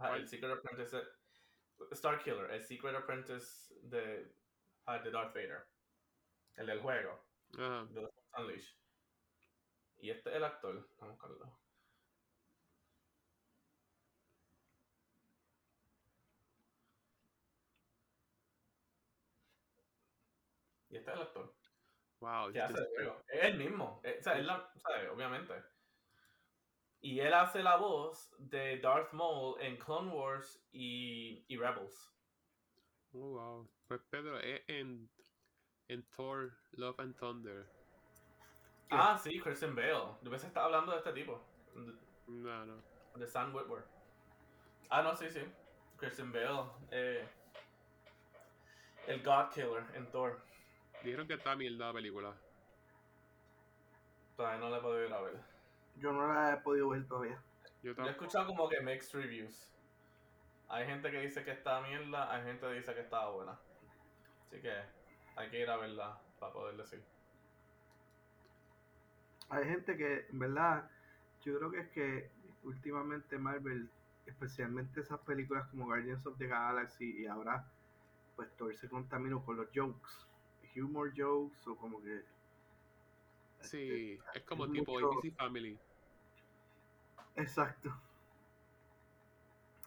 El. 0.00 0.28
Secret 0.28 0.52
Apprentice 0.52 0.96
de. 0.96 1.96
Starkiller. 1.96 2.50
El 2.50 2.62
Secret 2.62 2.94
Apprentice 2.94 3.74
de. 3.82 4.34
ah, 4.86 4.98
de 4.98 5.10
Darth 5.10 5.34
Vader. 5.34 5.66
El 6.56 6.66
del 6.66 6.80
juego. 6.80 7.24
Ajá. 7.58 7.86
de 7.90 8.08
Unleashed. 8.38 8.81
Y 10.02 10.10
este 10.10 10.28
es 10.30 10.36
el 10.36 10.44
actor. 10.44 10.74
Vamos 10.98 11.02
a 11.02 11.06
buscarlo. 11.06 11.58
Y 20.90 20.96
este 20.96 21.10
es 21.10 21.16
el 21.16 21.22
actor. 21.22 21.54
Wow. 22.20 22.52
que 22.52 22.60
hace 22.60 22.84
juego. 22.94 23.22
Es 23.28 23.44
el 23.44 23.58
mismo. 23.58 24.00
eh, 24.04 24.16
o 24.18 24.22
sea, 24.22 24.38
es 24.38 24.44
la, 24.44 24.70
¿sabes? 24.76 25.08
Obviamente. 25.10 25.54
Y 27.00 27.18
él 27.20 27.34
hace 27.34 27.62
la 27.62 27.76
voz 27.76 28.34
de 28.38 28.78
Darth 28.78 29.12
Maul 29.12 29.60
en 29.60 29.76
Clone 29.76 30.12
Wars 30.12 30.64
y, 30.70 31.44
y 31.48 31.56
Rebels. 31.56 32.12
Oh, 33.12 33.30
wow. 33.32 33.70
Pues 33.88 34.00
Pedro, 34.10 34.38
es 34.38 34.62
en, 34.68 35.10
en 35.88 36.02
Thor, 36.10 36.56
Love 36.72 37.00
and 37.00 37.16
Thunder. 37.18 37.68
¿Qué? 38.92 38.98
Ah, 39.00 39.16
sí, 39.16 39.40
Christian 39.40 39.74
Bale. 39.74 40.18
Yo 40.20 40.30
pensé 40.30 40.42
que 40.42 40.48
estaba 40.48 40.66
hablando 40.66 40.92
de 40.92 40.98
este 40.98 41.14
tipo. 41.14 41.40
No, 42.26 42.66
no. 42.66 42.82
de 43.16 43.26
Sam 43.26 43.54
Witwer. 43.54 43.84
Ah, 44.90 45.00
no, 45.02 45.16
sí, 45.16 45.30
sí. 45.30 45.40
Christian 45.96 46.30
Bale. 46.30 46.68
Eh, 46.90 47.26
el 49.06 49.22
God 49.22 49.48
Killer 49.48 49.82
en 49.94 50.10
Thor. 50.10 50.38
Dijeron 51.02 51.26
que 51.26 51.34
está 51.34 51.56
mierda 51.56 51.86
la 51.86 51.92
película. 51.94 52.34
Todavía 54.36 54.60
no 54.60 54.68
la 54.68 54.76
he 54.76 54.80
podido 54.82 55.06
ir 55.06 55.12
a 55.14 55.20
ver. 55.22 55.40
Yo 55.96 56.12
no 56.12 56.30
la 56.30 56.52
he 56.52 56.56
podido 56.58 56.90
ver 56.90 57.08
todavía. 57.08 57.42
Yo 57.82 57.94
Yo 57.94 58.04
he 58.04 58.10
escuchado 58.10 58.46
como 58.46 58.68
que 58.68 58.78
mixed 58.82 59.18
reviews. 59.18 59.72
Hay 60.68 60.84
gente 60.84 61.10
que 61.10 61.20
dice 61.20 61.42
que 61.44 61.52
está 61.52 61.80
mierda, 61.80 62.30
hay 62.30 62.44
gente 62.44 62.66
que 62.66 62.74
dice 62.74 62.94
que 62.94 63.00
está 63.00 63.26
buena. 63.28 63.58
Así 64.46 64.60
que 64.60 64.74
hay 65.36 65.48
que 65.48 65.60
ir 65.60 65.70
a 65.70 65.78
verla 65.78 66.20
para 66.38 66.52
poder 66.52 66.76
decir. 66.76 67.02
Hay 69.52 69.66
gente 69.66 69.98
que, 69.98 70.26
en 70.30 70.38
verdad, 70.38 70.90
yo 71.42 71.58
creo 71.58 71.70
que 71.70 71.80
es 71.80 71.88
que 71.90 72.30
últimamente 72.62 73.36
Marvel, 73.36 73.90
especialmente 74.24 75.00
esas 75.02 75.20
películas 75.20 75.68
como 75.68 75.84
Guardians 75.84 76.24
of 76.26 76.38
the 76.38 76.46
Galaxy 76.46 77.20
y 77.20 77.26
ahora, 77.26 77.62
pues 78.34 78.50
Thor 78.56 78.74
se 78.74 78.88
contaminó 78.88 79.44
con 79.44 79.58
los 79.58 79.68
jokes, 79.74 80.26
humor 80.74 81.12
jokes 81.14 81.68
o 81.68 81.76
como 81.76 82.02
que... 82.02 82.22
Sí, 83.60 84.18
es 84.34 84.42
como 84.44 84.64
es 84.64 84.72
tipo 84.72 84.92
mucho- 84.92 85.12
ABC 85.18 85.36
Family. 85.36 85.78
Exacto. 87.36 87.94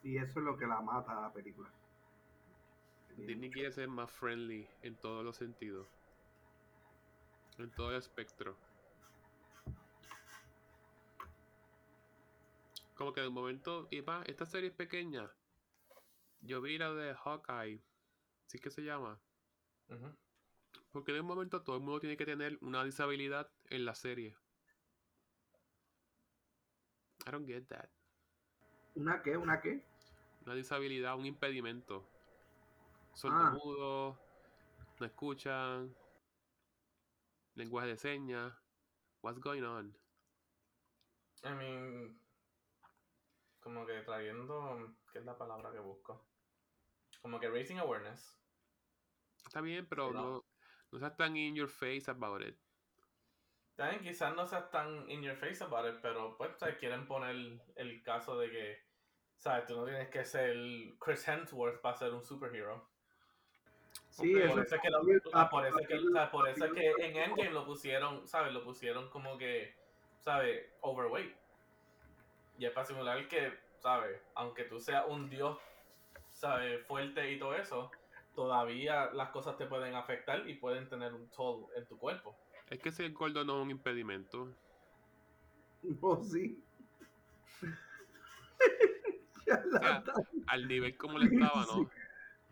Y 0.03 0.17
eso 0.17 0.39
es 0.39 0.45
lo 0.45 0.55
que 0.57 0.67
la 0.67 0.79
mata 0.81 1.17
a 1.17 1.21
la 1.21 1.33
película. 1.33 1.69
Disney 3.17 3.49
quiere 3.49 3.71
ser 3.71 3.87
más 3.87 4.11
friendly 4.11 4.69
en 4.83 4.95
todos 4.95 5.25
los 5.25 5.37
sentidos. 5.37 5.87
En 7.57 7.71
todo 7.71 7.89
el 7.89 7.97
espectro. 7.97 8.55
Como 12.95 13.13
que 13.13 13.21
de 13.21 13.29
momento, 13.29 13.87
y 13.91 14.01
va, 14.01 14.23
esta 14.25 14.45
serie 14.45 14.69
es 14.69 14.75
pequeña. 14.75 15.29
Yo 16.41 16.61
vi 16.61 16.77
la 16.77 16.93
de 16.93 17.13
Hawkeye, 17.13 17.83
¿sí 18.47 18.59
que 18.59 18.71
se 18.71 18.83
llama? 18.83 19.19
Porque 20.91 21.11
de 21.11 21.21
un 21.21 21.27
momento 21.27 21.61
todo 21.61 21.75
el 21.75 21.81
mundo 21.83 21.99
tiene 21.99 22.17
que 22.17 22.25
tener 22.25 22.57
una 22.61 22.83
disabilidad 22.83 23.51
en 23.69 23.85
la 23.85 23.95
serie. 23.95 24.37
I 27.27 27.31
don't 27.31 27.47
get 27.47 27.67
that. 27.67 27.89
¿Una 28.95 29.21
qué? 29.21 29.35
¿Una 29.35 29.59
qué? 29.59 29.83
Una 30.45 30.55
disabilidad, 30.55 31.17
un 31.17 31.25
impedimento. 31.25 32.07
Ah. 32.07 33.15
Sordomudos, 33.15 34.17
no 34.99 35.05
escuchan, 35.05 35.95
lenguaje 37.55 37.87
de 37.89 37.97
señas. 37.97 38.53
What's 39.21 39.39
going 39.39 39.63
on? 39.63 39.97
I 41.43 41.53
mean, 41.55 42.24
como 43.65 43.83
que 43.83 43.99
trayendo, 44.01 44.93
¿qué 45.11 45.17
es 45.17 45.25
la 45.25 45.35
palabra 45.35 45.71
que 45.71 45.79
busco? 45.79 46.23
Como 47.19 47.39
que 47.39 47.49
raising 47.49 47.79
awareness. 47.79 48.39
Está 49.43 49.59
bien, 49.61 49.87
pero 49.87 50.09
Sí, 50.09 50.13
no. 50.13 50.21
no, 50.21 50.45
no 50.91 50.99
seas 50.99 51.17
tan 51.17 51.35
in 51.35 51.55
your 51.55 51.67
face 51.67 52.03
about 52.07 52.43
it. 52.43 52.55
También 53.75 54.03
quizás 54.03 54.35
no 54.35 54.45
seas 54.45 54.69
tan 54.69 55.09
in 55.09 55.23
your 55.23 55.35
face 55.35 55.63
about 55.63 55.87
it, 55.91 55.99
pero 55.99 56.37
pues 56.37 56.51
¿sabes? 56.59 56.77
quieren 56.77 57.07
poner 57.07 57.59
el 57.75 58.03
caso 58.03 58.37
de 58.37 58.51
que, 58.51 58.83
¿sabes? 59.35 59.65
Tú 59.65 59.75
no 59.75 59.85
tienes 59.85 60.09
que 60.09 60.23
ser 60.23 60.55
Chris 60.99 61.27
Hemsworth 61.27 61.81
para 61.81 61.97
ser 61.97 62.13
un 62.13 62.23
superhero. 62.23 62.87
Sí, 64.11 64.33
Ok. 64.35 64.41
eso 64.43 64.53
Por 64.53 64.63
eso 64.63 64.75
es 64.75 64.81
que, 64.81 64.89
lo- 64.91 65.01
ah, 65.33 65.49
por 65.49 65.65
eso 65.65 65.79
es 65.79 65.87
que, 65.87 65.95
o 65.95 66.11
sea, 66.11 66.29
por 66.31 66.47
eso 66.47 66.65
es 66.65 66.71
que 66.73 66.91
en 66.99 67.17
Endgame 67.17 67.49
lo 67.49 67.65
pusieron, 67.65 68.27
¿sabes? 68.27 68.53
Lo 68.53 68.63
pusieron 68.63 69.09
como 69.09 69.39
que, 69.39 69.75
¿sabes? 70.19 70.71
Overweight. 70.81 71.35
Y 72.57 72.65
es 72.65 72.71
para 72.71 72.85
simular 72.85 73.27
que, 73.27 73.53
¿sabes? 73.79 74.19
Aunque 74.35 74.63
tú 74.63 74.79
seas 74.79 75.05
un 75.07 75.29
dios, 75.29 75.57
¿sabes? 76.31 76.85
Fuerte 76.85 77.31
y 77.31 77.39
todo 77.39 77.55
eso, 77.55 77.91
todavía 78.33 79.11
las 79.13 79.29
cosas 79.29 79.57
te 79.57 79.65
pueden 79.65 79.95
afectar 79.95 80.47
y 80.47 80.55
pueden 80.55 80.87
tener 80.89 81.13
un 81.13 81.29
toll 81.29 81.65
en 81.75 81.85
tu 81.85 81.97
cuerpo. 81.97 82.35
Es 82.69 82.79
que 82.79 82.91
ser 82.91 83.11
gordo 83.13 83.43
no 83.43 83.57
es 83.59 83.63
un 83.65 83.71
impedimento. 83.71 84.49
Oh, 86.01 86.23
sí. 86.23 86.61
O 89.47 89.77
sea, 89.79 90.03
al 90.47 90.67
nivel 90.67 90.97
como 90.97 91.19
le 91.19 91.27
estaba, 91.27 91.65
¿no? 91.67 91.87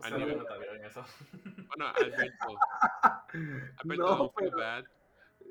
Al 0.04 0.14
nivel- 0.14 0.34
comentario 0.44 0.74
en 0.76 0.86
eso. 0.86 1.04
Bueno, 1.68 1.88
Alberto. 1.88 2.48
Alberto, 3.84 4.18
No, 4.18 4.30
feel 4.30 4.52
pero- 4.52 4.58
bad. 4.58 4.86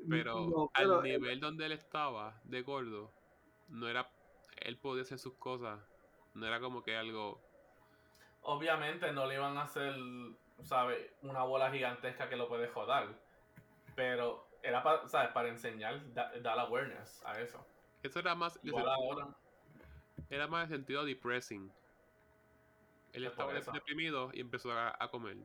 Pero, 0.09 0.35
no, 0.49 0.71
pero, 0.73 0.99
al 0.99 1.05
eh, 1.05 1.17
nivel 1.17 1.39
donde 1.41 1.65
él 1.65 1.71
estaba 1.73 2.39
de 2.45 2.61
gordo, 2.61 3.11
no 3.67 3.87
era. 3.89 4.09
Él 4.57 4.77
podía 4.77 5.03
hacer 5.03 5.19
sus 5.19 5.33
cosas. 5.35 5.79
No 6.33 6.45
era 6.47 6.59
como 6.59 6.83
que 6.83 6.95
algo. 6.95 7.41
Obviamente 8.41 9.11
no 9.13 9.25
le 9.25 9.35
iban 9.35 9.57
a 9.57 9.63
hacer, 9.63 9.93
¿sabes? 10.63 11.11
Una 11.21 11.43
bola 11.43 11.71
gigantesca 11.71 12.27
que 12.29 12.35
lo 12.35 12.47
puede 12.47 12.67
joder. 12.67 13.09
Pero 13.95 14.47
era 14.61 14.81
para, 14.83 15.07
¿sabes? 15.07 15.29
Para 15.31 15.49
enseñar, 15.49 16.01
da- 16.13 16.31
dar 16.41 16.59
awareness 16.59 17.23
a 17.25 17.39
eso. 17.39 17.65
Eso 18.01 18.19
era 18.19 18.35
más. 18.35 18.59
Igual 18.63 18.83
sentido- 18.85 19.11
ahora. 19.11 19.35
Era 20.29 20.47
más 20.47 20.69
de 20.69 20.75
sentido 20.77 21.05
depressing. 21.05 21.71
Él 23.13 23.25
Es 23.25 23.31
estaba 23.31 23.53
deprimido 23.53 24.31
y 24.33 24.39
empezó 24.41 24.71
a, 24.71 24.95
a 24.99 25.07
comer. 25.09 25.37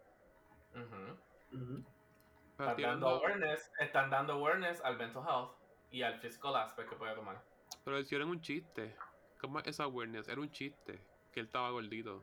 Están 2.58 2.76
dando 2.80 3.08
awareness, 3.10 3.70
están 3.78 4.10
dando 4.10 4.32
awareness 4.34 4.80
al 4.82 4.96
mental 4.96 5.22
health 5.28 5.50
y 5.90 6.02
al 6.02 6.18
physical 6.18 6.56
aspect 6.56 6.88
que 6.90 6.96
puede 6.96 7.14
tomar. 7.14 7.42
Pero 7.84 7.98
hicieron 7.98 8.28
un 8.28 8.40
chiste. 8.40 8.94
¿Cómo 9.40 9.58
es 9.60 9.66
esa 9.66 9.84
awareness? 9.84 10.28
Era 10.28 10.40
un 10.40 10.50
chiste. 10.50 11.00
Que 11.32 11.40
él 11.40 11.46
estaba 11.46 11.70
gordito. 11.70 12.22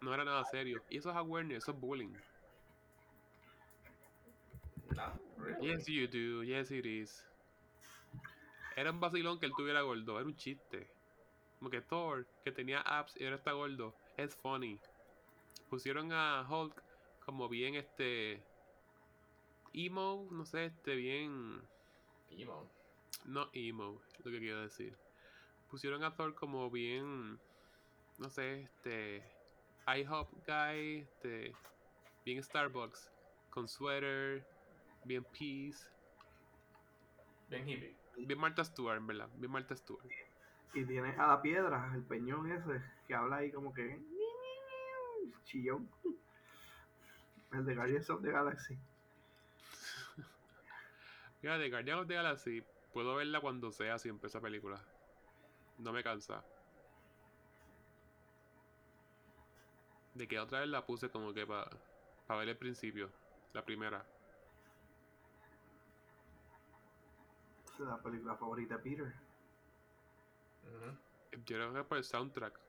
No 0.00 0.14
era 0.14 0.24
nada 0.24 0.44
serio. 0.44 0.82
Y 0.88 0.98
eso 0.98 1.10
es 1.10 1.16
awareness, 1.16 1.58
eso 1.64 1.72
es 1.72 1.80
bullying. 1.80 2.14
No, 4.96 5.20
really. 5.38 5.68
Yes, 5.68 5.86
you 5.86 6.06
do. 6.08 6.42
Yes, 6.42 6.70
it 6.70 6.86
is. 6.86 7.24
Era 8.76 8.90
un 8.90 9.00
vacilón 9.00 9.38
que 9.38 9.46
él 9.46 9.52
tuviera 9.56 9.82
gordo. 9.82 10.18
Era 10.18 10.26
un 10.26 10.36
chiste. 10.36 10.88
Como 11.58 11.70
que 11.70 11.80
Thor, 11.82 12.26
que 12.42 12.52
tenía 12.52 12.80
abs 12.80 13.16
y 13.20 13.24
ahora 13.24 13.36
está 13.36 13.52
gordo. 13.52 13.94
Es 14.16 14.34
funny. 14.36 14.80
Pusieron 15.68 16.12
a 16.12 16.46
Hulk 16.48 16.82
como 17.24 17.48
bien 17.48 17.74
este. 17.74 18.42
Emo, 19.72 20.26
no 20.30 20.44
sé, 20.44 20.66
este 20.66 20.96
bien. 20.96 21.62
Emo. 22.30 22.79
No 23.24 23.48
emo, 23.52 24.00
es 24.18 24.24
lo 24.24 24.30
que 24.30 24.38
quiero 24.38 24.60
decir. 24.62 24.96
Pusieron 25.70 26.02
a 26.04 26.14
Thor 26.14 26.34
como 26.34 26.70
bien. 26.70 27.38
No 28.18 28.30
sé, 28.30 28.62
este. 28.62 29.22
IHOP 29.86 30.32
guy, 30.46 30.98
este. 31.00 31.54
Bien 32.24 32.42
Starbucks. 32.42 33.10
Con 33.50 33.68
sweater. 33.68 34.44
Bien 35.04 35.24
peace. 35.24 35.88
Bien 37.48 37.68
hippie. 37.68 37.96
Bien 38.16 38.38
Martha 38.38 38.64
Stewart, 38.64 38.98
en 38.98 39.06
verdad. 39.06 39.28
Bien 39.36 39.50
Martha 39.50 39.76
Stewart. 39.76 40.04
Y 40.74 40.84
tienes 40.84 41.18
a 41.18 41.26
la 41.26 41.42
piedra, 41.42 41.90
el 41.94 42.02
peñón 42.02 42.50
ese, 42.50 42.82
que 43.06 43.14
habla 43.14 43.36
ahí 43.36 43.50
como 43.50 43.72
que. 43.72 43.98
Chillón. 45.44 45.88
El 47.52 47.64
de 47.64 47.74
Guardians 47.74 48.08
of 48.10 48.22
the 48.22 48.30
Galaxy. 48.30 48.78
Mira, 51.42 51.58
de 51.58 51.68
Guardian 51.68 51.98
of 51.98 52.06
the 52.06 52.14
Galaxy, 52.14 52.62
puedo 52.92 53.14
verla 53.16 53.40
cuando 53.40 53.72
sea 53.72 53.98
siempre 53.98 54.28
esa 54.28 54.40
película. 54.40 54.82
No 55.78 55.92
me 55.92 56.02
cansa. 56.02 56.44
De 60.14 60.26
que 60.26 60.38
otra 60.38 60.60
vez 60.60 60.68
la 60.68 60.84
puse 60.84 61.10
como 61.10 61.32
que 61.32 61.46
para 61.46 61.70
ver 62.38 62.48
el 62.48 62.58
principio. 62.58 63.10
La 63.52 63.64
primera. 63.64 64.04
Es 67.74 67.80
la 67.80 68.02
película 68.02 68.36
favorita 68.36 68.76
de 68.76 68.82
Peter. 68.82 69.14
Ujú. 70.64 70.98
Yo 71.32 71.56
creo 71.56 71.72
que 71.72 71.84
por 71.84 71.98
el 71.98 72.04
soundtrack. 72.04 72.60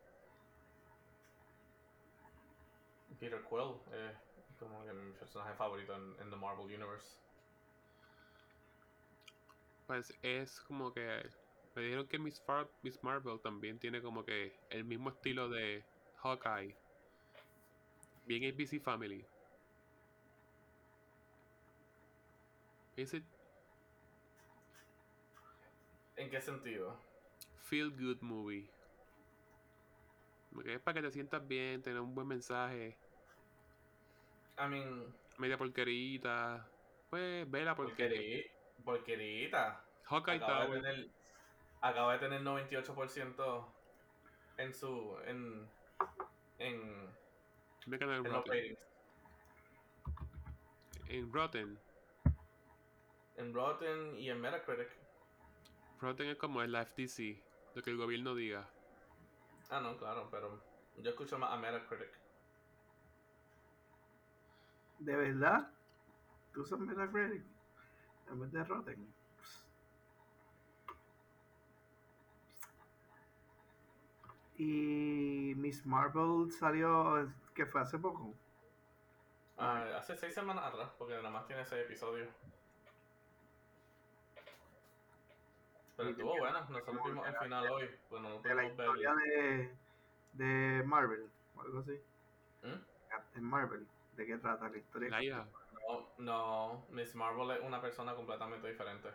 Peter 3.19 3.43
Quill 3.43 3.75
es 3.93 4.57
como 4.57 4.83
que 4.85 4.93
mi 4.93 5.11
personaje 5.13 5.53
favorito 5.55 5.95
en, 5.95 6.19
en 6.21 6.29
The 6.29 6.35
Marvel 6.35 6.65
Universe. 6.65 7.17
Pues 9.91 10.17
es 10.23 10.57
como 10.61 10.93
que. 10.93 11.21
Me 11.75 11.81
dijeron 11.81 12.07
que 12.07 12.17
Miss, 12.17 12.41
Far- 12.45 12.69
Miss 12.81 13.03
Marvel 13.03 13.41
también 13.43 13.77
tiene 13.77 14.01
como 14.01 14.23
que 14.23 14.53
el 14.69 14.85
mismo 14.85 15.09
estilo 15.09 15.49
de 15.49 15.83
Hawkeye. 16.23 16.73
Bien 18.25 18.45
ABC 18.45 18.79
Family. 18.79 19.25
Is 22.95 23.13
it 23.13 23.23
¿En 26.15 26.29
qué 26.29 26.39
sentido? 26.39 26.97
feel 27.63 27.89
good 27.91 28.21
movie? 28.21 28.69
Porque 30.53 30.75
es 30.75 30.79
para 30.81 31.01
que 31.01 31.07
te 31.07 31.11
sientas 31.11 31.45
bien, 31.45 31.81
tener 31.81 31.99
un 31.99 32.15
buen 32.15 32.29
mensaje, 32.29 32.95
I 34.57 34.67
mean, 34.69 35.13
media 35.37 35.57
porquerita. 35.57 36.65
Pues 37.09 37.49
vela 37.51 37.75
porque 37.75 38.07
porquerí- 38.07 38.51
porquerita. 38.85 39.80
Hawkeye 40.11 40.35
Acaba 40.35 40.65
de, 40.67 40.81
tener, 40.81 41.09
acaba 41.79 42.13
de 42.13 42.19
tener 42.19 42.41
98% 42.41 43.65
en 44.57 44.73
su. 44.73 45.17
en. 45.25 45.69
en, 46.59 47.09
en 47.85 47.93
en 47.93 48.09
los 48.09 48.23
Rotten. 48.25 48.53
ratings. 48.53 48.79
En 51.07 51.31
Rotten. 51.31 51.79
En 53.37 53.53
Rotten 53.53 54.19
y 54.19 54.29
en 54.29 54.41
Metacritic. 54.41 54.89
Rotten 56.01 56.27
es 56.27 56.37
como 56.37 56.61
el 56.61 56.75
FTC, 56.75 57.41
lo 57.75 57.81
que 57.81 57.91
el 57.91 57.97
gobierno 57.97 58.35
diga. 58.35 58.69
Ah, 59.69 59.79
no, 59.79 59.97
claro, 59.97 60.27
pero 60.29 60.61
yo 60.97 61.09
escucho 61.09 61.39
más 61.39 61.53
a 61.53 61.57
Metacritic. 61.57 62.19
¿De 64.99 65.15
verdad? 65.15 65.71
¿Tú 66.53 66.63
usas 66.63 66.79
Metacritic? 66.79 67.45
En 68.29 68.39
vez 68.41 68.51
de 68.51 68.63
Rotten. 68.65 69.20
Y 74.63 75.55
Miss 75.55 75.83
Marvel 75.87 76.51
salió, 76.51 77.27
que 77.55 77.65
fue 77.65 77.81
hace 77.81 77.97
poco. 77.97 78.35
Ah, 79.57 79.85
hace 79.97 80.15
seis 80.15 80.35
semanas 80.35 80.65
atrás, 80.65 80.91
porque 80.99 81.15
nada 81.15 81.31
más 81.31 81.47
tiene 81.47 81.65
seis 81.65 81.83
episodios. 81.83 82.29
Pero 85.97 86.09
Y 86.09 86.11
estuvo 86.11 86.37
buena, 86.37 86.61
nosotros 86.61 87.03
vimos 87.05 87.25
el 87.25 87.33
de- 87.33 87.39
final 87.39 87.69
hoy, 87.71 87.89
pues 88.07 88.21
no 88.21 88.39
De 88.39 88.53
la 88.53 88.65
historia 88.65 89.15
de, 89.15 89.75
de 90.33 90.83
Marvel, 90.83 91.27
o 91.55 91.61
algo 91.61 91.79
así. 91.79 91.99
¿Mm? 92.61 93.09
Captain 93.09 93.43
Marvel. 93.45 93.87
¿De 94.15 94.25
qué 94.27 94.37
trata 94.37 94.69
la 94.69 94.77
historia? 94.77 95.09
La 95.09 95.23
hija. 95.23 95.47
No, 95.89 96.07
no, 96.19 96.85
Miss 96.91 97.15
Marvel 97.15 97.49
es 97.57 97.63
una 97.63 97.81
persona 97.81 98.13
completamente 98.13 98.67
diferente. 98.67 99.09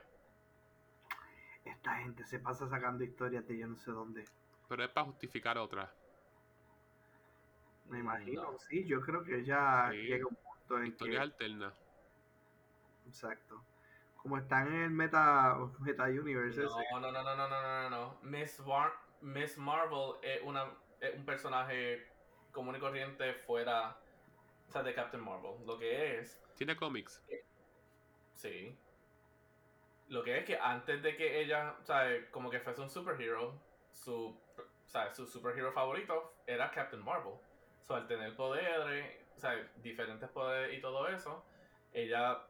Esta 1.64 1.99
gente 1.99 2.24
se 2.24 2.40
pasa 2.40 2.68
sacando 2.68 3.05
historias 3.05 3.47
de 3.47 3.59
yo 3.59 3.68
no 3.68 3.76
sé 3.76 3.92
dónde. 3.92 4.24
Pero 4.69 4.85
es 4.85 4.91
para 4.91 5.07
justificar 5.07 5.59
otra. 5.59 5.93
Me 7.89 8.01
imagino, 8.01 8.43
No. 8.53 8.59
sí, 8.59 8.85
yo 8.85 9.01
creo 9.01 9.23
que 9.23 9.45
ya 9.45 9.89
Sí. 9.93 9.99
llega 9.99 10.27
un 10.27 10.35
punto 10.37 10.79
en 10.79 10.87
Historias 10.87 11.19
que... 11.19 11.23
alternas. 11.23 11.75
Exacto. 13.07 13.62
Como 14.17 14.39
están 14.39 14.67
en 14.69 14.83
el 14.83 14.91
Meta, 14.91 15.57
meta 15.79 16.05
Universe 16.05 16.64
ese. 16.64 16.75
No, 16.91 17.01
no, 17.01 17.12
no, 17.12 17.23
no, 17.23 17.37
no, 17.37 17.49
no, 17.49 17.62
no, 17.62 17.91
no. 17.91 18.19
Miss, 18.23 18.59
Mar- 18.67 18.99
Miss 19.21 19.57
Marvel 19.57 20.14
es, 20.23 20.43
una, 20.43 20.67
es 21.01 21.14
un 21.14 21.25
personaje 21.25 22.05
común 22.51 22.75
y 22.75 22.81
corriente 22.81 23.35
fuera 23.35 23.97
o 24.69 24.73
sea, 24.73 24.83
de 24.83 24.93
Captain 24.95 25.23
Marvel. 25.23 25.64
Lo 25.64 25.79
que 25.79 26.19
es, 26.19 26.43
Tiene 26.57 26.75
cómics. 26.77 27.23
sí. 28.35 28.77
Lo 30.09 30.23
que 30.25 30.39
es 30.39 30.45
que 30.45 30.57
antes 30.59 31.03
de 31.03 31.17
que 31.17 31.41
ella, 31.41 31.77
o 31.81 31.85
sea, 31.85 32.31
como 32.33 32.51
que 32.51 32.59
fuese 32.61 32.81
un 32.81 32.91
superhero, 32.91 33.55
su, 33.93 34.37
o 34.87 34.89
sea, 34.89 35.12
su 35.12 35.26
superhero 35.26 35.72
favorito 35.72 36.34
era 36.47 36.70
Captain 36.70 37.05
Marvel. 37.05 37.34
So, 37.82 37.95
al 37.95 38.07
tener 38.07 38.34
poderes, 38.34 39.16
o 39.37 39.41
sea, 39.41 39.53
diferentes 39.82 40.28
poderes 40.30 40.76
y 40.76 40.80
todo 40.80 41.09
eso, 41.09 41.45
ella 41.93 42.47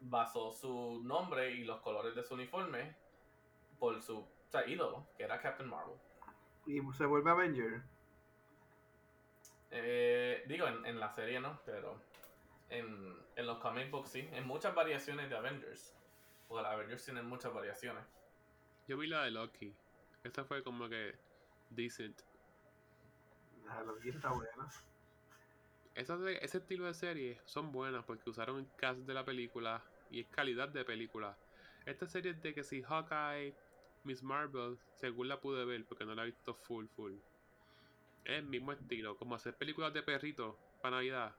basó 0.00 0.52
su 0.52 1.02
nombre 1.04 1.52
y 1.52 1.64
los 1.64 1.80
colores 1.80 2.14
de 2.14 2.22
su 2.22 2.34
uniforme 2.34 2.96
por 3.78 4.00
su 4.00 4.18
o 4.18 4.50
sea, 4.50 4.66
ídolo, 4.66 5.06
que 5.16 5.24
era 5.24 5.40
Captain 5.40 5.68
Marvel. 5.68 5.96
Y 6.66 6.80
se 6.92 7.06
vuelve 7.06 7.30
Avenger. 7.30 7.82
Eh, 9.70 10.44
digo, 10.46 10.66
en, 10.66 10.84
en 10.84 11.00
la 11.00 11.10
serie 11.10 11.40
no, 11.40 11.58
pero 11.64 11.98
en, 12.68 13.16
en 13.34 13.46
los 13.46 13.58
comic 13.58 13.90
books 13.90 14.10
sí. 14.10 14.28
En 14.32 14.46
muchas 14.46 14.74
variaciones 14.74 15.30
de 15.30 15.36
Avengers. 15.36 15.96
Porque 16.46 16.62
los 16.62 16.72
Avengers 16.72 17.04
tienen 17.04 17.26
muchas 17.26 17.52
variaciones. 17.52 18.04
Yo 18.86 18.98
vi 18.98 19.06
la 19.06 19.24
de 19.24 19.30
Loki. 19.30 19.74
Esta 20.22 20.44
fue 20.44 20.62
como 20.62 20.88
que 20.88 21.14
decent. 21.74 22.22
Loki 23.86 24.10
está 24.10 24.30
buena. 24.32 24.68
Esas 25.94 26.20
ese 26.40 26.58
estilo 26.58 26.86
de 26.86 26.94
series 26.94 27.40
son 27.44 27.72
buenas 27.72 28.04
porque 28.04 28.30
usaron 28.30 28.60
el 28.60 28.66
cast 28.76 29.00
de 29.00 29.14
la 29.14 29.24
película 29.24 29.82
y 30.10 30.20
es 30.20 30.28
calidad 30.28 30.68
de 30.68 30.84
película. 30.84 31.36
Esta 31.84 32.06
serie 32.06 32.34
de 32.34 32.54
que 32.54 32.62
si 32.62 32.82
Hawkeye, 32.82 33.54
Miss 34.04 34.22
Marvel, 34.22 34.78
según 34.94 35.28
la 35.28 35.40
pude 35.40 35.64
ver 35.64 35.84
porque 35.84 36.04
no 36.04 36.14
la 36.14 36.22
he 36.22 36.26
visto 36.26 36.54
full 36.54 36.86
full. 36.86 37.14
Es 38.24 38.38
el 38.38 38.44
mismo 38.44 38.72
estilo, 38.72 39.16
como 39.16 39.34
hacer 39.34 39.56
películas 39.56 39.92
de 39.92 40.02
perritos 40.02 40.54
para 40.80 40.96
Navidad. 40.96 41.34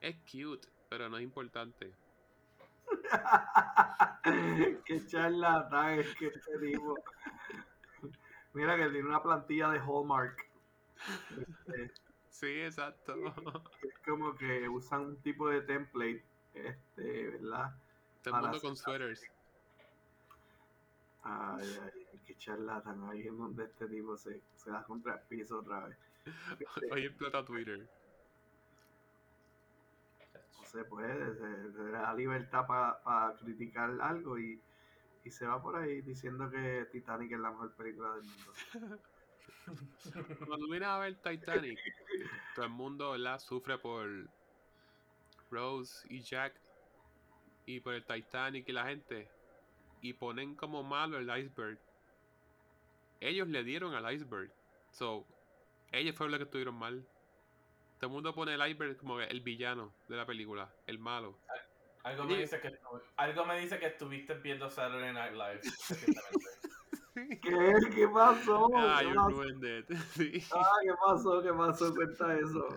Es 0.00 0.16
cute, 0.16 0.68
pero 0.88 1.08
no 1.08 1.16
es 1.18 1.22
importante. 1.22 1.94
Qué 4.84 5.06
charlatán 5.06 6.00
es 6.00 6.14
que 6.16 6.26
este 6.26 6.58
tipo. 6.58 6.96
Mira 8.52 8.76
que 8.76 8.88
tiene 8.88 9.08
una 9.08 9.22
plantilla 9.22 9.70
de 9.70 9.78
Hallmark. 9.78 10.46
Este, 11.68 11.92
Sí, 12.40 12.60
exacto. 12.62 13.14
es 13.82 13.98
como 13.98 14.34
que 14.34 14.66
usan 14.66 15.00
un 15.02 15.16
tipo 15.18 15.48
de 15.50 15.60
template, 15.60 16.24
este, 16.54 17.28
¿verdad? 17.28 17.74
Todo 18.22 18.36
el 18.36 18.42
mundo 18.42 18.60
con 18.62 18.76
sweaters. 18.76 19.22
Ay, 21.22 21.78
ay, 21.82 22.20
qué 22.26 22.34
charlatán. 22.38 23.02
Ahí 23.10 23.26
es 23.26 23.36
donde 23.36 23.64
este 23.64 23.86
tipo 23.88 24.16
se, 24.16 24.40
se 24.56 24.70
da 24.70 24.82
contra 24.84 25.14
el 25.14 25.20
piso 25.28 25.58
otra 25.58 25.86
vez. 25.86 25.98
Hoy 26.90 27.04
explota 27.04 27.44
Twitter. 27.44 27.86
No 30.58 30.66
se 30.66 30.84
puede, 30.84 31.34
se, 31.34 31.72
se 31.72 31.90
da 31.90 32.14
libertad 32.14 32.66
para 32.66 33.36
criticar 33.38 34.00
algo 34.00 34.38
y, 34.38 34.58
y 35.24 35.30
se 35.30 35.46
va 35.46 35.62
por 35.62 35.76
ahí 35.76 36.00
diciendo 36.02 36.50
que 36.50 36.86
Titanic 36.92 37.32
es 37.32 37.40
la 37.40 37.50
mejor 37.50 37.74
película 37.76 38.14
del 38.14 38.24
mundo. 38.24 38.98
Cuando 40.46 40.68
vienes 40.68 40.88
a 40.88 40.98
ver 40.98 41.16
Titanic, 41.16 41.78
todo 42.54 42.64
el 42.64 42.72
mundo 42.72 43.12
¿verdad? 43.12 43.38
sufre 43.38 43.78
por 43.78 44.08
Rose 45.50 46.06
y 46.08 46.20
Jack 46.22 46.54
y 47.66 47.80
por 47.80 47.94
el 47.94 48.04
Titanic 48.04 48.68
y 48.68 48.72
la 48.72 48.86
gente 48.86 49.28
y 50.00 50.14
ponen 50.14 50.54
como 50.54 50.82
malo 50.82 51.18
el 51.18 51.28
iceberg. 51.38 51.78
Ellos 53.20 53.48
le 53.48 53.62
dieron 53.62 53.94
al 53.94 54.12
iceberg. 54.14 54.50
So, 54.92 55.26
ellos 55.92 56.16
fueron 56.16 56.32
los 56.32 56.38
que 56.38 56.44
estuvieron 56.44 56.74
mal. 56.74 57.06
Todo 57.98 58.08
el 58.08 58.12
mundo 58.14 58.34
pone 58.34 58.54
el 58.54 58.66
iceberg 58.66 58.96
como 58.96 59.20
el 59.20 59.40
villano 59.42 59.92
de 60.08 60.16
la 60.16 60.24
película, 60.24 60.72
el 60.86 60.98
malo. 60.98 61.38
Algo 62.02 62.24
me 62.24 62.36
dice 62.38 62.60
que 62.60 62.72
algo 63.16 63.44
me 63.44 63.60
dice 63.60 63.78
que 63.78 63.86
estuviste 63.86 64.34
viendo 64.34 64.70
Saturday 64.70 65.12
Night 65.12 65.32
Live. 65.34 65.60
¿Qué? 67.42 67.72
¿Qué 67.94 68.08
pasó? 68.08 68.70
Ah, 68.74 68.98
¿Qué 69.00 69.08
you 69.08 69.14
pasó? 69.14 69.28
ruined 69.30 69.78
it. 69.80 69.92
Sí. 70.14 70.44
Ah, 70.52 70.76
¿qué 70.82 70.92
pasó? 71.06 71.42
¿Qué 71.42 71.52
pasó? 71.52 71.94
Cuenta 71.94 72.34
eso. 72.38 72.68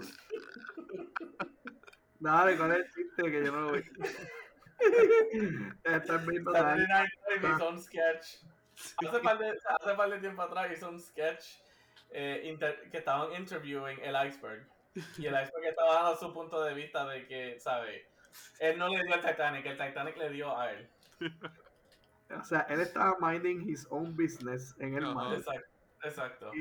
Dale, 2.20 2.58
¿cuál 2.58 2.72
es 2.72 2.78
el 2.80 2.92
chiste? 2.94 3.24
Que 3.32 3.46
yo 3.46 3.52
no 3.52 3.62
lo 3.62 3.72
vi. 3.74 3.84
Estás 5.84 6.26
viendo 6.26 6.52
Saturday. 6.52 6.88
Night 6.88 7.12
Live 7.30 7.56
hizo 7.56 7.70
un 7.70 7.82
sketch. 7.82 8.38
Hace 9.08 9.20
par 9.20 9.38
de, 9.38 9.50
hace 9.52 9.96
par 9.96 10.10
de 10.10 10.20
tiempo 10.20 10.42
atrás 10.42 10.72
hizo 10.76 10.90
un 10.90 11.00
sketch 11.00 11.60
eh, 12.10 12.42
inter- 12.46 12.90
que 12.90 12.98
estaban 12.98 13.34
interviewing 13.34 14.00
el 14.02 14.16
iceberg. 14.28 14.68
Y 15.18 15.26
el 15.28 15.34
iceberg 15.34 15.66
estaba 15.66 15.94
dando 15.96 16.16
su 16.18 16.34
punto 16.34 16.64
de 16.64 16.74
vista 16.74 17.06
de 17.08 17.26
que, 17.28 17.60
¿sabe? 17.60 18.08
Él 18.60 18.78
no 18.78 18.88
le 18.90 19.04
dio 19.04 19.14
al 19.14 19.22
Titanic, 19.22 19.66
el 19.66 19.78
Titanic 19.78 20.18
le 20.18 20.30
dio 20.30 20.58
a 20.58 20.72
él. 20.72 20.90
O 22.30 22.44
sea, 22.44 22.62
él 22.62 22.80
estaba 22.80 23.16
minding 23.20 23.70
his 23.70 23.86
own 23.92 24.16
business 24.16 24.74
en 24.80 24.96
el 24.96 25.04
Ajá. 25.04 25.14
mar. 25.14 25.34
Exacto. 25.36 25.70
Exacto. 26.04 26.52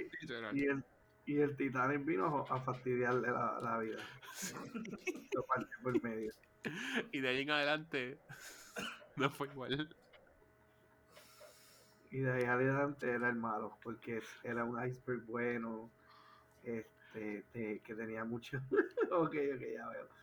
Y 0.53 0.66
el, 0.66 0.85
y 1.25 1.39
el 1.39 1.57
Titanic 1.57 2.05
vino 2.05 2.45
a 2.49 2.61
fastidiarle 2.61 3.29
la, 3.29 3.59
la 3.62 3.79
vida. 3.79 4.03
Lo 5.35 5.47
partió 5.47 5.77
por 5.83 6.03
medio. 6.03 6.31
Y 7.11 7.20
de 7.20 7.29
ahí 7.29 7.43
en 7.43 7.51
adelante 7.51 8.18
no 9.16 9.31
fue 9.31 9.49
igual. 9.49 9.89
Y 12.11 12.20
de 12.20 12.33
ahí 12.33 12.45
adelante 12.45 13.11
era 13.11 13.31
el 13.31 13.37
malo, 13.37 13.79
porque 13.83 14.23
era 14.45 14.64
un 14.64 14.85
iceberg 14.87 15.25
bueno, 15.25 15.91
este, 16.62 17.45
que 17.53 17.95
tenía 17.95 18.25
mucho. 18.25 18.59
ok, 19.11 19.35
ok, 19.55 19.62
ya 19.75 19.89
veo. 19.89 20.22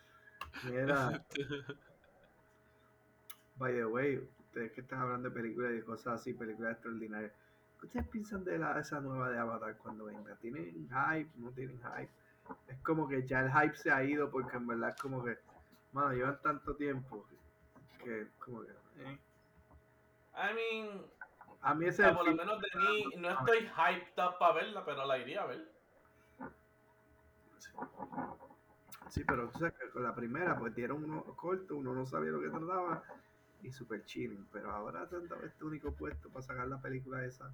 Mira, 0.63 1.25
by 3.57 3.73
the 3.73 3.85
way, 3.85 4.17
ustedes 4.39 4.71
que 4.73 4.81
están 4.81 5.01
hablando 5.01 5.29
de 5.29 5.35
películas 5.35 5.73
y 5.77 5.81
cosas 5.81 6.21
así, 6.21 6.33
películas 6.33 6.73
extraordinarias, 6.73 7.31
¿qué 7.79 7.85
ustedes 7.85 8.07
piensan 8.07 8.43
de 8.43 8.57
la, 8.57 8.79
esa 8.79 8.99
nueva 8.99 9.29
de 9.29 9.37
Avatar 9.37 9.77
cuando 9.77 10.05
venga? 10.05 10.35
¿Tienen 10.37 10.89
hype? 10.89 11.29
¿No 11.37 11.51
tienen 11.51 11.79
hype? 11.79 12.09
Es 12.67 12.77
como 12.79 13.07
que 13.07 13.25
ya 13.27 13.41
el 13.41 13.51
hype 13.51 13.75
se 13.75 13.91
ha 13.91 14.03
ido 14.03 14.29
porque 14.31 14.57
en 14.57 14.67
verdad 14.67 14.89
es 14.89 15.01
como 15.01 15.23
que, 15.23 15.37
mano, 15.93 16.13
llevan 16.13 16.41
tanto 16.41 16.75
tiempo 16.75 17.25
que, 18.03 18.27
como 18.39 18.61
que, 18.61 18.71
eh. 18.71 19.19
I 20.35 20.53
mean, 20.53 21.05
A 21.61 21.73
mí 21.73 21.85
ese 21.87 22.11
por 22.13 22.25
lo 22.27 22.35
menos 22.35 22.61
de 22.61 22.69
mí, 22.79 23.05
no 23.17 23.29
estoy 23.31 23.59
hyped 23.59 24.23
up 24.23 24.37
para 24.39 24.53
verla, 24.53 24.85
pero 24.85 25.05
la 25.05 25.17
iría 25.17 25.43
a 25.43 25.47
ver. 25.47 25.71
Sí, 27.59 27.69
pero 29.25 29.49
tú 29.49 29.59
sabes 29.59 29.73
que 29.73 29.89
con 29.89 30.03
la 30.03 30.13
primera, 30.15 30.57
pues 30.57 30.75
dieron 30.75 31.03
uno 31.03 31.23
corto, 31.35 31.75
uno 31.75 31.93
no 31.93 32.05
sabía 32.05 32.31
lo 32.31 32.41
que 32.41 32.49
trataba 32.49 33.03
y 33.61 33.71
super 33.71 34.03
chilling. 34.05 34.47
Pero 34.51 34.71
ahora 34.71 35.05
dado 35.05 35.43
este 35.43 35.63
único 35.63 35.93
puesto 35.93 36.29
para 36.29 36.43
sacar 36.43 36.67
la 36.67 36.81
película 36.81 37.25
esa. 37.25 37.51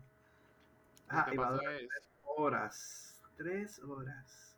Ah, 1.08 1.30
y 1.32 1.38
va 1.38 1.48
a 1.48 1.50
pasa 1.52 1.62
durar 1.62 1.82
es, 1.82 1.90
horas. 2.24 3.22
Tres 3.38 3.80
horas. 3.80 4.58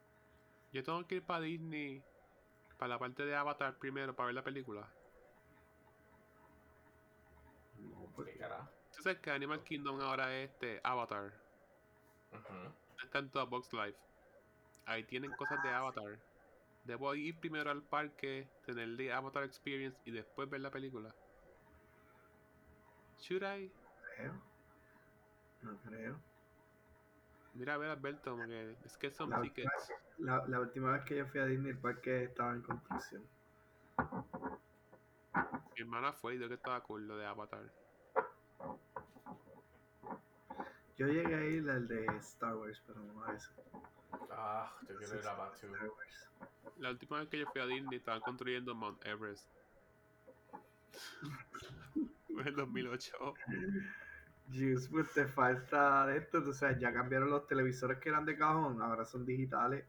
yo 0.72 0.84
tengo 0.84 1.06
que 1.08 1.16
ir 1.16 1.26
para 1.26 1.42
Disney 1.42 2.04
para 2.78 2.90
la 2.90 3.00
parte 3.00 3.26
de 3.26 3.36
Avatar 3.36 3.78
primero 3.80 4.16
para 4.16 4.28
ver 4.28 4.36
la 4.36 4.44
película. 4.44 4.88
No, 7.80 8.02
¿Qué 8.02 8.12
porque 8.16 8.38
carajo? 8.38 8.70
Tú 8.96 9.02
sabes 9.02 9.20
que 9.20 9.32
Animal 9.32 9.64
Kingdom 9.64 10.00
ahora 10.00 10.36
es 10.36 10.52
este 10.52 10.80
Avatar. 10.84 11.34
Ujú. 12.32 12.74
Está 13.04 13.20
en 13.20 13.30
toda 13.32 13.46
Box 13.46 13.74
Life. 13.74 13.98
Ahí 14.86 15.04
tienen 15.04 15.32
cosas 15.32 15.62
de 15.64 15.70
Avatar. 15.70 16.27
Debo 16.88 17.14
ir 17.16 17.38
primero 17.38 17.70
al 17.70 17.84
parque, 17.84 18.48
tener 18.66 18.86
el 18.86 19.12
Avatar 19.12 19.44
Experience 19.44 20.00
y 20.06 20.12
después 20.12 20.50
ver 20.50 20.62
la 20.62 20.72
película. 20.72 21.14
Should 23.20 23.44
I? 23.44 23.70
creo. 24.16 24.34
No 25.64 25.78
creo. 25.82 26.18
Mira 27.56 27.74
a 27.74 27.78
ver 27.78 27.90
Alberto, 27.90 28.38
porque 28.38 28.78
es 28.86 28.98
que 28.98 29.12
son 29.12 29.32
La, 29.32 29.42
tickets. 29.42 29.92
la, 30.20 30.48
la 30.48 30.62
última 30.62 30.92
vez 30.94 31.04
que 31.04 31.18
yo 31.18 31.26
fui 31.28 31.42
a 31.42 31.46
Disney, 31.46 31.72
el 31.72 31.78
parque 31.78 32.24
estaba 32.24 32.54
en 32.54 32.62
construcción. 32.62 33.24
Mi 35.76 35.82
hermana 35.82 36.14
fue 36.14 36.36
y 36.36 36.38
dijo 36.38 36.48
que 36.48 36.56
estaba 36.56 36.82
cool 36.84 37.06
lo 37.06 37.18
de 37.18 37.26
Avatar. 37.26 37.70
Yo 40.98 41.08
llegué 41.08 41.36
a 41.36 41.44
ir 41.46 41.70
al 41.70 41.88
de 41.88 42.06
Star 42.20 42.56
Wars, 42.56 42.82
pero 42.88 43.00
no 43.02 43.24
a 43.26 43.34
ese. 43.34 43.52
Ah, 44.32 44.72
yo 44.88 44.96
quiero 44.98 45.20
ir 45.20 45.28
a 45.28 45.34
Batu. 45.34 45.68
La 46.78 46.90
última 46.92 47.20
vez 47.20 47.30
que 47.30 47.40
yo 47.40 47.48
fui 47.48 47.62
a 47.62 47.66
Disney 47.66 47.98
estaban 47.98 48.22
construyendo 48.22 48.76
Mount 48.76 49.06
Everest. 49.06 49.48
Fue 52.34 52.48
en 52.48 52.56
2008. 52.56 53.34
Juice, 54.50 54.90
pues 54.90 55.12
te 55.12 55.26
falta 55.26 56.06
de 56.08 56.18
esto, 56.18 56.38
o 56.38 56.54
sea, 56.54 56.78
ya 56.78 56.94
cambiaron 56.94 57.30
los 57.30 57.48
televisores 57.48 57.98
que 58.00 58.10
eran 58.10 58.26
de 58.26 58.38
cajón, 58.38 58.82
ahora 58.82 59.06
son 59.06 59.26
digitales. 59.26 59.86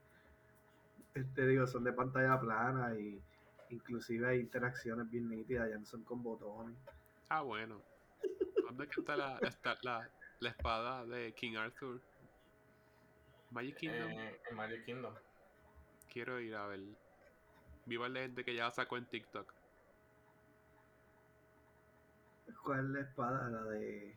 Este 1.14 1.47
digo, 1.47 1.66
son 1.66 1.85
de 1.85 1.93
pantalla 1.93 2.41
plana 2.41 2.95
y 2.99 3.21
inclusive 3.71 4.27
hay 4.29 4.41
interacciones 4.41 5.09
bien 5.11 5.29
nítidas, 5.29 5.69
ya 5.71 5.79
no 5.79 5.87
son 5.87 6.03
con 6.05 6.23
botones. 6.23 6.77
Ah, 7.29 7.43
bueno. 7.43 7.83
¿Dónde 8.64 8.85
es 8.85 8.91
que 8.91 9.01
está 9.01 9.16
la, 9.16 9.39
está 9.39 9.79
la, 9.83 10.11
la 10.41 10.49
espada 10.49 11.07
de 11.07 11.33
King 11.35 11.57
Arthur? 11.57 12.01
Magic 13.51 13.77
Kingdom. 13.77 14.11
Eh, 14.11 14.41
en 14.51 14.57
Magic 14.57 14.85
Kingdom. 14.85 15.15
Quiero 16.13 16.41
ir 16.41 16.55
a 16.55 16.67
ver. 16.67 16.81
Viva 17.87 18.09
la 18.09 18.21
gente 18.21 18.45
que 18.45 18.55
ya 18.55 18.71
sacó 18.71 18.97
en 18.97 19.07
TikTok. 19.07 19.53
¿Cuál 22.63 22.81
es 22.81 22.85
la 22.91 23.01
espada? 23.01 23.49
La 23.49 23.63
de. 23.65 24.17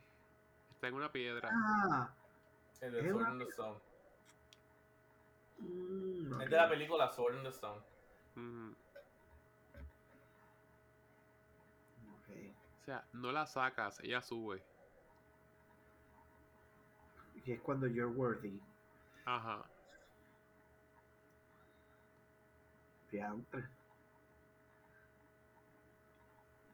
Está 0.73 0.87
en 0.87 0.93
una 0.95 1.11
piedra. 1.11 1.49
Ah, 1.51 2.13
El 2.81 2.91
de 2.93 2.99
Es 2.99 3.05
Sword 3.11 3.15
una- 3.21 3.31
in 3.31 3.37
the 3.39 3.45
Stone. 3.45 3.79
mm. 5.59 6.41
Es 6.41 6.49
de 6.49 6.55
la 6.57 6.69
película 6.69 7.09
Sword 7.11 7.35
in 7.37 7.43
the 7.43 7.49
Stone. 7.49 7.81
Ok. 12.15 12.29
O 12.81 12.83
sea, 12.83 13.05
no 13.13 13.31
la 13.31 13.45
sacas, 13.45 13.99
ella 14.01 14.21
sube. 14.21 14.63
Y 17.45 17.51
es 17.53 17.61
cuando 17.61 17.87
you're 17.87 18.11
worthy. 18.11 18.59
Ajá. 19.25 19.63
Diantre. 23.11 23.69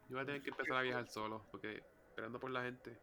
Yo 0.07 0.15
voy 0.15 0.23
a 0.23 0.25
tener 0.25 0.41
que 0.41 0.49
empezar 0.51 0.77
a 0.77 0.81
viajar 0.81 1.07
solo, 1.07 1.43
porque 1.51 1.83
esperando 2.09 2.39
por 2.39 2.51
la 2.51 2.63
gente. 2.63 2.97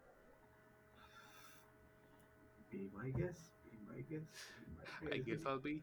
Be 2.71 2.89
my 2.95 3.11
guest, 3.13 3.53
be 3.71 3.79
my 3.93 4.03
guest, 4.03 4.27
be 5.01 5.09
my 5.11 5.13
I 5.17 5.19
guess. 5.21 5.45
I'll 5.45 5.61
be. 5.61 5.83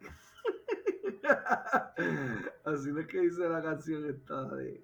Así 2.64 2.92
no 2.92 3.00
es 3.00 3.06
que 3.08 3.20
dice 3.20 3.48
la 3.48 3.62
canción 3.62 4.08
esta 4.08 4.44
de. 4.54 4.80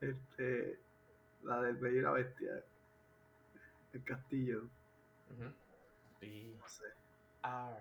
Este. 0.00 0.78
La 1.42 1.60
del 1.62 1.76
Bello 1.76 1.98
y 1.98 2.02
la 2.02 2.10
Bestia. 2.12 2.64
El 3.92 4.04
castillo. 4.04 4.62
Ujú. 5.30 5.52
Be 6.26 6.56
No 6.58 6.66
sé. 6.66 6.84
our 7.44 7.76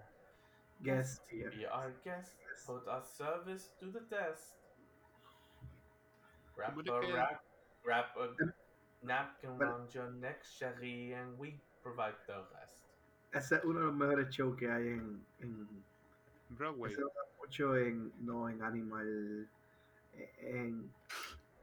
Guest 0.81 1.23
here. 1.31 1.49
Be 1.49 1.65
our 1.65 1.91
guest, 2.03 2.35
put 2.67 2.87
our 2.87 3.01
service 3.03 3.71
to 3.79 3.91
the 3.91 4.01
test. 4.01 4.55
Wrap 6.57 6.77
a 6.77 6.83
que- 6.83 7.13
wrap, 7.13 7.43
wrap 7.83 8.17
a 8.17 8.35
napkin 9.01 9.57
Pero- 9.57 9.69
around 9.71 9.93
your 9.93 10.11
neck, 10.11 10.43
Sherry, 10.43 11.13
and 11.13 11.37
we 11.39 11.59
provide 11.81 12.15
the 12.27 12.43
rest. 12.53 12.77
Ese 13.33 13.55
es 13.57 13.63
uno 13.65 13.79
de 13.79 13.85
los 13.87 13.95
mejores 13.95 14.29
shows 14.29 14.55
que 14.57 14.69
hay 14.69 14.87
en. 14.89 15.25
en 15.39 15.83
Broadway. 16.49 16.93
dan 16.95 17.07
mucho 17.39 17.75
en. 17.77 18.13
No, 18.25 18.47
en 18.49 18.61
Animal. 18.61 19.49
En. 20.39 20.91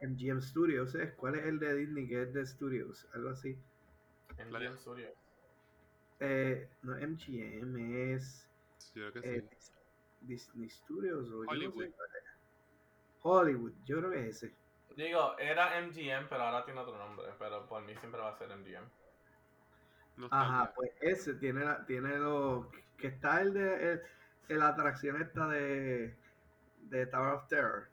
MGM 0.01 0.41
Studios, 0.41 0.93
¿eh? 0.95 1.13
¿Cuál 1.15 1.35
es 1.35 1.45
el 1.45 1.59
de 1.59 1.73
Disney 1.75 2.07
que 2.07 2.23
es 2.23 2.33
de 2.33 2.45
Studios? 2.45 3.07
Algo 3.13 3.29
así. 3.29 3.57
MGM 4.37 4.77
Studios. 4.77 5.13
Eh, 6.25 6.69
no, 6.83 6.93
MGM 6.95 8.13
es. 8.13 8.47
Yo 8.95 9.11
creo 9.11 9.23
que 9.23 9.35
eh, 9.37 9.49
sí. 9.57 9.73
Disney 10.21 10.69
Studios 10.69 11.27
o 11.29 11.31
yo 11.31 11.37
no 11.43 11.43
sé 11.43 11.49
Hollywood. 11.51 11.85
Hollywood, 13.23 13.73
yo 13.85 13.97
creo 13.99 14.11
que 14.11 14.29
es 14.29 14.35
ese. 14.43 14.55
Digo, 14.95 15.37
era 15.39 15.79
MGM, 15.81 16.27
pero 16.29 16.43
ahora 16.43 16.63
tiene 16.65 16.79
otro 16.79 16.97
nombre. 16.97 17.25
Pero 17.39 17.67
por 17.67 17.81
mí 17.83 17.93
siempre 17.97 18.21
va 18.21 18.29
a 18.29 18.37
ser 18.37 18.51
MGM. 18.51 18.85
No 20.17 20.27
Ajá, 20.31 20.71
pues 20.75 20.91
ese 21.01 21.33
tiene 21.35 21.65
la, 21.65 21.85
tiene 21.85 22.17
lo 22.19 22.69
que 22.97 23.07
está 23.07 23.41
el 23.41 23.53
de 23.53 23.93
el- 23.93 24.01
el- 24.49 24.59
la 24.59 24.67
atracción 24.69 25.21
esta 25.21 25.47
de 25.47 26.15
de 26.83 27.05
Tower 27.07 27.33
of 27.33 27.47
Terror 27.47 27.87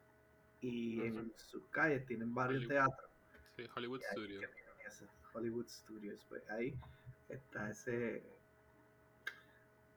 y 0.60 1.00
en 1.02 1.32
sus 1.36 1.66
calles 1.68 2.04
tienen 2.06 2.34
varios 2.34 2.64
Hollywood. 2.64 2.86
teatros 2.86 3.10
Sí, 3.56 3.66
Hollywood 3.74 4.00
y 4.00 4.04
ahí 4.04 4.10
Studio. 4.12 4.40
que 4.40 4.46
tienen 4.48 4.74
ese, 4.86 5.06
Hollywood 5.32 5.66
Studios 5.68 6.26
pues 6.28 6.42
ahí 6.50 6.76
está 7.32 7.70
ese 7.70 8.22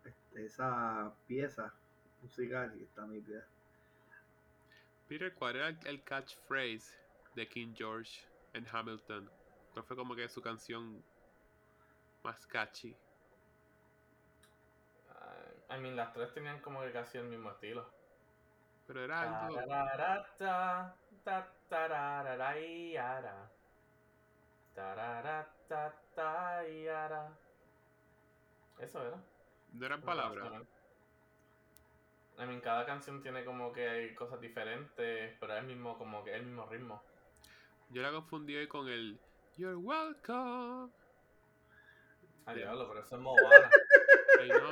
este, 0.05 0.45
esa 0.45 1.13
pieza 1.27 1.73
musical 2.21 2.73
y 2.79 2.83
está 2.83 3.05
nítida 3.05 3.45
Peter, 5.07 5.33
¿cuál 5.35 5.57
era 5.57 5.67
el, 5.67 6.03
catchphrase 6.03 6.91
de 7.35 7.47
King 7.47 7.73
George 7.75 8.25
en 8.53 8.65
Hamilton? 8.71 9.29
¿Cuál 9.73 9.85
fue 9.85 9.95
como 9.95 10.15
que 10.15 10.27
su 10.27 10.41
canción 10.41 11.03
más 12.23 12.47
catchy? 12.47 12.95
Ah, 15.09 15.75
I 15.75 15.79
mean, 15.79 15.95
las 15.95 16.13
tres 16.13 16.33
tenían 16.33 16.59
como 16.61 16.81
que 16.81 16.91
casi 16.91 17.17
el 17.17 17.25
mismo 17.25 17.51
estilo. 17.51 17.87
Pero 18.87 19.03
era 19.03 19.45
algo. 19.45 19.55
Tarararata, 19.55 20.95
ta, 21.23 21.53
tarararayara. 21.69 23.51
Tararata, 24.73 25.95
tayara. 26.15 27.37
Eso 28.79 29.01
era. 29.05 29.17
No 29.73 29.85
eran 29.85 30.01
palabras. 30.01 30.51
I 32.39 32.45
mean, 32.45 32.61
cada 32.61 32.85
canción 32.85 33.21
tiene 33.21 33.45
como 33.45 33.71
que 33.71 33.87
hay 33.87 34.15
cosas 34.15 34.39
diferentes, 34.41 35.35
pero 35.39 35.53
es 35.53 35.59
el 35.61 35.67
mismo, 35.67 35.97
como 35.97 36.23
que 36.23 36.33
el 36.35 36.45
mismo 36.45 36.65
ritmo. 36.65 37.01
Yo 37.89 38.01
la 38.01 38.11
confundí 38.11 38.55
hoy 38.55 38.67
con 38.67 38.87
el 38.87 39.19
You're 39.55 39.75
welcome. 39.77 40.91
Ay, 42.45 42.55
Yeah. 42.57 42.65
diablo, 42.65 42.87
pero 42.89 43.01
eso 43.01 43.15
es 43.15 43.21
Moana. 43.21 43.69
I 44.43 44.49
know. 44.49 44.71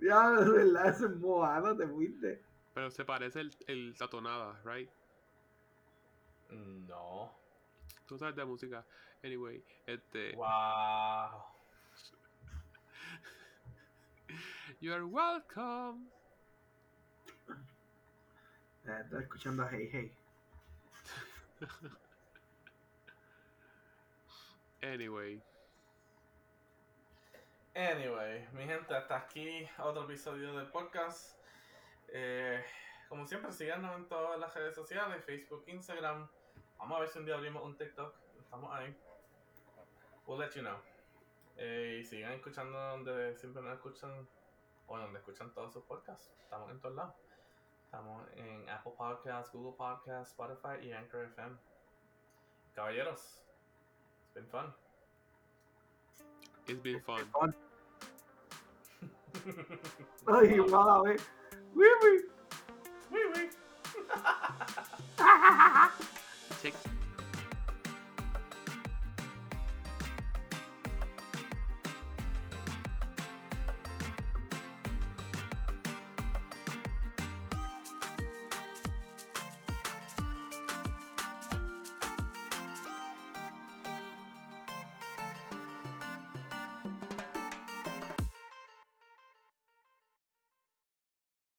ya 0.00 0.30
de 0.32 0.50
verdad 0.50 0.88
ese 0.88 1.04
es 1.06 1.16
Moana 1.16 1.76
te 1.76 1.86
fuiste 1.86 2.42
Pero 2.74 2.90
se 2.90 3.04
parece 3.04 3.40
el, 3.40 3.54
el, 3.66 3.94
la 3.98 4.08
tonada, 4.08 4.60
right? 4.64 4.90
No. 6.50 7.30
Tú 8.08 8.18
sabes 8.18 8.34
de 8.34 8.44
música. 8.46 8.84
Anyway, 9.22 9.62
este. 9.86 10.34
Wow. 10.34 11.44
You're 14.80 15.04
welcome. 15.04 16.08
Estás 18.82 19.20
escuchando 19.20 19.62
a 19.62 19.68
Hey 19.68 19.90
Hey 19.92 20.10
Anyway. 24.82 25.42
Anyway, 27.74 28.48
mi 28.54 28.64
gente, 28.64 28.94
hasta 28.94 29.18
aquí 29.18 29.68
otro 29.76 30.04
episodio 30.04 30.56
del 30.56 30.68
podcast. 30.68 31.38
Eh, 32.08 32.64
como 33.10 33.26
siempre, 33.26 33.52
síganos 33.52 33.94
en 33.96 34.08
todas 34.08 34.40
las 34.40 34.54
redes 34.54 34.74
sociales, 34.74 35.22
Facebook, 35.26 35.64
Instagram. 35.66 36.26
Vamos 36.78 36.96
a 36.96 37.00
ver 37.00 37.08
si 37.08 37.18
un 37.18 37.26
día 37.26 37.34
abrimos 37.34 37.64
un 37.64 37.76
TikTok. 37.76 38.14
Estamos 38.40 38.72
ahí. 38.74 38.96
We'll 40.26 40.38
let 40.38 40.50
you 40.54 40.62
know. 40.62 40.76
Eh, 41.56 41.98
y 42.00 42.04
sigan 42.04 42.32
escuchando 42.32 42.78
donde 42.78 43.34
siempre 43.36 43.62
nos 43.62 43.74
escuchan, 43.74 44.28
o 44.86 44.98
donde 44.98 45.18
escuchan 45.18 45.52
todos 45.52 45.72
sus 45.72 45.82
podcasts. 45.84 46.30
Estamos 46.40 46.70
en 46.70 46.80
todos 46.80 46.94
lados. 46.94 47.14
Estamos 47.84 48.28
en 48.36 48.68
Apple 48.68 48.92
Podcasts, 48.96 49.52
Google 49.52 49.76
Podcasts, 49.76 50.30
Spotify 50.30 50.86
y 50.86 50.92
Anchor 50.92 51.24
FM. 51.24 51.56
Caballeros, 52.74 53.42
it's 54.20 54.34
been 54.34 54.46
fun. 54.46 54.72
It's 56.68 56.82
been 56.82 57.00
fun. 57.02 57.26
ay 60.28 60.60
wow 60.60 61.06
eh 61.06 61.16
Uy, 61.74 61.86
uy. 62.02 62.30
Wee 63.10 63.26
wee. 63.34 63.50
Take 66.60 66.97